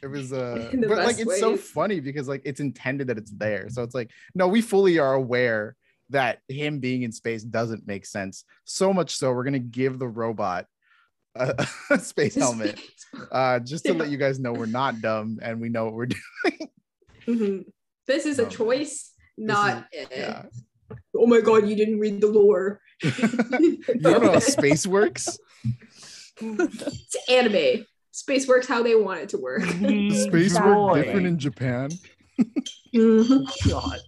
[0.02, 3.30] It was uh but like best it's so funny because like it's intended that it's
[3.30, 3.68] there.
[3.68, 5.76] So it's like, no, we fully are aware
[6.14, 8.44] that him being in space doesn't make sense.
[8.64, 10.66] So much so we're gonna give the robot
[11.34, 12.80] a, a space helmet
[13.32, 13.98] uh just to Yeah.
[13.98, 16.68] let you guys know we're not dumb and we know what we're doing.
[17.26, 17.64] Mhm.
[18.06, 19.86] This is a Um, choice, not.
[19.92, 20.42] eh, Yeah.
[21.16, 22.80] Oh my god, you didn't read the lore.
[23.02, 25.38] You don't know how space works?
[26.40, 27.86] it's anime.
[28.12, 29.62] Space works how they want it to work.
[29.64, 30.86] Space droid.
[30.94, 31.90] work different in Japan.
[32.94, 33.70] Mhm.
[33.70, 34.00] God.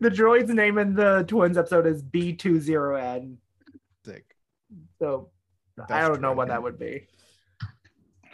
[0.00, 3.36] The droid's name in the twins episode is B20N.
[4.04, 4.24] Sick.
[4.98, 5.30] So
[5.90, 7.06] I don't know droid what that would be.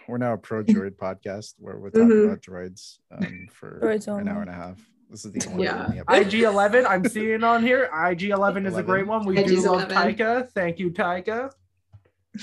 [0.08, 2.24] We're now a pro droid podcast where we're talking Mhm.
[2.26, 4.80] about droids um, for Droids an hour and a half.
[5.10, 5.76] This is the only Yeah.
[5.82, 6.26] one in the episode.
[6.32, 7.88] IG11, I'm seeing on here.
[7.92, 9.24] IG11 is a great one.
[9.26, 9.96] We do love 11.
[10.16, 10.48] Taika.
[10.52, 11.50] Thank you, Taika.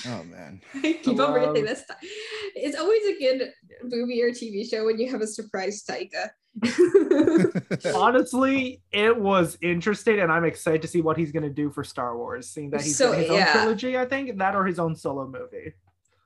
[0.07, 0.59] Oh man.
[0.75, 1.83] I keep on love- this.
[1.85, 2.07] ti-
[2.55, 3.51] It's always a good
[3.83, 6.31] movie or TV show when you have a surprise Taika.
[7.95, 11.83] Honestly, it was interesting, and I'm excited to see what he's going to do for
[11.83, 12.49] Star Wars.
[12.49, 13.45] Seeing that he's So, got his yeah.
[13.47, 15.73] own trilogy, I think that or his own solo movie.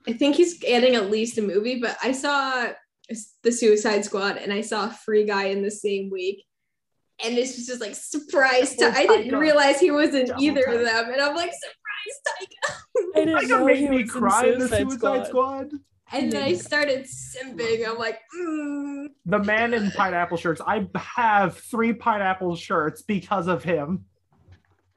[0.08, 2.68] I think he's adding at least a movie, but I saw
[3.44, 6.44] the Suicide Squad and I saw Free Guy in the same week.
[7.26, 8.76] And this was just like surprise.
[8.76, 9.40] Double Ti- I didn't Taika.
[9.40, 10.76] realize he was in Double either Taika.
[10.76, 11.10] of them.
[11.14, 12.76] And I'm like, surprise Taika.
[13.16, 15.68] I didn't Taika know made he me was cry in in the Suicide, Suicide Squad.
[15.68, 15.72] Squad.
[16.12, 17.88] And then I started simping.
[17.88, 19.08] I'm like, mm.
[19.26, 20.62] The man in pineapple shirts.
[20.66, 24.06] I have three pineapple shirts because of him.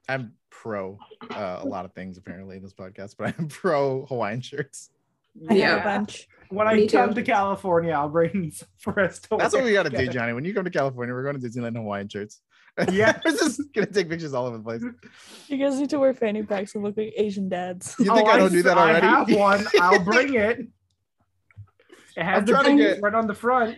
[0.07, 0.97] I'm pro
[1.31, 4.89] uh, a lot of things apparently in this podcast, but I'm pro Hawaiian shirts.
[5.49, 5.77] I Yeah.
[5.77, 6.27] a bunch.
[6.49, 6.97] When I Me too.
[6.97, 10.07] come to California, I'll bring some for us to That's wear what we gotta do.
[10.07, 10.33] Johnny.
[10.33, 12.41] When you come to California, we're going to Disneyland in Hawaiian shirts.
[12.91, 13.19] Yeah.
[13.25, 14.81] we're just gonna take pictures all over the place.
[15.47, 17.95] You guys need to wear fanny packs and look like Asian dads.
[17.99, 19.05] You think Oh, I don't do that already?
[19.07, 19.65] I have one.
[19.81, 20.67] I'll bring it.
[22.17, 23.77] It has I'm the trying to get- right on the front.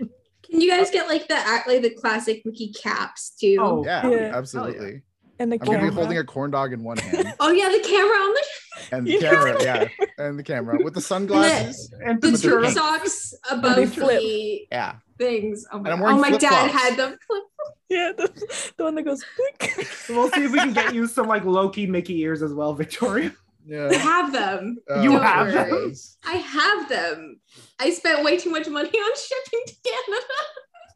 [0.49, 3.57] Can you guys get like the act like the classic Mickey caps too?
[3.59, 4.31] Oh, Yeah, Yeah.
[4.35, 5.01] absolutely.
[5.39, 7.79] And the I'm gonna be holding a corn dog in one hand Oh, yeah, the
[7.79, 8.43] camera on the
[8.95, 9.87] and the You camera, yeah,
[10.19, 11.91] and the camera with the sunglasses.
[12.05, 15.65] and the the the tube socks above the Yeah, things.
[15.71, 17.43] Oh my, I'm wearing oh, my dad had the flip.
[17.89, 19.23] yeah, the, the one that goes.
[19.59, 22.73] "Blink." We'll see if we can get you some like Loki Mickey ears as well,
[22.75, 23.33] Victoria.
[23.71, 24.77] I have them.
[25.01, 25.69] You Don't have worry.
[25.71, 25.93] them?
[26.25, 27.39] I have them.
[27.79, 30.25] I spent way too much money on shipping to Canada.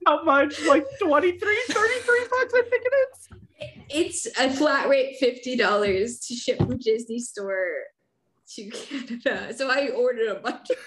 [0.06, 0.61] How much?
[0.65, 3.30] Like 23, 33 bucks, I think it is.
[3.89, 7.68] It's a flat rate fifty dollars to ship from Disney Store
[8.56, 9.53] to Canada.
[9.56, 10.68] So I ordered a bunch.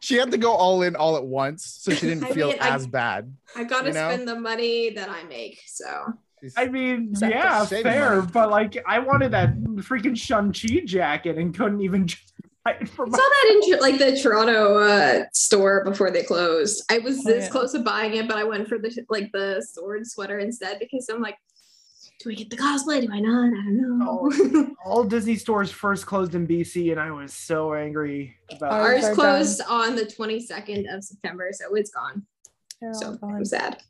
[0.00, 2.58] She had to go all in all at once, so she didn't I feel mean,
[2.60, 3.34] I- as bad.
[3.56, 4.08] I gotta You know?
[4.12, 5.60] spend the money that I make.
[5.66, 8.30] So She's- I mean, yeah, fair, money.
[8.32, 12.06] but like I wanted that freaking Shang-Chi jacket and couldn't even
[12.64, 16.84] buy it I my saw that in like the Toronto uh, store before they closed.
[16.90, 17.50] I was Oh, this yeah.
[17.50, 21.08] close to buying it, but I went for the like the sword sweater instead because
[21.08, 21.36] I'm like,
[22.20, 23.00] do I get the cosplay?
[23.00, 23.46] Do I not?
[23.46, 24.74] I don't know.
[24.84, 29.04] all Disney stores first closed in BC, and I was so angry about Ours Ours
[29.04, 32.26] are closed on the 22nd of September, so it's gone.
[32.80, 33.16] They're So.
[33.22, 33.80] I'm sad.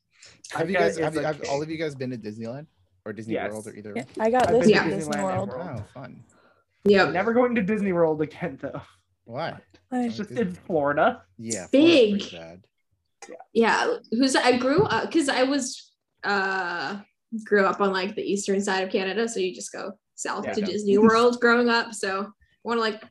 [0.53, 0.99] Have you guys?
[0.99, 2.67] Have, it's you, have all of you guys been to Disneyland
[3.05, 3.51] or Disney Yes.
[3.53, 3.93] World or either?
[3.97, 5.49] Yeah, I got I've this been to Disney Disneyland World.
[5.49, 5.81] World.
[5.81, 6.23] Oh, fun.
[6.85, 7.13] Yep.
[7.13, 8.81] Never going to Disney World again, though.
[9.25, 9.59] Why?
[9.91, 11.23] Like, It's just in Florida.
[11.37, 12.31] Yeah, Big.
[12.33, 12.63] Bad.
[13.53, 13.97] Yeah.
[14.13, 15.93] Who's I grew up because I was
[16.25, 16.99] uh
[17.45, 20.55] grew up on like the eastern side of Canada, so you just go south Yeah.
[20.55, 21.93] to Disney World growing up.
[21.93, 22.29] So I
[22.65, 23.03] went like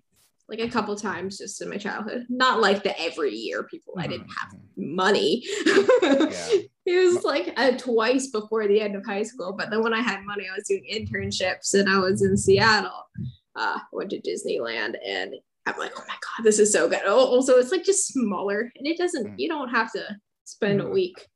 [0.49, 2.25] like a couple times just in my childhood.
[2.29, 3.95] Not like the every year people.
[3.97, 4.95] I didn't have Mhm.
[4.95, 5.43] money.
[5.65, 6.49] Yeah.
[6.89, 9.99] It was like uh, twice before the end of high school, but then when I
[9.99, 13.03] had money, I was doing internships and I was in Seattle.
[13.57, 17.01] Uh, went to Disneyland and I'm like, oh my god, this is so good.
[17.03, 19.27] Oh, also it's like just smaller and it doesn't.
[19.31, 19.35] Mm.
[19.37, 20.01] You don't have to
[20.45, 20.93] spend a Mhm.
[20.93, 21.27] week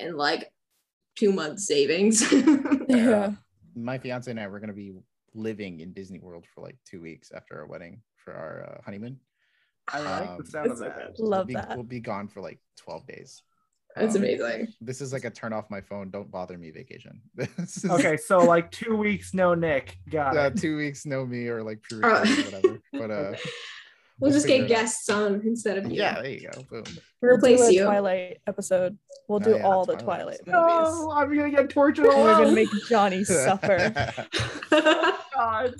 [0.00, 0.50] and like
[1.14, 2.24] two months savings.
[2.88, 3.32] yeah.
[3.74, 4.94] My fiance and I were gonna be
[5.34, 9.18] living in Disney World for like two weeks after our wedding for our uh, honeymoon.
[9.88, 11.18] I like Um, the sound of it's so that.
[11.20, 11.68] Love we'll be, that.
[11.76, 13.42] We'll be gone for like 12 days.
[13.94, 14.68] That's Um, amazing.
[14.80, 17.20] This is like a turn off my phone, don't bother me vacation.
[17.36, 19.96] This is, Okay, so like two weeks, no Nick.
[20.10, 20.58] Got Uh, it.
[20.58, 22.78] two weeks, no me, or like pre Uh, whatever.
[22.92, 23.34] But uh,
[24.18, 25.98] We'll, we'll just get guests on instead of you.
[25.98, 26.62] yeah, there you go.
[26.70, 26.84] Boom.
[27.20, 27.84] We'll do Replace a you.
[27.84, 28.96] Twilight episode.
[29.28, 30.98] We'll Oh, do yeah, all the Twilight Twilight movies.
[31.04, 33.92] No, I'm gonna get tortured We're gonna make Johnny suffer.
[35.34, 35.74] God.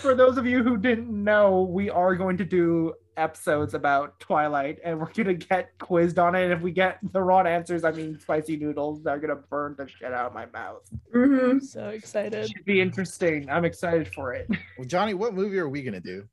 [0.00, 4.78] For those of you who didn't know, we are going to do episodes about Twilight
[4.84, 6.44] and we're gonna get quizzed on it.
[6.44, 9.88] And if we get the wrong answers, I mean spicy noodles are gonna burn the
[9.88, 10.82] shit out of my mouth.
[11.14, 11.62] Mhm.
[11.62, 12.46] So excited.
[12.46, 13.48] Should be interesting.
[13.48, 14.46] I'm excited for it.
[14.78, 16.24] well, Johnny, what movie are we gonna do?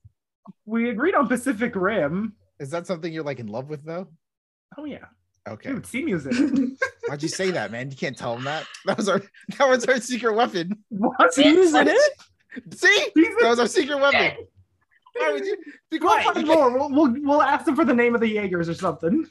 [0.66, 2.34] We agreed on Pacific Rim.
[2.60, 4.10] Is that something you're like in love with though?
[4.78, 5.06] Oh yeah.
[5.48, 5.70] Okay.
[5.72, 6.34] Dude, sea music.
[7.08, 7.92] Why'd you say that, man?
[7.92, 8.66] You can't tell them that.
[8.86, 9.22] That was our
[9.58, 10.84] that was our secret weapon.
[10.90, 11.34] What?
[11.34, 12.12] Seems in it?
[12.74, 13.08] See?
[13.16, 14.38] That was our secret weapon.
[15.16, 15.58] Why would you
[15.92, 16.34] We'll quiet?
[16.34, 16.72] find more.
[16.72, 19.28] We'll, we'll, we'll ask them for the name of the Jaegers or something.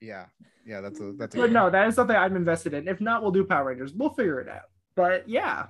[0.00, 0.26] Yeah.
[0.66, 2.86] Yeah, that's a that's a But no, that is something I'm invested in.
[2.88, 3.92] If not, we'll do Power Rangers.
[3.92, 4.62] We'll figure it out.
[4.94, 5.66] But yeah.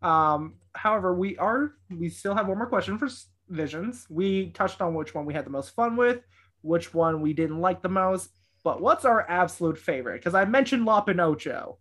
[0.00, 3.08] Um, however, we are we still have one more question for
[3.48, 4.06] Visions.
[4.08, 6.20] We touched on which one we had the most fun with,
[6.62, 8.30] which one we didn't like the most.
[8.64, 10.20] But what's our absolute favorite?
[10.20, 11.76] Because I mentioned La Pinocho.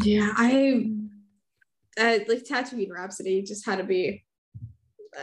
[0.00, 0.90] Yeah, I
[1.98, 4.24] uh, like Tatooine Rhapsody just had to be.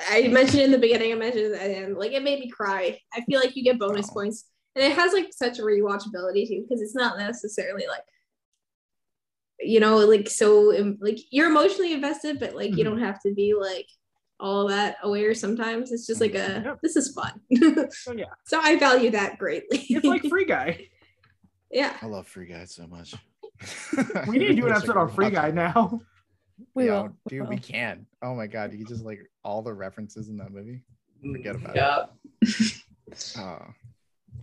[0.09, 1.11] I mentioned in the beginning.
[1.11, 1.97] I mentioned it at the end.
[1.97, 2.99] Like it made me cry.
[3.13, 4.13] I feel like you get bonus Wow.
[4.15, 4.45] points,
[4.75, 8.03] and it has like such a rewatchability too because it's not necessarily like
[9.61, 12.89] you know, like so like you're emotionally invested, but like you Mhm.
[12.89, 13.87] don't have to be like
[14.39, 15.91] all that aware sometimes.
[15.93, 16.79] It's just like a Yep.
[16.83, 17.39] this is fun.
[17.91, 19.85] So yeah, so I value that greatly.
[19.89, 20.89] it's like Free Guy.
[21.71, 21.95] yeah.
[22.01, 23.13] I love Free Guy so much.
[24.27, 26.01] We need to do an episode on Free Guy now.
[26.73, 27.09] We Yeah, will.
[27.27, 27.41] dude.
[27.49, 28.05] we We can.
[28.21, 30.81] Oh my god, you just like all the references in that movie.
[31.21, 32.09] Forget about it.
[32.45, 32.49] Yeah.
[33.37, 33.61] Oh,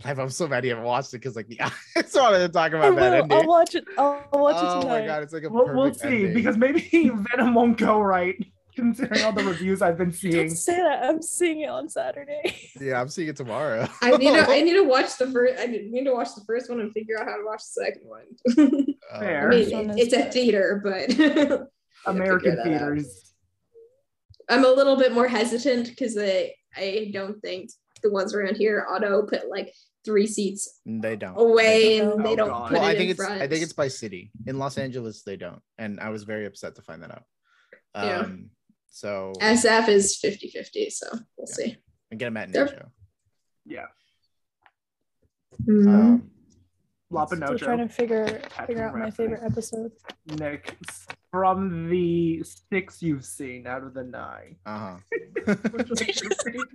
[0.05, 1.71] I'm so mad you haven't watched it because like the I
[2.01, 3.21] just wanted to talk I about that will.
[3.23, 3.37] ending.
[3.37, 3.85] I'll watch it.
[3.97, 4.95] I'll watch oh it tonight.
[4.97, 6.33] Oh my god, it's like a We'll, we'll see ending.
[6.33, 8.35] because maybe Venom won't go right,
[8.75, 10.47] considering all the reviews I've been seeing.
[10.47, 11.03] Don't say that.
[11.03, 12.55] I'm seeing it on Saturday.
[12.81, 13.87] yeah, I'm seeing it tomorrow.
[14.01, 16.69] I need to I need to watch the first I need to watch the first
[16.69, 18.87] one and figure out how to watch the second one.
[19.11, 19.47] Um, Fair.
[19.47, 21.09] I mean, First one it- is a theater, but
[22.05, 22.65] American figure that out.
[22.65, 23.33] theaters.
[24.49, 27.69] I'm a little bit more hesitant because I I don't think
[28.01, 29.73] the ones around here auto put like
[30.03, 31.37] three seats They don't.
[31.37, 32.11] away They don't.
[32.17, 32.67] and they Oh, don't God.
[32.71, 33.41] put Well, it I think in it's front.
[33.41, 34.31] I think it's by city.
[34.47, 37.23] In Los Angeles, they don't, and I was very upset to find that out.
[37.95, 38.25] Um, Yeah.
[38.95, 41.53] So SF is 50-50, so we'll Yeah.
[41.55, 41.77] see.
[42.11, 42.91] and get a matinee They're-
[43.65, 43.87] Yeah.
[45.67, 45.89] Mm-hmm.
[45.89, 46.29] Um,
[47.27, 49.91] Still trying to figure figure out my favorite episode.
[50.27, 50.77] Nick,
[51.33, 54.55] from the six you've seen out of the nine.
[54.67, 54.97] uh
[55.71, 56.69] which was your favorite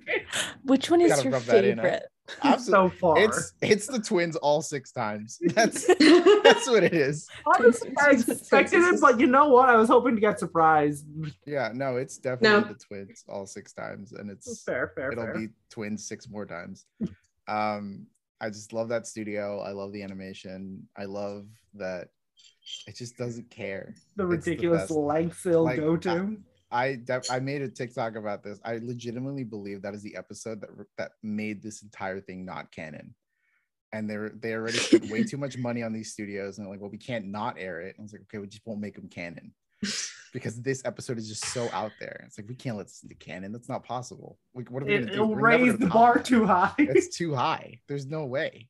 [0.65, 1.85] Which one is your rub that in, huh?
[1.85, 2.03] favorite?
[2.41, 2.59] huh.
[2.59, 3.19] so far?
[3.21, 5.39] It's it's the twins all six times.
[5.55, 5.87] That's
[6.43, 7.29] that's what it is.
[7.47, 9.69] I, was- I expected it, but you know what?
[9.69, 11.07] I was hoping to get surprised.
[11.47, 12.75] Yeah, no, it's definitely No.
[12.75, 15.35] the twins all six times, and it's Fair, fair, it'll fair.
[15.39, 16.85] be twins six more times.
[17.47, 18.07] Um,
[18.41, 19.61] I just love that studio.
[19.61, 20.89] I love the animation.
[20.97, 22.09] I love that
[22.87, 23.95] it just doesn't care.
[24.17, 24.91] the it's the ridiculous best.
[24.93, 26.37] lengths they'll Like, go to.
[26.71, 28.59] I def- I made a TikTok about this.
[28.65, 33.15] I legitimately believe that is the episode that that made this entire thing not canon.
[33.93, 36.81] And they're they already spent way too much money on these studios, and they're like,
[36.83, 37.95] well, we can't not air it.
[37.97, 39.55] And I was like, okay, we just won't make them canon
[40.35, 42.23] because this episode is just so out there.
[42.27, 43.51] It's like we can't let this into canon.
[43.51, 44.39] That's not possible.
[44.55, 45.13] Like, what are we It, gonna do?
[45.15, 46.27] it'll We're raise the bar that.
[46.27, 46.75] too high.
[46.77, 47.81] It's too high.
[47.89, 48.69] There's no way.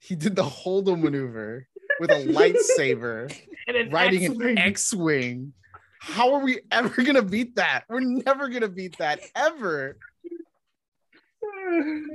[0.00, 1.68] He did the Holdo maneuver
[2.00, 3.34] with a lightsaber
[3.66, 4.50] and an riding X-Wing.
[4.50, 5.52] an X-wing.
[6.00, 7.84] How are we ever gonna beat that?
[7.88, 9.96] We're never gonna beat that ever.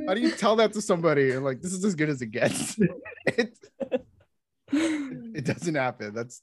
[0.08, 1.32] How do you tell that to somebody?
[1.32, 2.78] And like, this is as good as it gets.
[3.26, 3.58] it,
[4.72, 6.14] it doesn't happen.
[6.14, 6.42] That's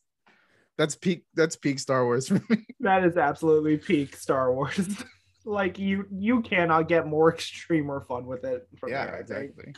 [0.81, 1.25] that's peak.
[1.35, 2.67] That's peak Star Wars for me.
[2.81, 4.89] That is absolutely peak Star Wars.
[5.45, 8.67] like you, you cannot get more extreme or fun with it.
[8.79, 9.75] From yeah, there, exactly.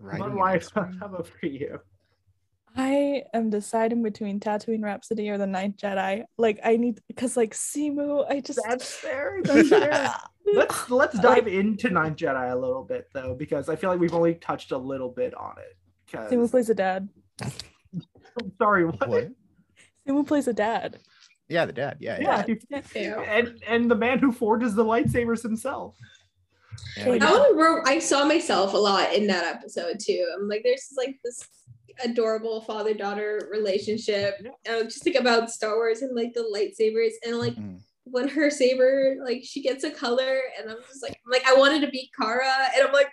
[0.00, 0.98] Riding an life, X-wing.
[0.98, 1.78] how for you?
[2.76, 6.24] I am deciding between Tatooine Rhapsody or The Ninth Jedi.
[6.38, 9.40] Like I need because like Simu, I just That's fair.
[9.44, 10.14] That's fair.
[10.54, 14.14] let's let's dive into Ninth Jedi a little bit though, because I feel like we've
[14.14, 15.76] only touched a little bit on it.
[16.30, 17.08] Simu plays a dad.
[18.58, 19.08] sorry, what?
[19.08, 19.28] What?
[20.06, 20.98] Simu plays a dad.
[21.48, 21.98] Yeah, the dad.
[22.00, 22.44] Yeah, yeah.
[22.70, 23.20] Yeah, Yeah.
[23.20, 25.96] and and the man who forges the lightsabers himself.
[26.96, 27.02] yeah.
[27.08, 30.26] Okay, That I saw myself a lot in that episode too.
[30.34, 31.42] I'm like, there's like this
[32.04, 34.36] adorable father daughter relationship.
[34.42, 34.76] Yeah.
[34.76, 37.80] Uh, just think about Star Wars and like the lightsabers and like Mhm.
[38.04, 41.54] when her saber like she gets a color and I'm just like I'm like I
[41.54, 43.08] wanted to be Kara and I'm like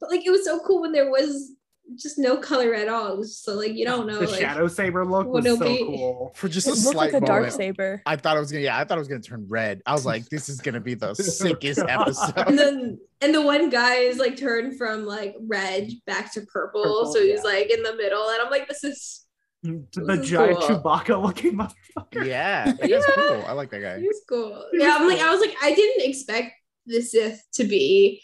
[0.00, 1.52] but like it was so cool when there was
[1.98, 3.12] just no color at all.
[3.12, 5.78] It was so like you don't know the like shadow saber look was so be-
[5.84, 6.32] cool.
[6.36, 8.02] For just It a looked slight like a dark moment, saber.
[8.06, 8.64] I thought it was gonna.
[8.64, 9.82] Yeah, I thought it was gonna turn red.
[9.86, 12.32] I was like, this is gonna be the Oh, sickest episode.
[12.46, 16.82] and then and the one guy is like turned from like red back to purple,
[16.82, 17.50] Purple, so he's yeah.
[17.50, 19.24] like in the middle and I'm like this is
[19.62, 19.84] The
[20.20, 20.80] is giant cool.
[20.80, 22.26] Chewbacca looking motherfucker.
[22.26, 23.00] Yeah, that guy's Yeah.
[23.14, 23.44] cool.
[23.46, 24.00] I like that guy.
[24.00, 24.64] He's cool.
[24.72, 25.20] He Yeah, I'm like.
[25.20, 26.52] I was like, I didn't expect
[26.86, 28.22] the Sith to be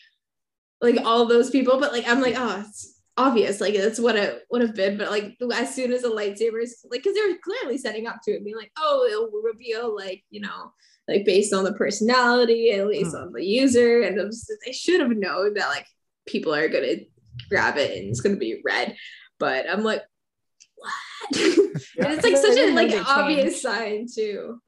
[0.82, 3.60] like all those people, but like, I'm like, oh, it's obvious.
[3.60, 4.96] Like, that's what it would have been.
[4.98, 8.32] But like, as soon as the lightsabers, like, because they were clearly setting up to
[8.32, 10.72] it, being like, oh, it'll reveal, like, you know,
[11.08, 13.22] like based on the personality and based Hmm.
[13.22, 14.02] on the user.
[14.02, 15.86] And was, they should have known that like
[16.26, 16.68] people are
[16.98, 17.04] to
[17.48, 18.96] grab it and it's to be red.
[19.38, 20.02] But I'm like,
[20.76, 20.92] what?
[21.96, 22.04] Yeah.
[22.06, 24.60] and it's like such a like obvious sign too.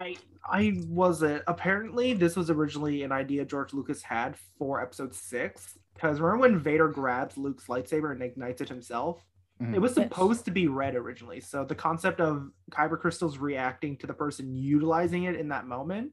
[0.00, 0.16] I
[0.50, 1.42] I wasn't.
[1.46, 5.78] Apparently, this was originally an idea George Lucas had for Episode Six.
[5.94, 9.24] Because remember when Vader grabs Luke's lightsaber and ignites it himself?
[9.60, 9.74] Mhm.
[9.74, 11.40] It was supposed to be red originally.
[11.40, 16.12] So the concept of kyber crystals reacting to the person utilizing it in that moment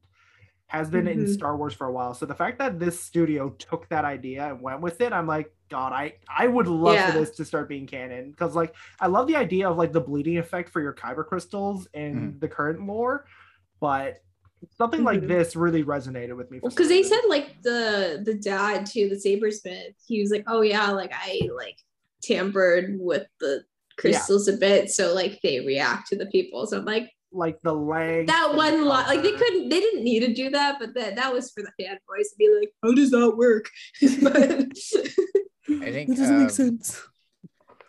[0.67, 1.27] has been in Mhm.
[1.27, 2.13] Star Wars for a while.
[2.13, 5.53] So the fact that this studio took that idea and went with it, I'm like,
[5.69, 7.11] God, I I would love Yeah.
[7.11, 9.99] for this to start being canon because like I love the idea of like the
[10.01, 13.25] bleeding effect for your kyber crystals in the current lore,
[13.79, 14.19] but
[14.77, 15.27] something like Mhm.
[15.27, 16.59] this really resonated with me.
[16.63, 20.91] because they said like the the dad to the sabersmith he was like oh yeah
[20.91, 21.77] like i like
[22.21, 23.63] tampered with the
[23.97, 26.65] crystals a bit, so like they react to the people.
[26.65, 28.27] So I'm like like the legs.
[28.27, 31.31] that one lot, like they couldn't, they didn't need to do that, but that that
[31.33, 33.69] was for the fanboys to be like, how does that work?
[34.21, 34.35] but
[35.85, 37.01] I think That doesn't um, make sense.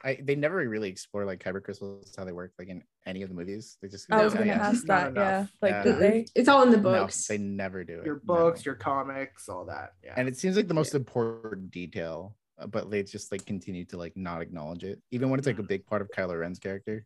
[0.05, 3.29] I, they never really explore like kyber crystals how they work like in any of
[3.29, 3.79] the movies.
[3.81, 4.69] They just I was gonna yeah.
[4.69, 5.21] ask Not that.
[5.21, 5.93] Yeah, like Yeah.
[5.93, 6.27] they?
[6.35, 7.27] it's all in the No, books.
[7.29, 8.07] they never do it.
[8.07, 8.35] your no.
[8.35, 9.93] books, your comics, all that.
[10.03, 10.15] Yeah.
[10.17, 13.97] and it seems like the most important detail, uh, but they just like continue to
[13.97, 17.05] like not acknowledge it, even when it's like a big part of Kylo Ren's character.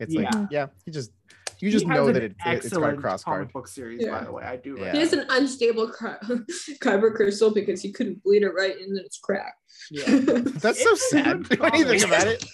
[0.00, 0.68] It's like, Yeah.
[0.84, 1.10] he just
[1.60, 4.18] you just know that it, it's a excellent cross comic book series, Yeah.
[4.18, 4.44] by the way.
[4.44, 4.76] I do.
[4.78, 4.92] Yeah.
[4.92, 6.34] He has an unstable ky-
[6.82, 9.56] kyber crystal because he couldn't bleed it right and then it's cracked.
[9.90, 10.04] Yeah.
[10.08, 12.44] That's so sad good when you think about it.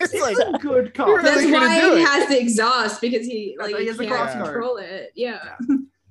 [0.00, 1.22] It's It's like a good You're comic.
[1.24, 2.06] That's really why he it.
[2.06, 5.10] has the exhaust because he like he can't control it.
[5.14, 5.56] Yeah.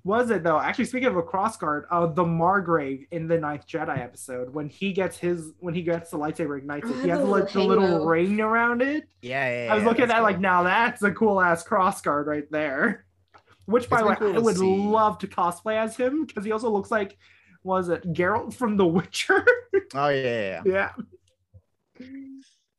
[0.06, 0.60] Was it though?
[0.60, 4.70] Actually, speaking of a cross guard, uh, the Margrave in the Ninth Jedi episode, when
[4.70, 7.62] he gets his, when he gets the lightsaber ignites, Oh, it, he has like the
[7.64, 9.06] little little ring around it.
[9.22, 11.64] yeah, yeah, I was yeah, looking at that's that like, now that's a cool ass
[11.64, 13.06] cross guard right there.
[13.66, 14.66] Which, by the way, cool I would see.
[14.66, 17.18] love to cosplay as him because he also looks like,
[17.64, 19.46] was it Geralt from The Witcher?
[19.94, 20.90] Oh yeah, yeah, yeah.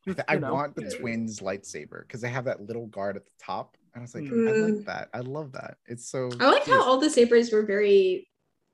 [0.07, 0.15] yeah.
[0.29, 0.55] I You know.
[0.55, 3.77] want the twins lightsaber because they have that little guard at the top.
[3.97, 4.77] And I was like, I Mm.
[4.77, 5.09] like that.
[5.15, 5.79] I love that.
[5.87, 8.29] It's so I like how all the sabers were very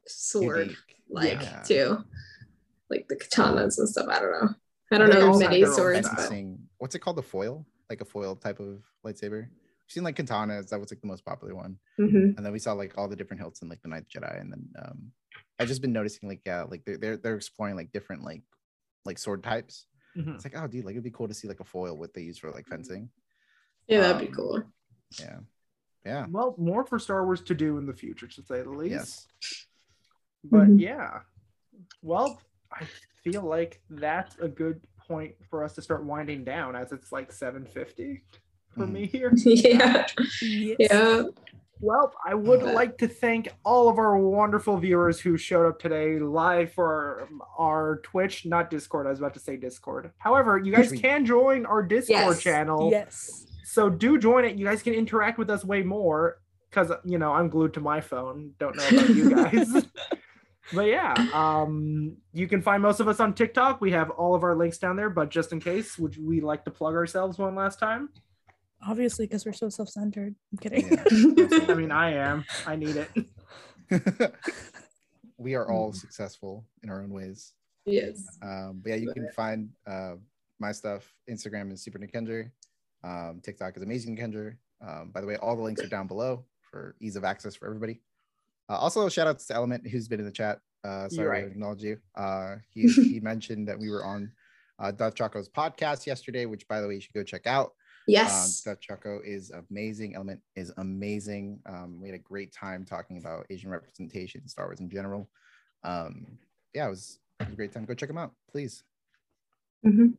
[0.08, 0.76] sword
[1.08, 1.62] like Yeah.
[1.62, 2.04] too.
[2.90, 4.08] Like the katanas and stuff.
[4.08, 4.48] I don't know.
[4.90, 6.44] I don't They know all many have their own swords, but
[6.78, 7.18] what's it called?
[7.18, 9.42] The foil, like a foil type of lightsaber.
[9.48, 10.70] We've seen like katanas.
[10.70, 11.78] That was like the most popular one.
[12.00, 12.36] Mhm.
[12.36, 14.50] and then we saw like all the different hilts in like the Ninth Jedi, and
[14.52, 15.12] then um,
[15.60, 18.42] I've just been noticing like yeah, like they're they're, they're exploring like different like
[19.04, 19.86] like sword types.
[20.16, 20.34] Mhm.
[20.34, 22.22] It's like oh dude, like it'd be cool to see like a foil what they
[22.22, 23.08] use for like fencing.
[23.86, 24.62] yeah, that'd be Um, cool.
[25.20, 25.38] Yeah,
[26.04, 28.92] yeah, Well, more for Star Wars to do in the future, to say the least.
[28.92, 29.26] yes.
[30.44, 30.80] But Mhm.
[30.80, 31.20] yeah.
[32.02, 32.40] Well,
[32.72, 32.84] I
[33.22, 37.30] feel like that's a good point for us to start winding down as it's like
[37.30, 38.24] 750
[38.74, 38.92] for Mhm.
[38.92, 39.32] me here.
[39.36, 40.06] yeah.
[40.40, 40.76] Yes.
[40.78, 41.22] Yeah.
[41.80, 46.18] Well, I would like to thank all of our wonderful viewers who showed up today
[46.20, 47.28] live for
[47.58, 49.06] our Twitch, not Discord.
[49.06, 50.12] I was about to say Discord.
[50.18, 52.42] However, you guys can join our Discord Yes.
[52.42, 52.90] channel.
[52.90, 53.46] Yes.
[53.72, 54.56] So do join it.
[54.58, 58.02] You guys can interact with us way more because you know I'm glued to my
[58.02, 58.52] phone.
[58.58, 59.86] Don't know about you guys.
[60.74, 63.80] but yeah, um, you can find most of us on TikTok.
[63.80, 65.08] We have all of our links down there.
[65.08, 68.10] But just in case, would we like to plug ourselves one last time?
[68.86, 70.34] Obviously, because we're so self-centered.
[70.52, 70.90] I'm kidding.
[70.90, 72.44] Yeah, I mean, I am.
[72.66, 74.34] I need it.
[75.38, 77.54] we are all successful in our own ways.
[77.86, 78.22] Yes.
[78.42, 80.16] Um, but yeah, you can find uh,
[80.60, 81.10] my stuff.
[81.26, 82.50] Instagram is Super Nikendra.
[83.04, 84.56] Um, TikTok is Amazing Kendra.
[84.86, 87.66] Um, by the way, all the links are down below for ease of access for
[87.66, 88.00] everybody.
[88.68, 90.58] Uh, also, shout outs to Element, who's been in the chat.
[90.84, 91.40] Uh, sorry right.
[91.42, 91.98] to acknowledge you.
[92.16, 94.32] Uh, he, he mentioned that we were on
[94.78, 97.72] uh, Darth Choco's podcast yesterday, which, by the way, you should go check out.
[98.08, 98.66] Yes.
[98.66, 100.16] Um, Darth Choco is amazing.
[100.16, 101.60] Element is amazing.
[101.66, 105.28] Um, we had a great time talking about Asian representation Star Wars in general.
[105.84, 106.26] Um,
[106.74, 107.84] yeah, it was, it was a great time.
[107.84, 108.82] Go check them out, please.
[109.86, 110.14] Mhm.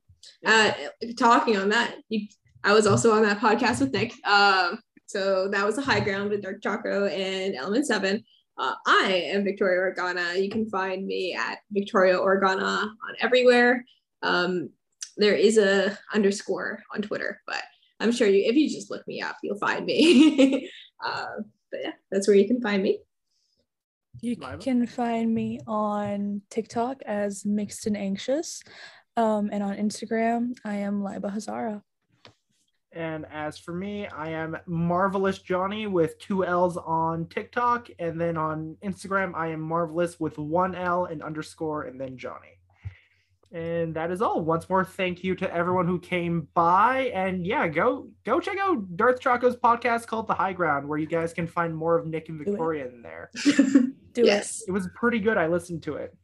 [0.46, 0.72] Uh,
[1.18, 2.28] talking on that, you,
[2.64, 4.14] I was also on that podcast with Nick.
[4.26, 8.24] Um, so that was the high ground with Darth Choco and Element Seven.
[8.58, 10.42] Uh, I am Victoria Organa.
[10.42, 13.84] You can find me at Victoria Organa on everywhere.
[14.22, 14.70] Um,
[15.18, 17.62] there is a underscore on Twitter, but
[18.00, 20.70] I'm sure you if you just look me up, you'll find me.
[21.06, 21.26] uh,
[21.72, 23.00] but yeah, that's where you can find me.
[24.22, 28.64] You can find me on TikTok as Mixed and Anxious.
[29.18, 31.82] Um, and on Instagram, I am Liaba Hazara.
[32.96, 37.90] And as for me, I am Marvelous Johnny with two L's on TikTok.
[38.00, 42.60] And then on Instagram, I am Marvelous with one L and underscore and then Johnny.
[43.52, 44.42] And that is all.
[44.42, 47.12] Once more, thank you to everyone who came by.
[47.14, 51.06] And yeah, go go check out Darth Choco's podcast called The High Ground, where you
[51.06, 52.40] guys can find more of Nick and.
[52.44, 53.30] Victoria in there.
[54.14, 55.38] Do yes, It was pretty good.
[55.38, 56.16] I listened to it.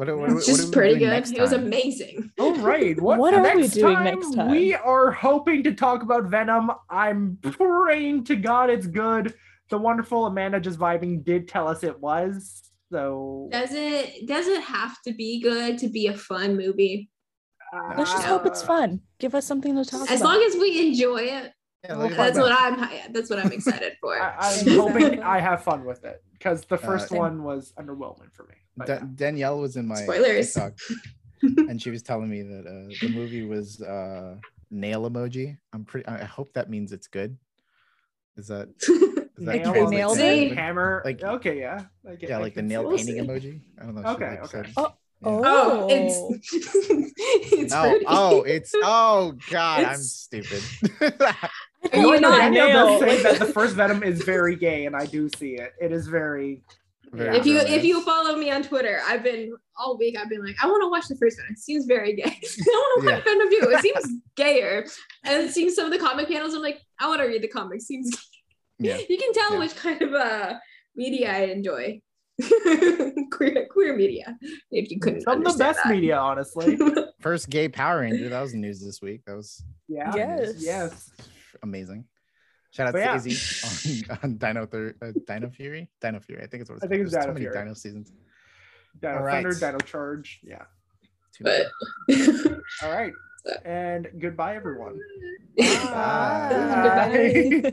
[0.00, 1.12] What, what, what, it's what are just pretty good.
[1.12, 2.32] It was amazing.
[2.38, 2.98] All right.
[3.00, 4.50] What, What are we next doing time, next time?
[4.50, 6.70] We are hoping to talk about Venom.
[6.88, 9.34] I'm praying to God it's good.
[9.68, 12.62] The wonderful Amanda just vibing did tell us it was.
[12.90, 17.10] So Does it does it have to be good to be a fun movie?
[17.98, 19.00] Let's just hope it's uh, fun.
[19.18, 20.14] Give us something to talk As about.
[20.14, 21.52] As long as we enjoy it,
[21.84, 23.12] Yeah, look at that's what I'm.
[23.12, 24.18] That's what I'm excited for.
[24.18, 28.32] I, I'm hoping I have fun with it because the first Uh, one was underwhelming
[28.32, 28.54] for me.
[28.86, 29.02] Da- yeah.
[29.14, 30.54] Danielle was in my Spoilers.
[30.54, 30.72] TikTok,
[31.68, 34.36] and she was telling me that uh, the movie was uh,
[34.70, 35.58] nail emoji.
[35.74, 36.06] I'm pretty.
[36.08, 37.36] I I hope that means it's good.
[38.38, 40.56] Is that is that Like you translate nailed it?
[40.56, 41.02] hammer.
[41.04, 41.84] Like- okay, yeah.
[42.08, 43.20] I get- Yeah, I like the nail We'll painting see.
[43.20, 43.60] emoji.
[43.78, 44.02] I don't know.
[44.02, 44.62] she, Okay, like, okay.
[44.68, 46.54] said- Oh, Oh, Oh, it's
[47.52, 48.04] it's pretty.
[48.08, 50.62] oh, it's oh god, I'm stupid.
[51.92, 54.54] I you thought you not were Daniel does say that the first Venom is very
[54.56, 55.72] gay, and I do see it.
[55.80, 56.62] It is very.
[57.12, 57.68] Very if you gross.
[57.70, 60.16] if you follow me on Twitter, I've been all week.
[60.16, 61.48] I've been like, I want to watch the first one.
[61.50, 62.22] It seems very gay.
[62.24, 63.70] I want to watch Venom two.
[63.70, 64.84] It seems gayer.
[65.24, 67.86] And seeing some of the comic panels, I'm like, I want to read the comics.
[67.86, 68.10] Seems.
[68.82, 68.96] Yeah.
[69.10, 69.58] You can tell Yeah.
[69.58, 70.54] which kind of uh
[70.96, 72.00] media I enjoy.
[73.30, 74.38] queer queer media.
[74.70, 75.20] If you couldn't.
[75.22, 75.90] Some of the best that.
[75.92, 76.78] media, honestly.
[77.20, 79.22] First gay Power Ranger, that was news this week.
[79.26, 80.12] That was Yeah.
[80.14, 80.54] Yes.
[80.60, 81.10] Yes.
[81.62, 82.04] Amazing.
[82.72, 83.16] Shout out But to yeah.
[83.16, 85.88] Izzy on, on Dino Thir- uh, Dino Fury.
[86.00, 87.06] Dino Fury, I think it's what it's I think called.
[87.06, 87.64] it's There's Dino too many Fury.
[87.64, 88.12] Dino seasons.
[89.00, 89.42] Dino All right.
[89.42, 90.40] Thunder, Dino Charge.
[90.42, 90.64] Yeah.
[91.34, 91.66] Too But.
[92.82, 93.12] All right.
[93.64, 94.98] And goodbye, everyone.
[95.58, 97.72] Bye.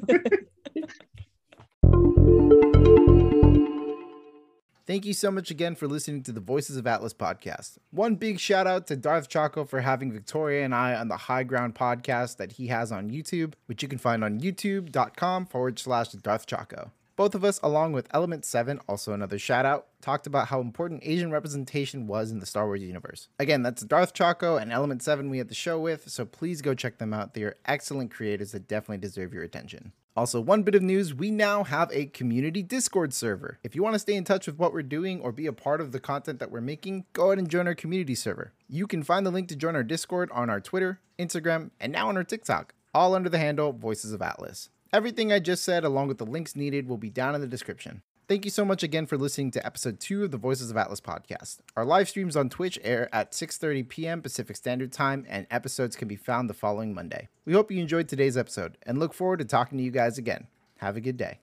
[4.87, 7.77] Thank you so much again for listening to the Voices of Atlas podcast.
[7.91, 11.43] One big shout out to Darth Choco for having Victoria and I on the High
[11.43, 16.13] Ground podcast that he has on YouTube, which you can find on youtube.com forward slash
[16.13, 16.91] Darth Choco.
[17.17, 21.01] Both of us, along with Element 7, also another shout out, talked about how important
[21.03, 23.27] Asian representation was in the Star Wars universe.
[23.39, 26.73] Again, that's Darth Choco and Element 7 we had the show with, so please go
[26.73, 27.33] check them out.
[27.33, 29.91] They are excellent creators that definitely deserve your attention.
[30.17, 33.59] Also, one bit of news we now have a community Discord server.
[33.61, 35.79] If you want to stay in touch with what we're doing or be a part
[35.79, 38.51] of the content that we're making, go ahead and join our community server.
[38.67, 42.09] You can find the link to join our Discord on our Twitter, Instagram, and now
[42.09, 44.69] on our TikTok, all under the handle Voices of Atlas.
[44.91, 48.01] Everything I just said, along with the links needed, will be down in the description.
[48.27, 50.99] Thank you so much again for listening to episode 2 of the Voices of Atlas
[50.99, 51.59] podcast.
[51.77, 54.21] Our live streams on Twitch air at 6:30 p.m.
[54.21, 57.29] Pacific Standard Time and episodes can be found the following Monday.
[57.45, 60.47] We hope you enjoyed today's episode and look forward to talking to you guys again.
[60.79, 61.35] Have a good day.